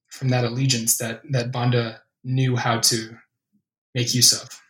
from 0.09 0.29
that 0.29 0.43
allegiance 0.43 0.97
that 0.97 1.21
that 1.31 1.51
Banda 1.51 2.01
knew 2.23 2.55
how 2.55 2.79
to 2.79 3.17
make 3.93 4.13
use 4.13 4.33
of. 4.33 4.60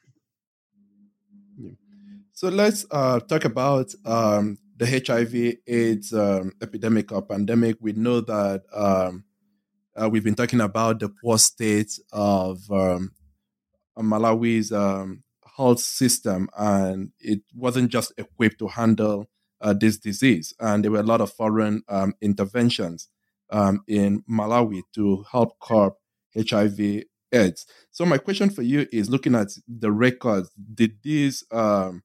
So 2.41 2.49
let's 2.49 2.87
uh, 2.89 3.19
talk 3.19 3.45
about 3.45 3.93
um, 4.03 4.57
the 4.75 4.87
HIV/AIDS 4.87 6.11
um, 6.11 6.53
epidemic 6.59 7.11
or 7.11 7.21
pandemic. 7.21 7.77
We 7.79 7.91
know 7.91 8.21
that 8.21 8.63
um, 8.73 9.25
uh, 9.95 10.09
we've 10.09 10.23
been 10.23 10.33
talking 10.33 10.59
about 10.59 11.01
the 11.01 11.09
poor 11.09 11.37
state 11.37 11.99
of 12.11 12.63
um, 12.71 13.11
Malawi's 13.95 14.71
um, 14.71 15.21
health 15.55 15.81
system, 15.81 16.49
and 16.57 17.11
it 17.19 17.41
wasn't 17.53 17.91
just 17.91 18.11
equipped 18.17 18.57
to 18.57 18.69
handle 18.69 19.29
uh, 19.61 19.73
this 19.73 19.99
disease. 19.99 20.51
And 20.59 20.83
there 20.83 20.89
were 20.89 21.01
a 21.01 21.03
lot 21.03 21.21
of 21.21 21.31
foreign 21.31 21.83
um, 21.89 22.15
interventions 22.21 23.07
in 23.87 24.23
Malawi 24.27 24.81
to 24.95 25.25
help 25.31 25.59
curb 25.59 25.93
HIV 26.35 27.03
AIDS. 27.31 27.67
So 27.91 28.03
my 28.03 28.17
question 28.17 28.49
for 28.49 28.63
you 28.63 28.87
is 28.91 29.11
looking 29.11 29.35
at 29.35 29.49
the 29.67 29.91
records, 29.91 30.49
did 30.73 30.97
these 31.03 31.43
um, 31.51 32.01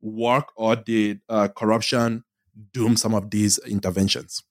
work 0.00 0.48
or 0.56 0.76
did 0.76 1.20
uh, 1.28 1.48
corruption 1.48 2.24
doom 2.72 2.96
some 2.96 3.14
of 3.14 3.30
these 3.30 3.58
interventions? 3.58 4.42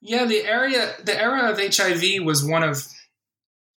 Yeah, 0.00 0.24
the 0.24 0.44
area, 0.44 0.94
the 1.04 1.20
era 1.20 1.50
of 1.50 1.58
HIV 1.58 2.24
was 2.24 2.44
one 2.44 2.62
of 2.62 2.86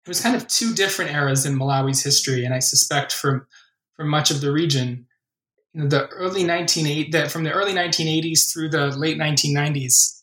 it 0.04 0.08
was 0.08 0.20
kind 0.20 0.36
of 0.36 0.46
two 0.48 0.74
different 0.74 1.12
eras 1.12 1.46
in 1.46 1.58
Malawi's 1.58 2.02
history, 2.02 2.44
and 2.44 2.52
I 2.52 2.58
suspect 2.58 3.12
for 3.12 3.48
for 3.96 4.04
much 4.04 4.30
of 4.30 4.40
the 4.40 4.52
region, 4.52 5.06
you 5.72 5.82
know, 5.82 5.88
the 5.88 6.06
early 6.08 6.46
1980 6.46 7.10
that 7.12 7.30
from 7.30 7.44
the 7.44 7.52
early 7.52 7.72
1980s 7.72 8.52
through 8.52 8.70
the 8.70 8.88
late 8.88 9.16
1990s, 9.16 10.20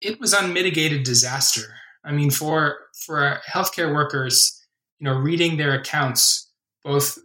it 0.00 0.20
was 0.20 0.32
unmitigated 0.32 1.02
disaster. 1.02 1.74
I 2.04 2.12
mean, 2.12 2.30
for 2.30 2.78
for 3.04 3.40
healthcare 3.50 3.92
workers, 3.92 4.64
you 4.98 5.04
know, 5.04 5.14
reading 5.14 5.56
their 5.56 5.74
accounts, 5.74 6.50
both 6.82 7.18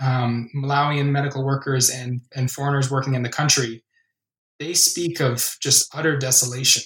um, 0.00 0.50
Malawian 0.54 1.10
medical 1.10 1.44
workers 1.44 1.90
and 1.90 2.20
and 2.34 2.50
foreigners 2.50 2.90
working 2.90 3.14
in 3.14 3.22
the 3.22 3.28
country, 3.28 3.82
they 4.58 4.74
speak 4.74 5.20
of 5.20 5.56
just 5.60 5.94
utter 5.94 6.16
desolation, 6.16 6.82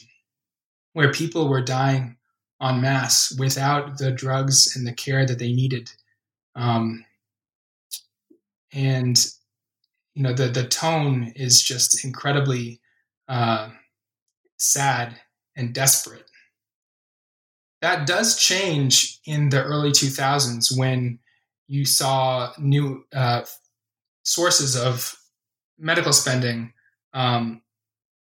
where 0.93 1.13
people 1.13 1.49
were 1.49 1.63
dying 1.63 2.17
en 2.61 2.81
masse 2.81 3.37
without 3.39 3.99
the 3.99 4.11
drugs 4.11 4.75
and 4.77 4.87
the 4.87 4.93
care 4.93 5.27
that 5.27 5.39
they 5.39 5.53
needed. 5.53 5.91
Um, 6.57 7.05
and 8.73 9.17
you 10.15 10.23
know 10.23 10.33
the 10.33 10.49
the 10.49 10.67
tone 10.67 11.33
is 11.37 11.63
just 11.63 12.05
incredibly 12.05 12.81
uh, 13.29 13.71
sad 14.57 15.21
and 15.57 15.73
desperate. 15.73 16.25
That 17.81 18.07
does 18.07 18.39
change 18.39 19.21
in 19.27 19.51
the 19.51 19.63
early 19.63 19.91
2000s 19.91 20.77
when 20.77 21.19
you 21.75 21.85
saw 21.85 22.53
new 22.57 23.05
uh, 23.13 23.43
sources 24.23 24.77
of 24.77 25.17
medical 25.77 26.13
spending 26.13 26.73
um, 27.15 27.63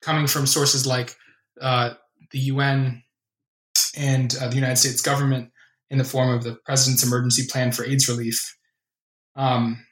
coming 0.01 0.25
from 0.25 0.47
sources 0.47 0.87
like 0.87 1.15
uh, 1.61 1.91
the 2.31 2.39
UN 2.39 3.03
and 3.95 4.35
uh, 4.41 4.47
the 4.47 4.55
United 4.55 4.77
States 4.77 5.01
government 5.01 5.51
in 5.91 5.99
the 5.99 6.03
form 6.03 6.29
of 6.29 6.43
the 6.43 6.57
President's 6.65 7.05
Emergency 7.05 7.43
Plan 7.47 7.71
for 7.71 7.85
AIDS 7.85 8.09
Relief. 8.09 8.57
Um, 9.35 9.85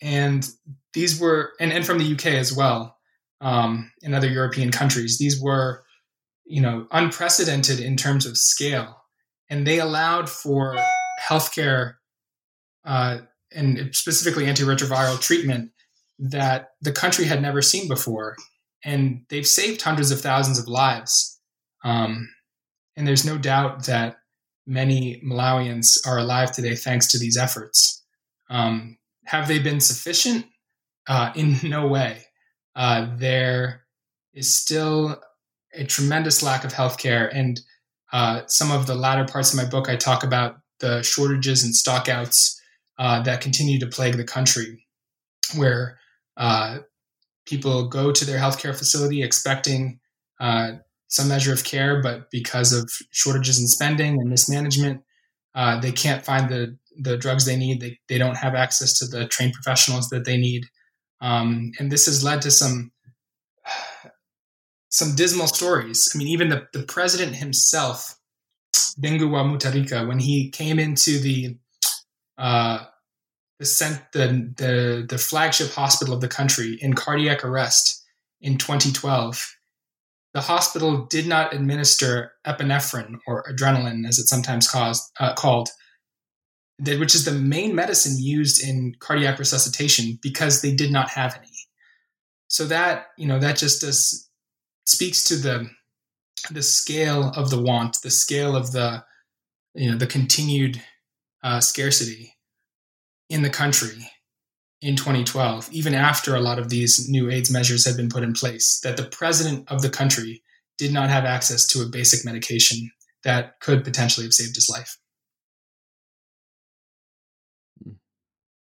and 0.00 0.48
these 0.94 1.20
were, 1.20 1.52
and, 1.60 1.72
and 1.72 1.84
from 1.84 1.98
the 1.98 2.14
UK 2.14 2.26
as 2.28 2.56
well, 2.56 2.96
um, 3.42 3.92
and 4.02 4.14
other 4.14 4.28
European 4.28 4.70
countries, 4.70 5.18
these 5.18 5.38
were, 5.38 5.84
you 6.46 6.62
know, 6.62 6.86
unprecedented 6.92 7.78
in 7.78 7.98
terms 7.98 8.24
of 8.24 8.38
scale. 8.38 9.02
And 9.50 9.66
they 9.66 9.80
allowed 9.80 10.30
for 10.30 10.76
healthcare 11.22 11.96
uh, 12.86 13.18
and 13.52 13.94
specifically 13.94 14.44
antiretroviral 14.44 15.20
treatment 15.20 15.72
that 16.18 16.70
the 16.80 16.92
country 16.92 17.26
had 17.26 17.42
never 17.42 17.60
seen 17.60 17.88
before. 17.88 18.36
And 18.84 19.24
they've 19.28 19.46
saved 19.46 19.82
hundreds 19.82 20.10
of 20.10 20.20
thousands 20.20 20.58
of 20.58 20.68
lives. 20.68 21.38
Um, 21.84 22.28
and 22.96 23.06
there's 23.06 23.26
no 23.26 23.36
doubt 23.36 23.86
that 23.86 24.16
many 24.66 25.20
Malawians 25.24 26.06
are 26.06 26.18
alive 26.18 26.52
today 26.52 26.74
thanks 26.74 27.08
to 27.08 27.18
these 27.18 27.36
efforts. 27.36 28.04
Um, 28.48 28.98
have 29.24 29.48
they 29.48 29.58
been 29.58 29.80
sufficient? 29.80 30.46
Uh, 31.08 31.32
in 31.34 31.56
no 31.68 31.86
way. 31.86 32.22
Uh, 32.74 33.08
there 33.16 33.86
is 34.34 34.54
still 34.54 35.20
a 35.74 35.84
tremendous 35.84 36.42
lack 36.42 36.64
of 36.64 36.72
healthcare. 36.72 37.28
And 37.32 37.60
uh, 38.12 38.42
some 38.46 38.70
of 38.70 38.86
the 38.86 38.94
latter 38.94 39.24
parts 39.24 39.52
of 39.52 39.56
my 39.56 39.68
book, 39.68 39.88
I 39.88 39.96
talk 39.96 40.22
about 40.22 40.58
the 40.80 41.02
shortages 41.02 41.64
and 41.64 41.74
stockouts 41.74 42.56
uh, 42.98 43.22
that 43.22 43.40
continue 43.40 43.78
to 43.78 43.86
plague 43.86 44.16
the 44.16 44.24
country, 44.24 44.86
where 45.54 45.98
uh, 46.36 46.78
people 47.46 47.88
go 47.88 48.12
to 48.12 48.24
their 48.24 48.38
healthcare 48.38 48.76
facility 48.76 49.22
expecting 49.22 50.00
uh, 50.40 50.72
some 51.08 51.28
measure 51.28 51.52
of 51.52 51.64
care, 51.64 52.02
but 52.02 52.30
because 52.30 52.72
of 52.72 52.90
shortages 53.10 53.60
in 53.60 53.66
spending 53.68 54.20
and 54.20 54.28
mismanagement, 54.28 55.02
uh, 55.54 55.80
they 55.80 55.92
can't 55.92 56.24
find 56.24 56.48
the 56.48 56.76
the 56.98 57.16
drugs 57.16 57.44
they 57.44 57.56
need. 57.56 57.80
They 57.80 57.98
they 58.08 58.18
don't 58.18 58.36
have 58.36 58.54
access 58.54 58.98
to 58.98 59.06
the 59.06 59.26
trained 59.26 59.54
professionals 59.54 60.08
that 60.10 60.24
they 60.24 60.36
need, 60.36 60.64
um, 61.20 61.72
and 61.78 61.90
this 61.90 62.06
has 62.06 62.24
led 62.24 62.42
to 62.42 62.50
some 62.50 62.92
some 64.90 65.14
dismal 65.14 65.46
stories. 65.46 66.10
I 66.14 66.18
mean, 66.18 66.28
even 66.28 66.48
the 66.48 66.66
the 66.72 66.82
president 66.82 67.36
himself, 67.36 68.16
Bingu 69.00 69.30
wa 69.30 69.44
Mutharika, 69.44 70.06
when 70.06 70.18
he 70.18 70.50
came 70.50 70.78
into 70.78 71.18
the 71.18 71.56
uh, 72.38 72.84
the, 73.58 73.66
sent, 73.66 74.00
the 74.12 74.52
the 74.56 75.06
the 75.08 75.18
flagship 75.18 75.70
hospital 75.70 76.14
of 76.14 76.20
the 76.20 76.28
country 76.28 76.78
in 76.80 76.94
cardiac 76.94 77.44
arrest 77.44 78.04
in 78.40 78.58
2012 78.58 79.56
the 80.36 80.42
hospital 80.42 81.06
did 81.06 81.26
not 81.26 81.54
administer 81.54 82.32
epinephrine 82.46 83.14
or 83.26 83.42
adrenaline, 83.50 84.06
as 84.06 84.18
it's 84.18 84.28
sometimes 84.28 84.68
caused, 84.68 85.10
uh, 85.18 85.32
called, 85.32 85.70
which 86.78 87.14
is 87.14 87.24
the 87.24 87.32
main 87.32 87.74
medicine 87.74 88.22
used 88.22 88.62
in 88.62 88.94
cardiac 88.98 89.38
resuscitation 89.38 90.18
because 90.20 90.60
they 90.60 90.74
did 90.74 90.92
not 90.92 91.08
have 91.08 91.34
any. 91.38 91.48
So 92.48 92.66
that 92.66 93.06
you 93.16 93.26
know 93.26 93.38
that 93.38 93.56
just 93.56 93.80
does, 93.80 94.28
speaks 94.84 95.24
to 95.24 95.36
the 95.36 95.70
the 96.50 96.62
scale 96.62 97.30
of 97.34 97.48
the 97.48 97.62
want, 97.62 97.96
the 98.02 98.10
scale 98.10 98.54
of 98.54 98.72
the 98.72 99.04
you 99.74 99.90
know 99.90 99.96
the 99.96 100.06
continued 100.06 100.82
uh, 101.42 101.60
scarcity 101.60 102.34
in 103.28 103.42
the 103.42 103.50
country 103.50 104.10
in 104.82 104.96
2012, 104.96 105.68
even 105.72 105.94
after 105.94 106.34
a 106.34 106.40
lot 106.40 106.58
of 106.58 106.68
these 106.68 107.08
new 107.08 107.30
AIDS 107.30 107.50
measures 107.50 107.86
had 107.86 107.96
been 107.96 108.08
put 108.08 108.22
in 108.22 108.32
place, 108.32 108.80
that 108.80 108.96
the 108.96 109.04
president 109.04 109.70
of 109.70 109.82
the 109.82 109.90
country 109.90 110.42
did 110.78 110.92
not 110.92 111.08
have 111.08 111.24
access 111.24 111.66
to 111.68 111.82
a 111.82 111.86
basic 111.86 112.24
medication 112.24 112.90
that 113.24 113.58
could 113.60 113.82
potentially 113.82 114.26
have 114.26 114.34
saved 114.34 114.54
his 114.54 114.68
life. 114.68 114.98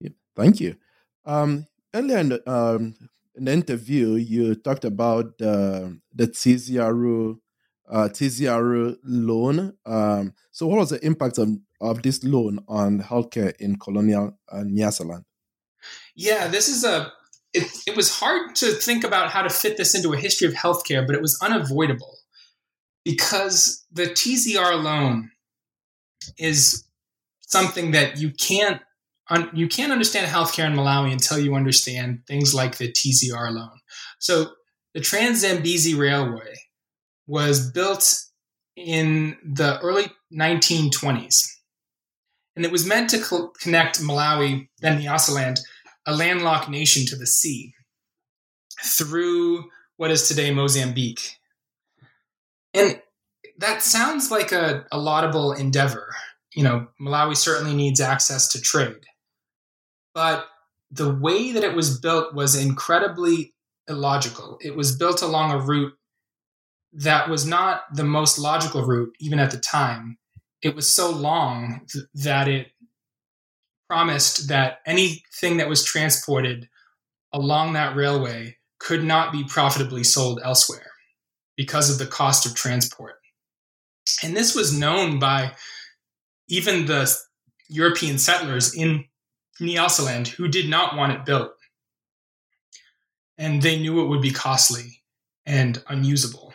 Yeah, 0.01 0.11
thank 0.37 0.61
you. 0.61 0.77
Um, 1.25 1.67
earlier 1.93 2.19
in 2.19 2.29
the, 2.31 2.51
um, 2.51 2.95
in 3.35 3.45
the 3.45 3.53
interview, 3.53 4.15
you 4.15 4.55
talked 4.55 4.85
about 4.85 5.27
uh, 5.43 5.91
the 6.15 6.29
TZRO, 6.29 7.39
uh, 7.89 8.09
TZRO 8.09 8.97
loan. 9.05 9.75
Um, 9.85 10.35
so, 10.53 10.67
what 10.67 10.79
was 10.79 10.91
the 10.91 11.05
impact 11.05 11.39
of, 11.39 11.49
of 11.81 12.03
this 12.03 12.25
loan 12.25 12.61
on 12.69 13.01
healthcare 13.01 13.55
in 13.59 13.79
colonial 13.79 14.39
uh, 14.51 14.59
Nyasaland? 14.59 15.25
Yeah, 16.15 16.49
this 16.49 16.69
is 16.69 16.85
a. 16.85 17.13
It, 17.53 17.69
it 17.87 17.97
was 17.97 18.19
hard 18.19 18.57
to 18.57 18.73
think 18.73 19.05
about 19.05 19.31
how 19.31 19.43
to 19.43 19.51
fit 19.51 19.77
this 19.77 19.95
into 19.95 20.13
a 20.13 20.17
history 20.17 20.49
of 20.49 20.55
healthcare, 20.55 21.07
but 21.07 21.15
it 21.15 21.23
was 21.23 21.39
unavoidable 21.41 22.17
because 23.05 23.85
the 23.93 24.07
TZR 24.07 24.83
loan 24.83 25.31
is 26.37 26.85
something 27.41 27.93
that 27.93 28.19
you 28.19 28.31
can't 28.33 28.81
un, 29.31 29.51
you 29.53 29.69
can't 29.69 29.93
understand 29.93 30.27
healthcare 30.27 30.67
in 30.67 30.75
Malawi 30.75 31.13
until 31.13 31.39
you 31.39 31.55
understand 31.55 32.23
things 32.27 32.55
like 32.55 32.79
the 32.79 32.91
TZR 32.91 33.53
loan. 33.53 33.79
So 34.19 34.53
the 34.95 35.01
Trans 35.01 35.41
Zambezi 35.41 35.95
Railway 35.95 36.55
was 37.27 37.71
built 37.71 38.15
in 38.77 39.37
the 39.45 39.79
early 39.81 40.07
1920s, 40.33 41.47
and 42.57 42.65
it 42.65 42.73
was 42.73 42.87
meant 42.87 43.11
to 43.11 43.21
co- 43.21 43.53
connect 43.61 44.01
Malawi, 44.01 44.69
then 44.81 44.99
the 44.99 45.07
Nyasaland, 45.07 45.61
a 46.07 46.15
landlocked 46.15 46.69
nation, 46.69 47.07
to 47.07 47.17
the 47.17 47.27
sea 47.27 47.75
through 48.83 49.65
what 49.97 50.11
is 50.11 50.29
today 50.29 50.53
Mozambique. 50.53 51.39
And 52.73 53.01
that 53.59 53.83
sounds 53.83 54.31
like 54.31 54.53
a, 54.53 54.85
a 54.91 54.99
laudable 54.99 55.53
endeavor. 55.53 56.15
You 56.55 56.65
know, 56.65 56.89
Malawi 57.01 57.37
certainly 57.37 57.75
needs 57.75 58.01
access 58.01 58.49
to 58.49 58.61
trade. 58.61 59.07
But 60.15 60.47
the 60.91 61.13
way 61.13 61.53
that 61.53 61.65
it 61.65 61.75
was 61.75 61.99
built 61.99 62.35
was 62.35 62.55
incredibly 62.55 63.55
illogical. 63.89 64.59
It 64.61 64.77
was 64.77 64.97
built 64.97 65.23
along 65.23 65.53
a 65.53 65.59
route 65.59 65.93
that 66.95 67.29
was 67.29 67.47
not 67.47 67.83
the 67.95 68.05
most 68.05 68.39
logical 68.39 68.83
route, 68.83 69.15
even 69.19 69.39
at 69.39 69.51
the 69.51 69.59
time. 69.59 70.19
It 70.63 70.75
was 70.75 70.95
so 70.95 71.11
long 71.11 71.83
th- 71.93 72.05
that 72.15 72.49
it 72.49 72.69
promised 73.89 74.49
that 74.49 74.79
anything 74.87 75.59
that 75.59 75.69
was 75.69 75.85
transported 75.85 76.69
along 77.33 77.73
that 77.73 77.97
railway 77.97 78.57
could 78.79 79.05
not 79.05 79.33
be 79.33 79.45
profitably 79.45 80.05
sold 80.05 80.41
elsewhere 80.45 80.91
because 81.57 81.91
of 81.91 81.99
the 81.99 82.07
cost 82.07 82.47
of 82.47 82.55
transport. 82.55 83.17
And 84.23 84.37
this 84.37 84.55
was 84.55 84.77
known 84.79 85.19
by 85.19 85.53
even 86.49 86.87
the 86.87 87.13
European 87.69 88.19
settlers 88.19 88.75
in 88.75 89.05
Nyasaland 89.61 90.29
who 90.29 90.49
did 90.49 90.69
not 90.69 90.97
want 90.97 91.13
it 91.13 91.25
built. 91.25 91.53
And 93.39 93.63
they 93.63 93.79
knew 93.79 94.03
it 94.03 94.09
would 94.09 94.23
be 94.23 94.31
costly 94.31 95.03
and 95.47 95.83
unusable. 95.89 96.54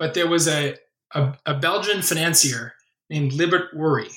But 0.00 0.14
there 0.14 0.26
was 0.26 0.48
a, 0.48 0.76
a, 1.14 1.34
a 1.44 1.54
Belgian 1.54 2.00
financier 2.00 2.72
named 3.10 3.34
Libert 3.34 3.76
Oury, 3.76 4.10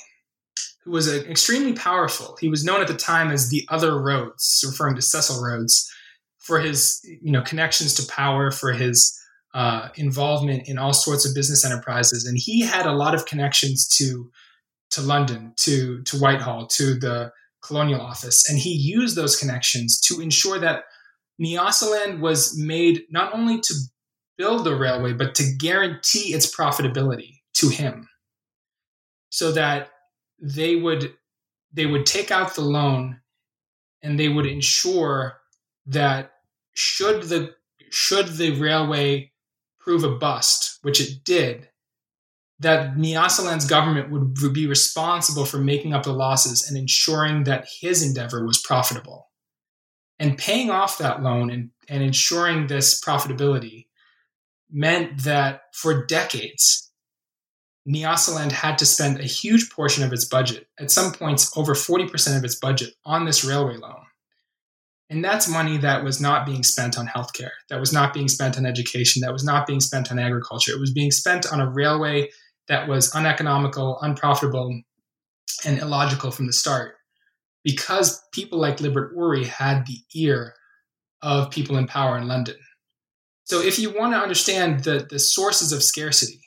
who 0.85 0.91
was 0.91 1.09
a, 1.09 1.29
extremely 1.29 1.73
powerful. 1.73 2.37
He 2.39 2.47
was 2.47 2.63
known 2.63 2.79
at 2.79 2.87
the 2.87 2.95
time 2.95 3.29
as 3.29 3.49
the 3.49 3.67
Other 3.69 4.01
Rhodes, 4.01 4.63
referring 4.65 4.95
to 4.95 5.01
Cecil 5.01 5.43
Rhodes, 5.43 5.91
for 6.39 6.59
his 6.59 7.01
you 7.03 7.31
know 7.31 7.41
connections 7.41 7.93
to 7.95 8.11
power, 8.11 8.49
for 8.49 8.71
his 8.71 9.19
uh, 9.53 9.89
involvement 9.95 10.69
in 10.69 10.77
all 10.77 10.93
sorts 10.93 11.27
of 11.27 11.35
business 11.35 11.65
enterprises, 11.65 12.25
and 12.25 12.37
he 12.37 12.61
had 12.61 12.85
a 12.85 12.93
lot 12.93 13.13
of 13.13 13.25
connections 13.25 13.85
to 13.97 14.31
to 14.91 15.01
London, 15.01 15.53
to 15.57 16.01
to 16.03 16.17
Whitehall, 16.17 16.67
to 16.67 16.95
the 16.95 17.33
colonial 17.61 17.99
office, 17.99 18.49
and 18.49 18.57
he 18.57 18.71
used 18.71 19.17
those 19.17 19.35
connections 19.35 19.99
to 19.99 20.21
ensure 20.21 20.59
that 20.59 20.85
Nyasaland 21.41 22.21
was 22.21 22.57
made 22.57 23.03
not 23.09 23.33
only 23.33 23.59
to 23.59 23.73
build 24.43 24.65
the 24.65 24.75
railway, 24.75 25.13
but 25.13 25.33
to 25.35 25.55
guarantee 25.57 26.33
its 26.33 26.53
profitability 26.53 27.39
to 27.53 27.69
him, 27.69 28.09
so 29.29 29.53
that 29.53 29.89
they 30.41 30.75
would 30.75 31.13
they 31.71 31.85
would 31.85 32.05
take 32.05 32.29
out 32.29 32.53
the 32.53 32.61
loan 32.61 33.21
and 34.01 34.19
they 34.19 34.27
would 34.27 34.45
ensure 34.45 35.39
that 35.85 36.33
should 36.73 37.23
the 37.23 37.55
should 37.89 38.27
the 38.27 38.59
railway 38.59 39.31
prove 39.79 40.03
a 40.03 40.09
bust, 40.09 40.79
which 40.81 40.99
it 40.99 41.23
did, 41.23 41.69
that 42.59 42.97
Nyasaland's 42.97 43.65
government 43.65 44.11
would 44.11 44.53
be 44.53 44.67
responsible 44.67 45.45
for 45.45 45.57
making 45.57 45.93
up 45.93 46.03
the 46.03 46.11
losses 46.11 46.67
and 46.67 46.77
ensuring 46.77 47.45
that 47.45 47.65
his 47.79 48.03
endeavor 48.03 48.45
was 48.45 48.61
profitable. 48.61 49.29
And 50.19 50.37
paying 50.37 50.69
off 50.69 50.97
that 50.97 51.23
loan 51.23 51.49
and, 51.49 51.69
and 51.87 52.03
ensuring 52.03 52.67
this 52.67 53.01
profitability 53.01 53.87
meant 54.73 55.23
that 55.23 55.61
for 55.73 56.05
decades, 56.05 56.91
Nyasaland 57.87 58.51
had 58.51 58.77
to 58.79 58.85
spend 58.85 59.19
a 59.19 59.23
huge 59.23 59.69
portion 59.69 60.03
of 60.03 60.11
its 60.11 60.25
budget, 60.25 60.67
at 60.79 60.91
some 60.91 61.11
points 61.13 61.55
over 61.55 61.73
40% 61.73 62.37
of 62.37 62.43
its 62.43 62.55
budget, 62.55 62.93
on 63.05 63.25
this 63.25 63.43
railway 63.45 63.77
loan. 63.77 64.03
And 65.09 65.23
that's 65.23 65.47
money 65.47 65.77
that 65.77 66.03
was 66.03 66.19
not 66.19 66.45
being 66.45 66.63
spent 66.63 66.97
on 66.97 67.07
healthcare, 67.07 67.51
that 67.69 67.79
was 67.79 67.93
not 67.93 68.13
being 68.13 68.27
spent 68.27 68.57
on 68.57 68.65
education, 68.65 69.21
that 69.21 69.33
was 69.33 69.43
not 69.43 69.67
being 69.67 69.81
spent 69.81 70.11
on 70.11 70.17
agriculture. 70.17 70.71
It 70.71 70.79
was 70.79 70.93
being 70.93 71.11
spent 71.11 71.51
on 71.51 71.61
a 71.61 71.69
railway 71.69 72.29
that 72.67 72.87
was 72.87 73.13
uneconomical, 73.13 73.99
unprofitable, 74.01 74.81
and 75.65 75.79
illogical 75.79 76.31
from 76.31 76.47
the 76.47 76.53
start 76.53 76.95
because 77.63 78.21
people 78.33 78.59
like 78.59 78.81
Libert 78.81 79.15
Oury 79.15 79.45
had 79.45 79.85
the 79.85 79.99
ear 80.15 80.53
of 81.21 81.51
people 81.51 81.77
in 81.77 81.87
power 81.87 82.17
in 82.17 82.27
London. 82.27 82.55
So 83.53 83.61
if 83.61 83.77
you 83.77 83.91
want 83.91 84.13
to 84.13 84.17
understand 84.17 84.83
the, 84.83 85.05
the 85.07 85.19
sources 85.19 85.71
of 85.71 85.83
scarcity, 85.83 86.41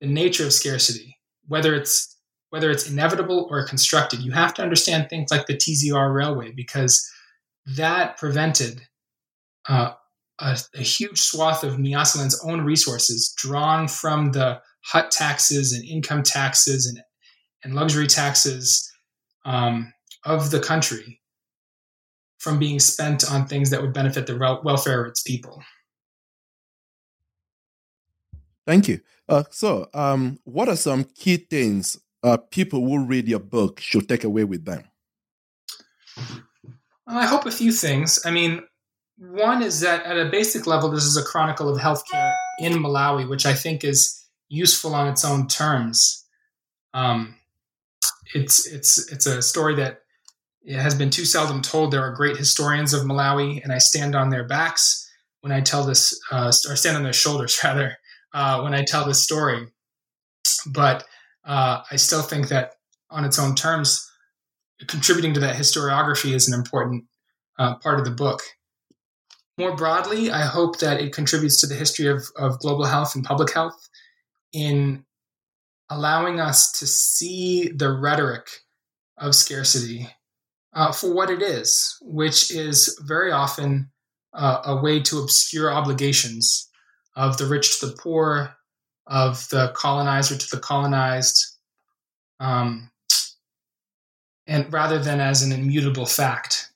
the 0.00 0.06
nature 0.06 0.46
of 0.46 0.54
scarcity, 0.54 1.18
whether 1.46 1.74
it's 1.74 2.16
whether 2.48 2.70
it's 2.70 2.88
inevitable 2.88 3.48
or 3.50 3.66
constructed, 3.66 4.20
you 4.20 4.32
have 4.32 4.54
to 4.54 4.62
understand 4.62 5.10
things 5.10 5.30
like 5.30 5.44
the 5.44 5.58
TZR 5.58 6.14
railway 6.14 6.50
because 6.50 7.06
that 7.76 8.16
prevented 8.16 8.80
uh, 9.68 9.92
a, 10.38 10.58
a, 10.74 10.80
huge 10.80 11.20
swath 11.20 11.64
of 11.64 11.74
Nyasaland's 11.74 12.42
own 12.42 12.62
resources 12.62 13.34
drawn 13.36 13.86
from 13.86 14.32
the 14.32 14.62
hut 14.86 15.10
taxes 15.10 15.74
and 15.74 15.84
income 15.84 16.22
taxes 16.22 16.86
and, 16.86 17.04
and 17.62 17.74
luxury 17.74 18.06
taxes 18.06 18.90
um, 19.44 19.92
of 20.24 20.50
the 20.50 20.60
country 20.60 21.20
from 22.38 22.58
being 22.58 22.80
spent 22.80 23.30
on 23.30 23.46
things 23.46 23.68
that 23.68 23.82
would 23.82 23.92
benefit 23.92 24.26
the 24.26 24.60
welfare 24.64 25.04
of 25.04 25.10
its 25.10 25.22
people. 25.22 25.62
Thank 28.66 28.88
you. 28.88 29.00
Uh, 29.28 29.44
so, 29.50 29.88
um, 29.94 30.38
what 30.44 30.68
are 30.68 30.76
some 30.76 31.04
key 31.04 31.36
things 31.36 31.98
uh, 32.22 32.36
people 32.36 32.80
who 32.80 33.04
read 33.04 33.28
your 33.28 33.40
book 33.40 33.80
should 33.80 34.08
take 34.08 34.24
away 34.24 34.44
with 34.44 34.64
them? 34.64 34.84
I 37.06 37.26
hope 37.26 37.46
a 37.46 37.50
few 37.50 37.72
things. 37.72 38.20
I 38.24 38.30
mean, 38.30 38.62
one 39.18 39.62
is 39.62 39.80
that 39.80 40.04
at 40.04 40.18
a 40.18 40.30
basic 40.30 40.66
level, 40.66 40.90
this 40.90 41.04
is 41.04 41.16
a 41.16 41.22
chronicle 41.22 41.68
of 41.68 41.80
healthcare 41.80 42.32
in 42.58 42.74
Malawi, 42.74 43.28
which 43.28 43.46
I 43.46 43.54
think 43.54 43.84
is 43.84 44.24
useful 44.48 44.94
on 44.94 45.08
its 45.08 45.24
own 45.24 45.48
terms. 45.48 46.24
Um, 46.94 47.36
it's 48.34 48.66
it's 48.66 49.10
it's 49.10 49.26
a 49.26 49.42
story 49.42 49.74
that 49.76 50.00
has 50.70 50.94
been 50.94 51.10
too 51.10 51.24
seldom 51.24 51.60
told. 51.60 51.90
There 51.90 52.02
are 52.02 52.12
great 52.14 52.36
historians 52.36 52.94
of 52.94 53.02
Malawi, 53.02 53.62
and 53.62 53.72
I 53.72 53.78
stand 53.78 54.14
on 54.14 54.30
their 54.30 54.44
backs 54.44 55.08
when 55.40 55.52
I 55.52 55.60
tell 55.60 55.84
this, 55.84 56.18
uh, 56.30 56.52
or 56.68 56.76
stand 56.76 56.96
on 56.96 57.02
their 57.02 57.12
shoulders 57.12 57.58
rather, 57.64 57.96
uh, 58.34 58.60
when 58.60 58.74
I 58.74 58.84
tell 58.84 59.04
this 59.04 59.22
story. 59.22 59.68
But 60.66 61.04
uh, 61.44 61.82
I 61.90 61.96
still 61.96 62.22
think 62.22 62.48
that 62.48 62.74
on 63.10 63.24
its 63.24 63.38
own 63.38 63.54
terms, 63.54 64.10
contributing 64.86 65.34
to 65.34 65.40
that 65.40 65.56
historiography 65.56 66.34
is 66.34 66.48
an 66.48 66.54
important 66.58 67.04
uh, 67.58 67.76
part 67.76 67.98
of 67.98 68.04
the 68.04 68.10
book. 68.10 68.42
More 69.58 69.76
broadly, 69.76 70.30
I 70.30 70.42
hope 70.42 70.78
that 70.78 71.00
it 71.00 71.12
contributes 71.12 71.60
to 71.60 71.66
the 71.66 71.74
history 71.74 72.06
of, 72.06 72.24
of 72.36 72.58
global 72.58 72.84
health 72.84 73.14
and 73.14 73.24
public 73.24 73.52
health 73.52 73.88
in 74.52 75.04
allowing 75.90 76.40
us 76.40 76.72
to 76.72 76.86
see 76.86 77.68
the 77.68 77.92
rhetoric 77.92 78.48
of 79.18 79.34
scarcity 79.34 80.08
uh, 80.72 80.90
for 80.90 81.12
what 81.12 81.30
it 81.30 81.42
is, 81.42 81.98
which 82.00 82.50
is 82.50 82.98
very 83.04 83.30
often 83.30 83.90
uh, 84.32 84.62
a 84.64 84.80
way 84.80 85.00
to 85.00 85.20
obscure 85.20 85.70
obligations 85.70 86.70
of 87.14 87.38
the 87.38 87.46
rich 87.46 87.80
to 87.80 87.86
the 87.86 87.92
poor, 87.92 88.56
of 89.06 89.48
the 89.50 89.72
colonizer 89.74 90.36
to 90.36 90.48
the 90.50 90.60
colonized, 90.60 91.56
um, 92.40 92.90
and 94.46 94.72
rather 94.72 94.98
than 94.98 95.20
as 95.20 95.42
an 95.42 95.52
immutable 95.52 96.06
fact. 96.06 96.72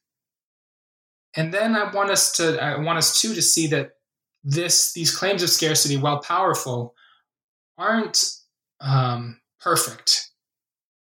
And 1.34 1.52
then 1.52 1.76
I 1.76 1.92
want 1.92 2.10
us 2.10 2.32
to, 2.32 2.62
I 2.62 2.78
want 2.78 2.98
us 2.98 3.20
too 3.20 3.34
to 3.34 3.42
see 3.42 3.66
that 3.68 3.92
this, 4.42 4.92
these 4.92 5.14
claims 5.14 5.42
of 5.42 5.50
scarcity, 5.50 5.96
while 5.96 6.20
powerful, 6.20 6.94
aren't 7.76 8.24
um, 8.80 9.40
perfect 9.60 10.30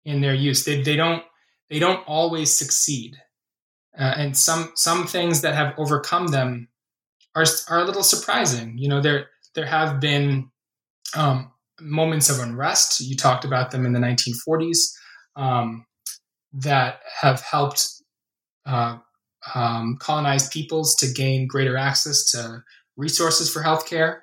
in 0.04 0.20
their 0.20 0.34
use. 0.34 0.64
They, 0.64 0.82
they 0.82 0.96
don't 0.96 1.22
they 1.68 1.78
don't 1.78 2.06
always 2.06 2.52
succeed, 2.52 3.16
uh, 3.98 4.14
and 4.16 4.36
some 4.36 4.72
some 4.74 5.06
things 5.06 5.40
that 5.40 5.54
have 5.54 5.74
overcome 5.78 6.28
them 6.28 6.68
are 7.34 7.44
are 7.68 7.80
a 7.80 7.84
little 7.84 8.02
surprising. 8.02 8.78
You 8.78 8.88
know, 8.88 9.00
there 9.00 9.28
there 9.54 9.66
have 9.66 10.00
been 10.00 10.50
um, 11.16 11.52
moments 11.80 12.30
of 12.30 12.40
unrest. 12.40 13.00
You 13.00 13.16
talked 13.16 13.44
about 13.44 13.70
them 13.70 13.84
in 13.86 13.92
the 13.92 14.00
1940s 14.00 14.94
um, 15.36 15.86
that 16.52 17.00
have 17.20 17.40
helped 17.40 17.88
uh, 18.66 18.98
um, 19.54 19.96
colonized 20.00 20.52
peoples 20.52 20.94
to 20.96 21.12
gain 21.12 21.46
greater 21.46 21.76
access 21.76 22.30
to 22.32 22.62
resources 22.96 23.50
for 23.52 23.62
healthcare. 23.62 24.20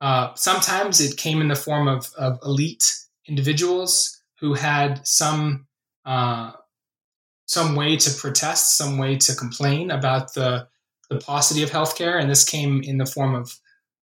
Uh, 0.00 0.34
sometimes 0.34 1.00
it 1.00 1.16
came 1.16 1.40
in 1.40 1.48
the 1.48 1.56
form 1.56 1.88
of, 1.88 2.12
of 2.18 2.38
elite 2.44 2.84
individuals 3.26 4.20
who 4.40 4.54
had 4.54 5.06
some 5.06 5.66
uh, 6.04 6.52
some 7.46 7.76
way 7.76 7.96
to 7.96 8.10
protest, 8.20 8.76
some 8.76 8.98
way 8.98 9.16
to 9.16 9.34
complain 9.34 9.90
about 9.90 10.34
the 10.34 10.68
the 11.10 11.18
paucity 11.18 11.62
of 11.62 11.70
healthcare, 11.70 12.20
and 12.20 12.30
this 12.30 12.44
came 12.44 12.82
in 12.82 12.98
the 12.98 13.06
form 13.06 13.34
of 13.34 13.58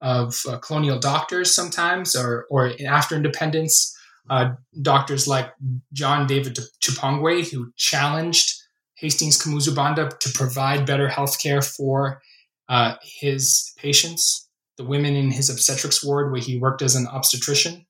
of 0.02 0.40
uh, 0.48 0.56
colonial 0.58 0.98
doctors 0.98 1.54
sometimes, 1.54 2.16
or 2.16 2.46
or 2.50 2.72
after 2.86 3.14
independence, 3.16 3.96
uh, 4.30 4.52
doctors 4.80 5.28
like 5.28 5.52
John 5.92 6.26
David 6.26 6.58
Chiphangwi 6.82 7.50
who 7.50 7.72
challenged 7.76 8.60
Hastings 8.96 9.42
Kamuzu 9.42 9.74
Banda 9.74 10.10
to 10.20 10.32
provide 10.32 10.86
better 10.86 11.08
healthcare 11.08 11.64
for 11.64 12.20
uh, 12.68 12.94
his 13.02 13.72
patients, 13.76 14.48
the 14.76 14.84
women 14.84 15.16
in 15.16 15.30
his 15.30 15.50
obstetrics 15.50 16.04
ward 16.04 16.30
where 16.30 16.40
he 16.40 16.58
worked 16.58 16.82
as 16.82 16.94
an 16.94 17.06
obstetrician. 17.06 17.86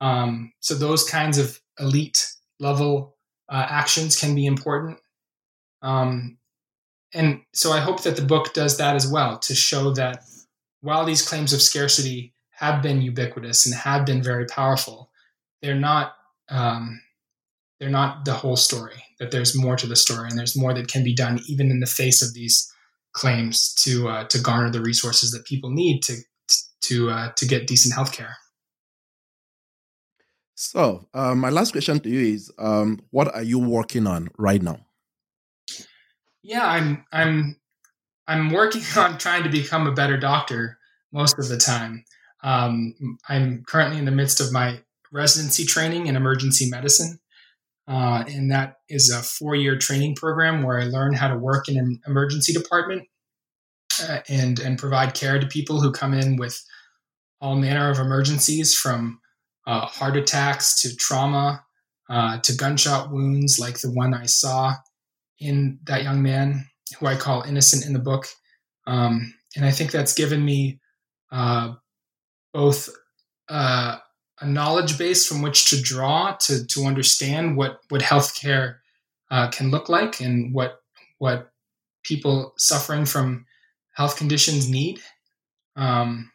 Um, 0.00 0.52
so 0.60 0.74
those 0.74 1.04
kinds 1.04 1.38
of 1.38 1.60
elite 1.78 2.32
level 2.60 3.16
uh, 3.48 3.66
actions 3.68 4.18
can 4.18 4.34
be 4.34 4.46
important. 4.46 4.98
Um, 5.82 6.37
and 7.14 7.40
so 7.54 7.72
I 7.72 7.80
hope 7.80 8.02
that 8.02 8.16
the 8.16 8.22
book 8.22 8.52
does 8.52 8.76
that 8.78 8.94
as 8.94 9.08
well 9.08 9.38
to 9.38 9.54
show 9.54 9.92
that 9.94 10.24
while 10.80 11.04
these 11.04 11.26
claims 11.26 11.52
of 11.52 11.62
scarcity 11.62 12.34
have 12.50 12.82
been 12.82 13.00
ubiquitous 13.00 13.66
and 13.66 13.74
have 13.74 14.04
been 14.04 14.22
very 14.22 14.46
powerful, 14.46 15.10
they're 15.62 15.74
not 15.74 16.12
um, 16.50 17.00
they're 17.80 17.88
not 17.88 18.24
the 18.24 18.34
whole 18.34 18.56
story. 18.56 19.04
That 19.20 19.30
there's 19.30 19.56
more 19.56 19.76
to 19.76 19.86
the 19.86 19.96
story, 19.96 20.28
and 20.28 20.38
there's 20.38 20.56
more 20.56 20.74
that 20.74 20.88
can 20.88 21.02
be 21.02 21.14
done 21.14 21.40
even 21.48 21.70
in 21.70 21.80
the 21.80 21.86
face 21.86 22.22
of 22.22 22.34
these 22.34 22.72
claims 23.12 23.74
to 23.74 24.08
uh, 24.08 24.24
to 24.24 24.40
garner 24.40 24.70
the 24.70 24.80
resources 24.80 25.30
that 25.32 25.44
people 25.44 25.70
need 25.70 26.02
to 26.02 26.16
to 26.82 27.10
uh, 27.10 27.32
to 27.36 27.46
get 27.46 27.66
decent 27.66 27.94
health 27.94 28.12
care. 28.12 28.36
So, 30.54 31.06
uh, 31.14 31.34
my 31.34 31.50
last 31.50 31.72
question 31.72 32.00
to 32.00 32.08
you 32.08 32.34
is: 32.34 32.52
um, 32.58 33.00
What 33.10 33.34
are 33.34 33.42
you 33.42 33.58
working 33.58 34.06
on 34.06 34.28
right 34.36 34.60
now? 34.60 34.87
Yeah, 36.48 36.64
I'm 36.66 37.04
I'm 37.12 37.60
I'm 38.26 38.50
working 38.50 38.82
on 38.96 39.18
trying 39.18 39.42
to 39.42 39.50
become 39.50 39.86
a 39.86 39.92
better 39.92 40.16
doctor 40.16 40.78
most 41.12 41.38
of 41.38 41.48
the 41.48 41.58
time. 41.58 42.04
Um, 42.42 43.18
I'm 43.28 43.64
currently 43.66 43.98
in 43.98 44.06
the 44.06 44.12
midst 44.12 44.40
of 44.40 44.50
my 44.50 44.80
residency 45.12 45.66
training 45.66 46.06
in 46.06 46.16
emergency 46.16 46.70
medicine. 46.70 47.18
Uh, 47.86 48.24
and 48.28 48.50
that 48.50 48.76
is 48.88 49.10
a 49.10 49.22
four 49.22 49.56
year 49.56 49.76
training 49.76 50.14
program 50.14 50.62
where 50.62 50.80
I 50.80 50.84
learn 50.84 51.12
how 51.12 51.28
to 51.28 51.38
work 51.38 51.68
in 51.68 51.76
an 51.76 52.00
emergency 52.06 52.52
department 52.54 53.08
uh, 54.02 54.20
and, 54.28 54.58
and 54.58 54.78
provide 54.78 55.14
care 55.14 55.38
to 55.38 55.46
people 55.46 55.80
who 55.80 55.92
come 55.92 56.14
in 56.14 56.36
with 56.36 56.62
all 57.40 57.56
manner 57.56 57.90
of 57.90 57.98
emergencies 57.98 58.74
from 58.74 59.20
uh, 59.66 59.86
heart 59.86 60.16
attacks 60.16 60.80
to 60.82 60.96
trauma 60.96 61.62
uh, 62.08 62.38
to 62.40 62.54
gunshot 62.54 63.10
wounds, 63.10 63.58
like 63.58 63.80
the 63.80 63.90
one 63.90 64.14
I 64.14 64.26
saw 64.26 64.74
in 65.40 65.78
that 65.84 66.02
young 66.02 66.22
man 66.22 66.68
who 66.98 67.06
I 67.06 67.16
call 67.16 67.42
innocent 67.42 67.86
in 67.86 67.92
the 67.92 67.98
book. 67.98 68.26
Um, 68.86 69.34
and 69.56 69.64
I 69.64 69.70
think 69.70 69.90
that's 69.90 70.14
given 70.14 70.44
me 70.44 70.80
uh, 71.30 71.74
both 72.52 72.88
uh, 73.48 73.98
a 74.40 74.46
knowledge 74.46 74.98
base 74.98 75.26
from 75.26 75.42
which 75.42 75.70
to 75.70 75.80
draw 75.80 76.36
to 76.40 76.66
to 76.66 76.84
understand 76.84 77.56
what 77.56 77.80
what 77.88 78.02
healthcare 78.02 78.76
uh, 79.30 79.48
can 79.48 79.70
look 79.70 79.88
like 79.88 80.20
and 80.20 80.54
what 80.54 80.80
what 81.18 81.50
people 82.04 82.54
suffering 82.56 83.04
from 83.04 83.46
health 83.94 84.16
conditions 84.16 84.68
need, 84.68 85.00
um, 85.76 86.30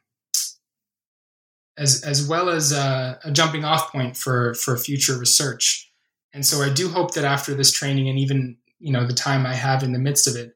as 1.77 2.03
as 2.03 2.27
well 2.27 2.49
as 2.49 2.71
a, 2.71 3.19
a, 3.23 3.31
jumping 3.31 3.63
off 3.63 3.91
point 3.91 4.17
for 4.17 4.53
for 4.55 4.77
future 4.77 5.17
research. 5.17 5.91
And 6.33 6.45
so 6.45 6.63
I 6.63 6.69
do 6.69 6.89
hope 6.89 7.13
that 7.13 7.25
after 7.25 7.53
this 7.53 7.71
training 7.71 8.09
and 8.09 8.17
even 8.17 8.57
you 8.83 8.91
know 8.91 9.07
the 9.07 9.13
time 9.13 9.45
I 9.45 9.53
have 9.53 9.81
in 9.81 9.93
the 9.93 9.99
midst 9.99 10.27
of 10.27 10.35
it, 10.35 10.51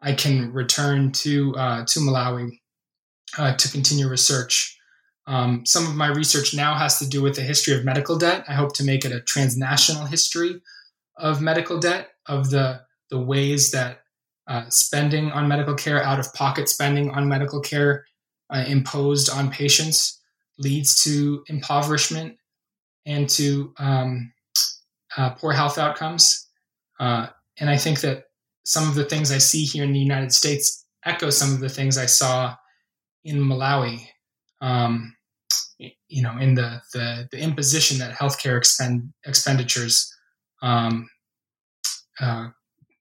I 0.00 0.12
can 0.12 0.52
return 0.52 1.10
to 1.12 1.54
uh, 1.56 1.84
to 1.86 2.00
Malawi 2.00 2.60
uh, 3.38 3.56
to 3.56 3.70
continue 3.70 4.08
research. 4.08 4.78
Um, 5.26 5.64
some 5.64 5.86
of 5.86 5.94
my 5.94 6.08
research 6.08 6.54
now 6.54 6.74
has 6.74 6.98
to 6.98 7.08
do 7.08 7.22
with 7.22 7.36
the 7.36 7.42
history 7.42 7.74
of 7.74 7.84
medical 7.84 8.18
debt. 8.18 8.44
I 8.48 8.54
hope 8.54 8.74
to 8.74 8.84
make 8.84 9.04
it 9.04 9.12
a 9.12 9.20
transnational 9.20 10.04
history 10.04 10.60
of 11.16 11.40
medical 11.40 11.78
debt, 11.78 12.10
of 12.26 12.50
the, 12.50 12.82
the 13.10 13.20
ways 13.20 13.70
that 13.70 14.00
uh, 14.48 14.68
spending 14.68 15.30
on 15.30 15.48
medical 15.48 15.74
care, 15.74 16.02
out 16.02 16.18
of 16.18 16.32
pocket 16.34 16.68
spending 16.68 17.10
on 17.10 17.28
medical 17.28 17.60
care 17.60 18.04
uh, 18.50 18.64
imposed 18.66 19.30
on 19.30 19.50
patients 19.50 20.20
leads 20.58 21.02
to 21.04 21.44
impoverishment 21.46 22.36
and 23.06 23.28
to 23.30 23.72
um, 23.78 24.32
uh, 25.16 25.30
poor 25.30 25.52
health 25.52 25.78
outcomes. 25.78 26.48
Uh, 26.98 27.28
and 27.58 27.68
I 27.70 27.76
think 27.76 28.00
that 28.00 28.24
some 28.64 28.88
of 28.88 28.94
the 28.94 29.04
things 29.04 29.32
I 29.32 29.38
see 29.38 29.64
here 29.64 29.84
in 29.84 29.92
the 29.92 29.98
United 29.98 30.32
States 30.32 30.86
echo 31.04 31.30
some 31.30 31.52
of 31.52 31.60
the 31.60 31.68
things 31.68 31.98
I 31.98 32.06
saw 32.06 32.54
in 33.24 33.38
Malawi 33.38 34.06
um, 34.60 35.14
you 36.08 36.22
know, 36.22 36.38
in 36.38 36.54
the, 36.54 36.80
the, 36.92 37.28
the 37.32 37.38
imposition 37.38 37.98
that 37.98 38.14
healthcare 38.14 38.56
expend, 38.56 39.12
expenditures, 39.26 40.14
um, 40.62 41.08
uh, 42.20 42.48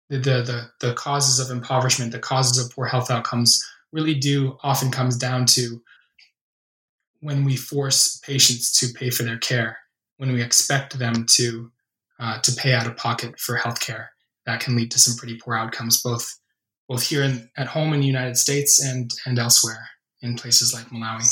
the, 0.09 0.17
the, 0.17 0.69
the 0.79 0.93
causes 0.95 1.39
of 1.39 1.55
impoverishment, 1.55 2.11
the 2.11 2.19
causes 2.19 2.63
of 2.63 2.73
poor 2.73 2.87
health 2.87 3.11
outcomes 3.11 3.63
really 3.91 4.15
do 4.15 4.57
often 4.63 4.89
comes 4.89 5.17
down 5.17 5.45
to 5.45 5.81
when 7.19 7.43
we 7.43 7.55
force 7.55 8.19
patients 8.25 8.79
to 8.79 8.91
pay 8.93 9.11
for 9.11 9.23
their 9.23 9.37
care, 9.37 9.77
when 10.17 10.33
we 10.33 10.41
expect 10.41 10.97
them 10.97 11.25
to 11.29 11.71
uh, 12.19 12.39
to 12.39 12.51
pay 12.53 12.71
out 12.71 12.85
of 12.85 12.95
pocket 12.95 13.39
for 13.39 13.57
healthcare, 13.57 14.07
that 14.51 14.59
can 14.59 14.75
lead 14.75 14.91
to 14.91 14.99
some 14.99 15.17
pretty 15.17 15.37
poor 15.37 15.55
outcomes, 15.55 16.01
both 16.01 16.37
both 16.87 17.07
here 17.07 17.23
in, 17.23 17.49
at 17.55 17.67
home 17.67 17.93
in 17.93 18.01
the 18.01 18.07
United 18.07 18.37
States 18.37 18.83
and 18.83 19.09
and 19.25 19.39
elsewhere 19.39 19.87
in 20.21 20.35
places 20.35 20.73
like 20.73 20.87
Malawi. 20.87 21.27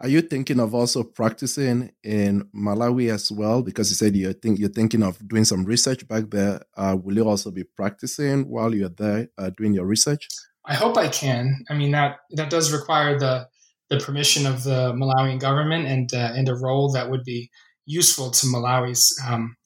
Are 0.00 0.08
you 0.08 0.20
thinking 0.20 0.60
of 0.60 0.74
also 0.74 1.02
practicing 1.02 1.90
in 2.04 2.48
Malawi 2.54 3.12
as 3.12 3.32
well? 3.32 3.62
Because 3.62 3.90
you 3.90 3.96
said 3.96 4.14
you're 4.14 4.32
think 4.32 4.60
you're 4.60 4.68
thinking 4.68 5.02
of 5.02 5.18
doing 5.28 5.44
some 5.44 5.64
research 5.64 6.06
back 6.06 6.30
there. 6.30 6.62
Uh, 6.76 6.96
will 7.02 7.16
you 7.16 7.28
also 7.28 7.50
be 7.50 7.64
practicing 7.64 8.48
while 8.48 8.72
you're 8.72 8.88
there 8.90 9.28
uh, 9.36 9.50
doing 9.50 9.74
your 9.74 9.86
research? 9.86 10.28
I 10.64 10.74
hope 10.74 10.96
I 10.96 11.08
can. 11.08 11.64
I 11.68 11.74
mean 11.74 11.90
that 11.90 12.18
that 12.30 12.50
does 12.50 12.72
require 12.72 13.18
the 13.18 13.48
the 13.90 13.98
permission 13.98 14.46
of 14.46 14.62
the 14.62 14.92
Malawian 14.92 15.40
government 15.40 15.86
and 15.86 16.14
uh, 16.14 16.32
and 16.36 16.48
a 16.48 16.54
role 16.54 16.92
that 16.92 17.10
would 17.10 17.24
be 17.24 17.50
useful 17.86 18.30
to 18.30 18.46
Malawi's 18.46 19.18
um, 19.26 19.56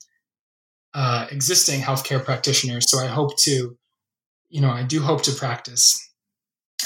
uh, 0.94 1.26
existing 1.30 1.80
healthcare 1.80 2.24
practitioners. 2.24 2.90
So 2.90 2.98
I 2.98 3.06
hope 3.06 3.36
to, 3.40 3.76
you 4.48 4.60
know, 4.60 4.70
I 4.70 4.82
do 4.82 5.00
hope 5.00 5.22
to 5.22 5.32
practice 5.32 6.10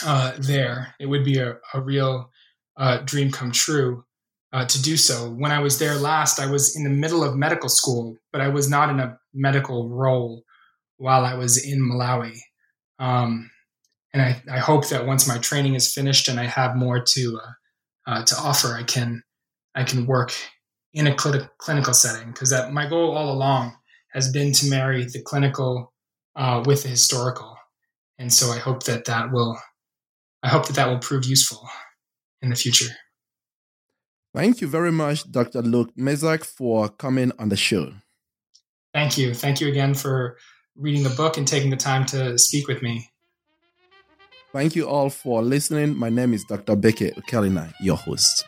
uh, 0.04 0.32
there. 0.38 0.94
It 1.00 1.06
would 1.06 1.24
be 1.24 1.38
a, 1.38 1.56
a 1.74 1.80
real 1.80 2.30
uh, 2.76 2.98
dream 2.98 3.30
come 3.30 3.52
true 3.52 4.04
uh, 4.52 4.64
to 4.66 4.82
do 4.82 4.96
so. 4.96 5.30
When 5.30 5.50
I 5.50 5.60
was 5.60 5.78
there 5.78 5.96
last, 5.96 6.38
I 6.38 6.50
was 6.50 6.76
in 6.76 6.84
the 6.84 6.90
middle 6.90 7.24
of 7.24 7.36
medical 7.36 7.68
school, 7.68 8.16
but 8.32 8.40
I 8.40 8.48
was 8.48 8.70
not 8.70 8.90
in 8.90 9.00
a 9.00 9.18
medical 9.34 9.88
role 9.88 10.42
while 10.98 11.24
I 11.24 11.34
was 11.34 11.62
in 11.62 11.80
Malawi. 11.80 12.38
Um, 12.98 13.50
and 14.12 14.22
I, 14.22 14.42
I, 14.50 14.58
hope 14.58 14.88
that 14.88 15.06
once 15.06 15.28
my 15.28 15.36
training 15.36 15.74
is 15.74 15.92
finished 15.92 16.28
and 16.28 16.40
I 16.40 16.44
have 16.44 16.74
more 16.74 17.02
to 17.02 17.38
uh, 17.44 18.10
uh 18.10 18.24
to 18.24 18.36
offer, 18.38 18.68
I 18.68 18.82
can 18.82 19.22
I 19.74 19.84
can 19.84 20.06
work 20.06 20.32
in 20.94 21.06
a 21.06 21.18
cl- 21.18 21.50
clinical 21.58 21.92
setting 21.92 22.28
because 22.28 22.48
that 22.48 22.72
my 22.72 22.88
goal 22.88 23.14
all 23.14 23.30
along 23.30 23.76
has 24.16 24.32
been 24.32 24.50
to 24.50 24.70
marry 24.70 25.04
the 25.04 25.20
clinical 25.22 25.92
uh, 26.34 26.62
with 26.66 26.82
the 26.82 26.88
historical, 26.88 27.56
and 28.18 28.32
so 28.32 28.50
I 28.50 28.58
hope 28.58 28.84
that 28.84 29.04
that 29.04 29.30
will 29.30 29.56
I 30.42 30.48
hope 30.48 30.66
that 30.66 30.76
that 30.76 30.88
will 30.88 30.98
prove 30.98 31.26
useful 31.26 31.68
in 32.40 32.48
the 32.48 32.56
future. 32.56 32.92
Thank 34.34 34.60
you 34.60 34.68
very 34.68 34.92
much, 34.92 35.30
Dr. 35.30 35.62
Luke 35.62 35.90
Messac, 35.96 36.44
for 36.44 36.88
coming 36.88 37.32
on 37.38 37.50
the 37.50 37.56
show. 37.56 37.92
Thank 38.94 39.18
you. 39.18 39.34
Thank 39.34 39.60
you 39.60 39.68
again 39.68 39.94
for 39.94 40.38
reading 40.76 41.02
the 41.02 41.10
book 41.10 41.36
and 41.36 41.46
taking 41.46 41.70
the 41.70 41.76
time 41.76 42.06
to 42.06 42.38
speak 42.38 42.68
with 42.68 42.82
me. 42.82 43.10
Thank 44.52 44.76
you 44.76 44.88
all 44.88 45.10
for 45.10 45.42
listening. 45.42 45.96
My 45.96 46.08
name 46.08 46.32
is 46.32 46.44
Dr. 46.44 46.76
Bekeh 46.76 47.14
Ukelina, 47.14 47.72
your 47.80 47.96
host. 47.96 48.46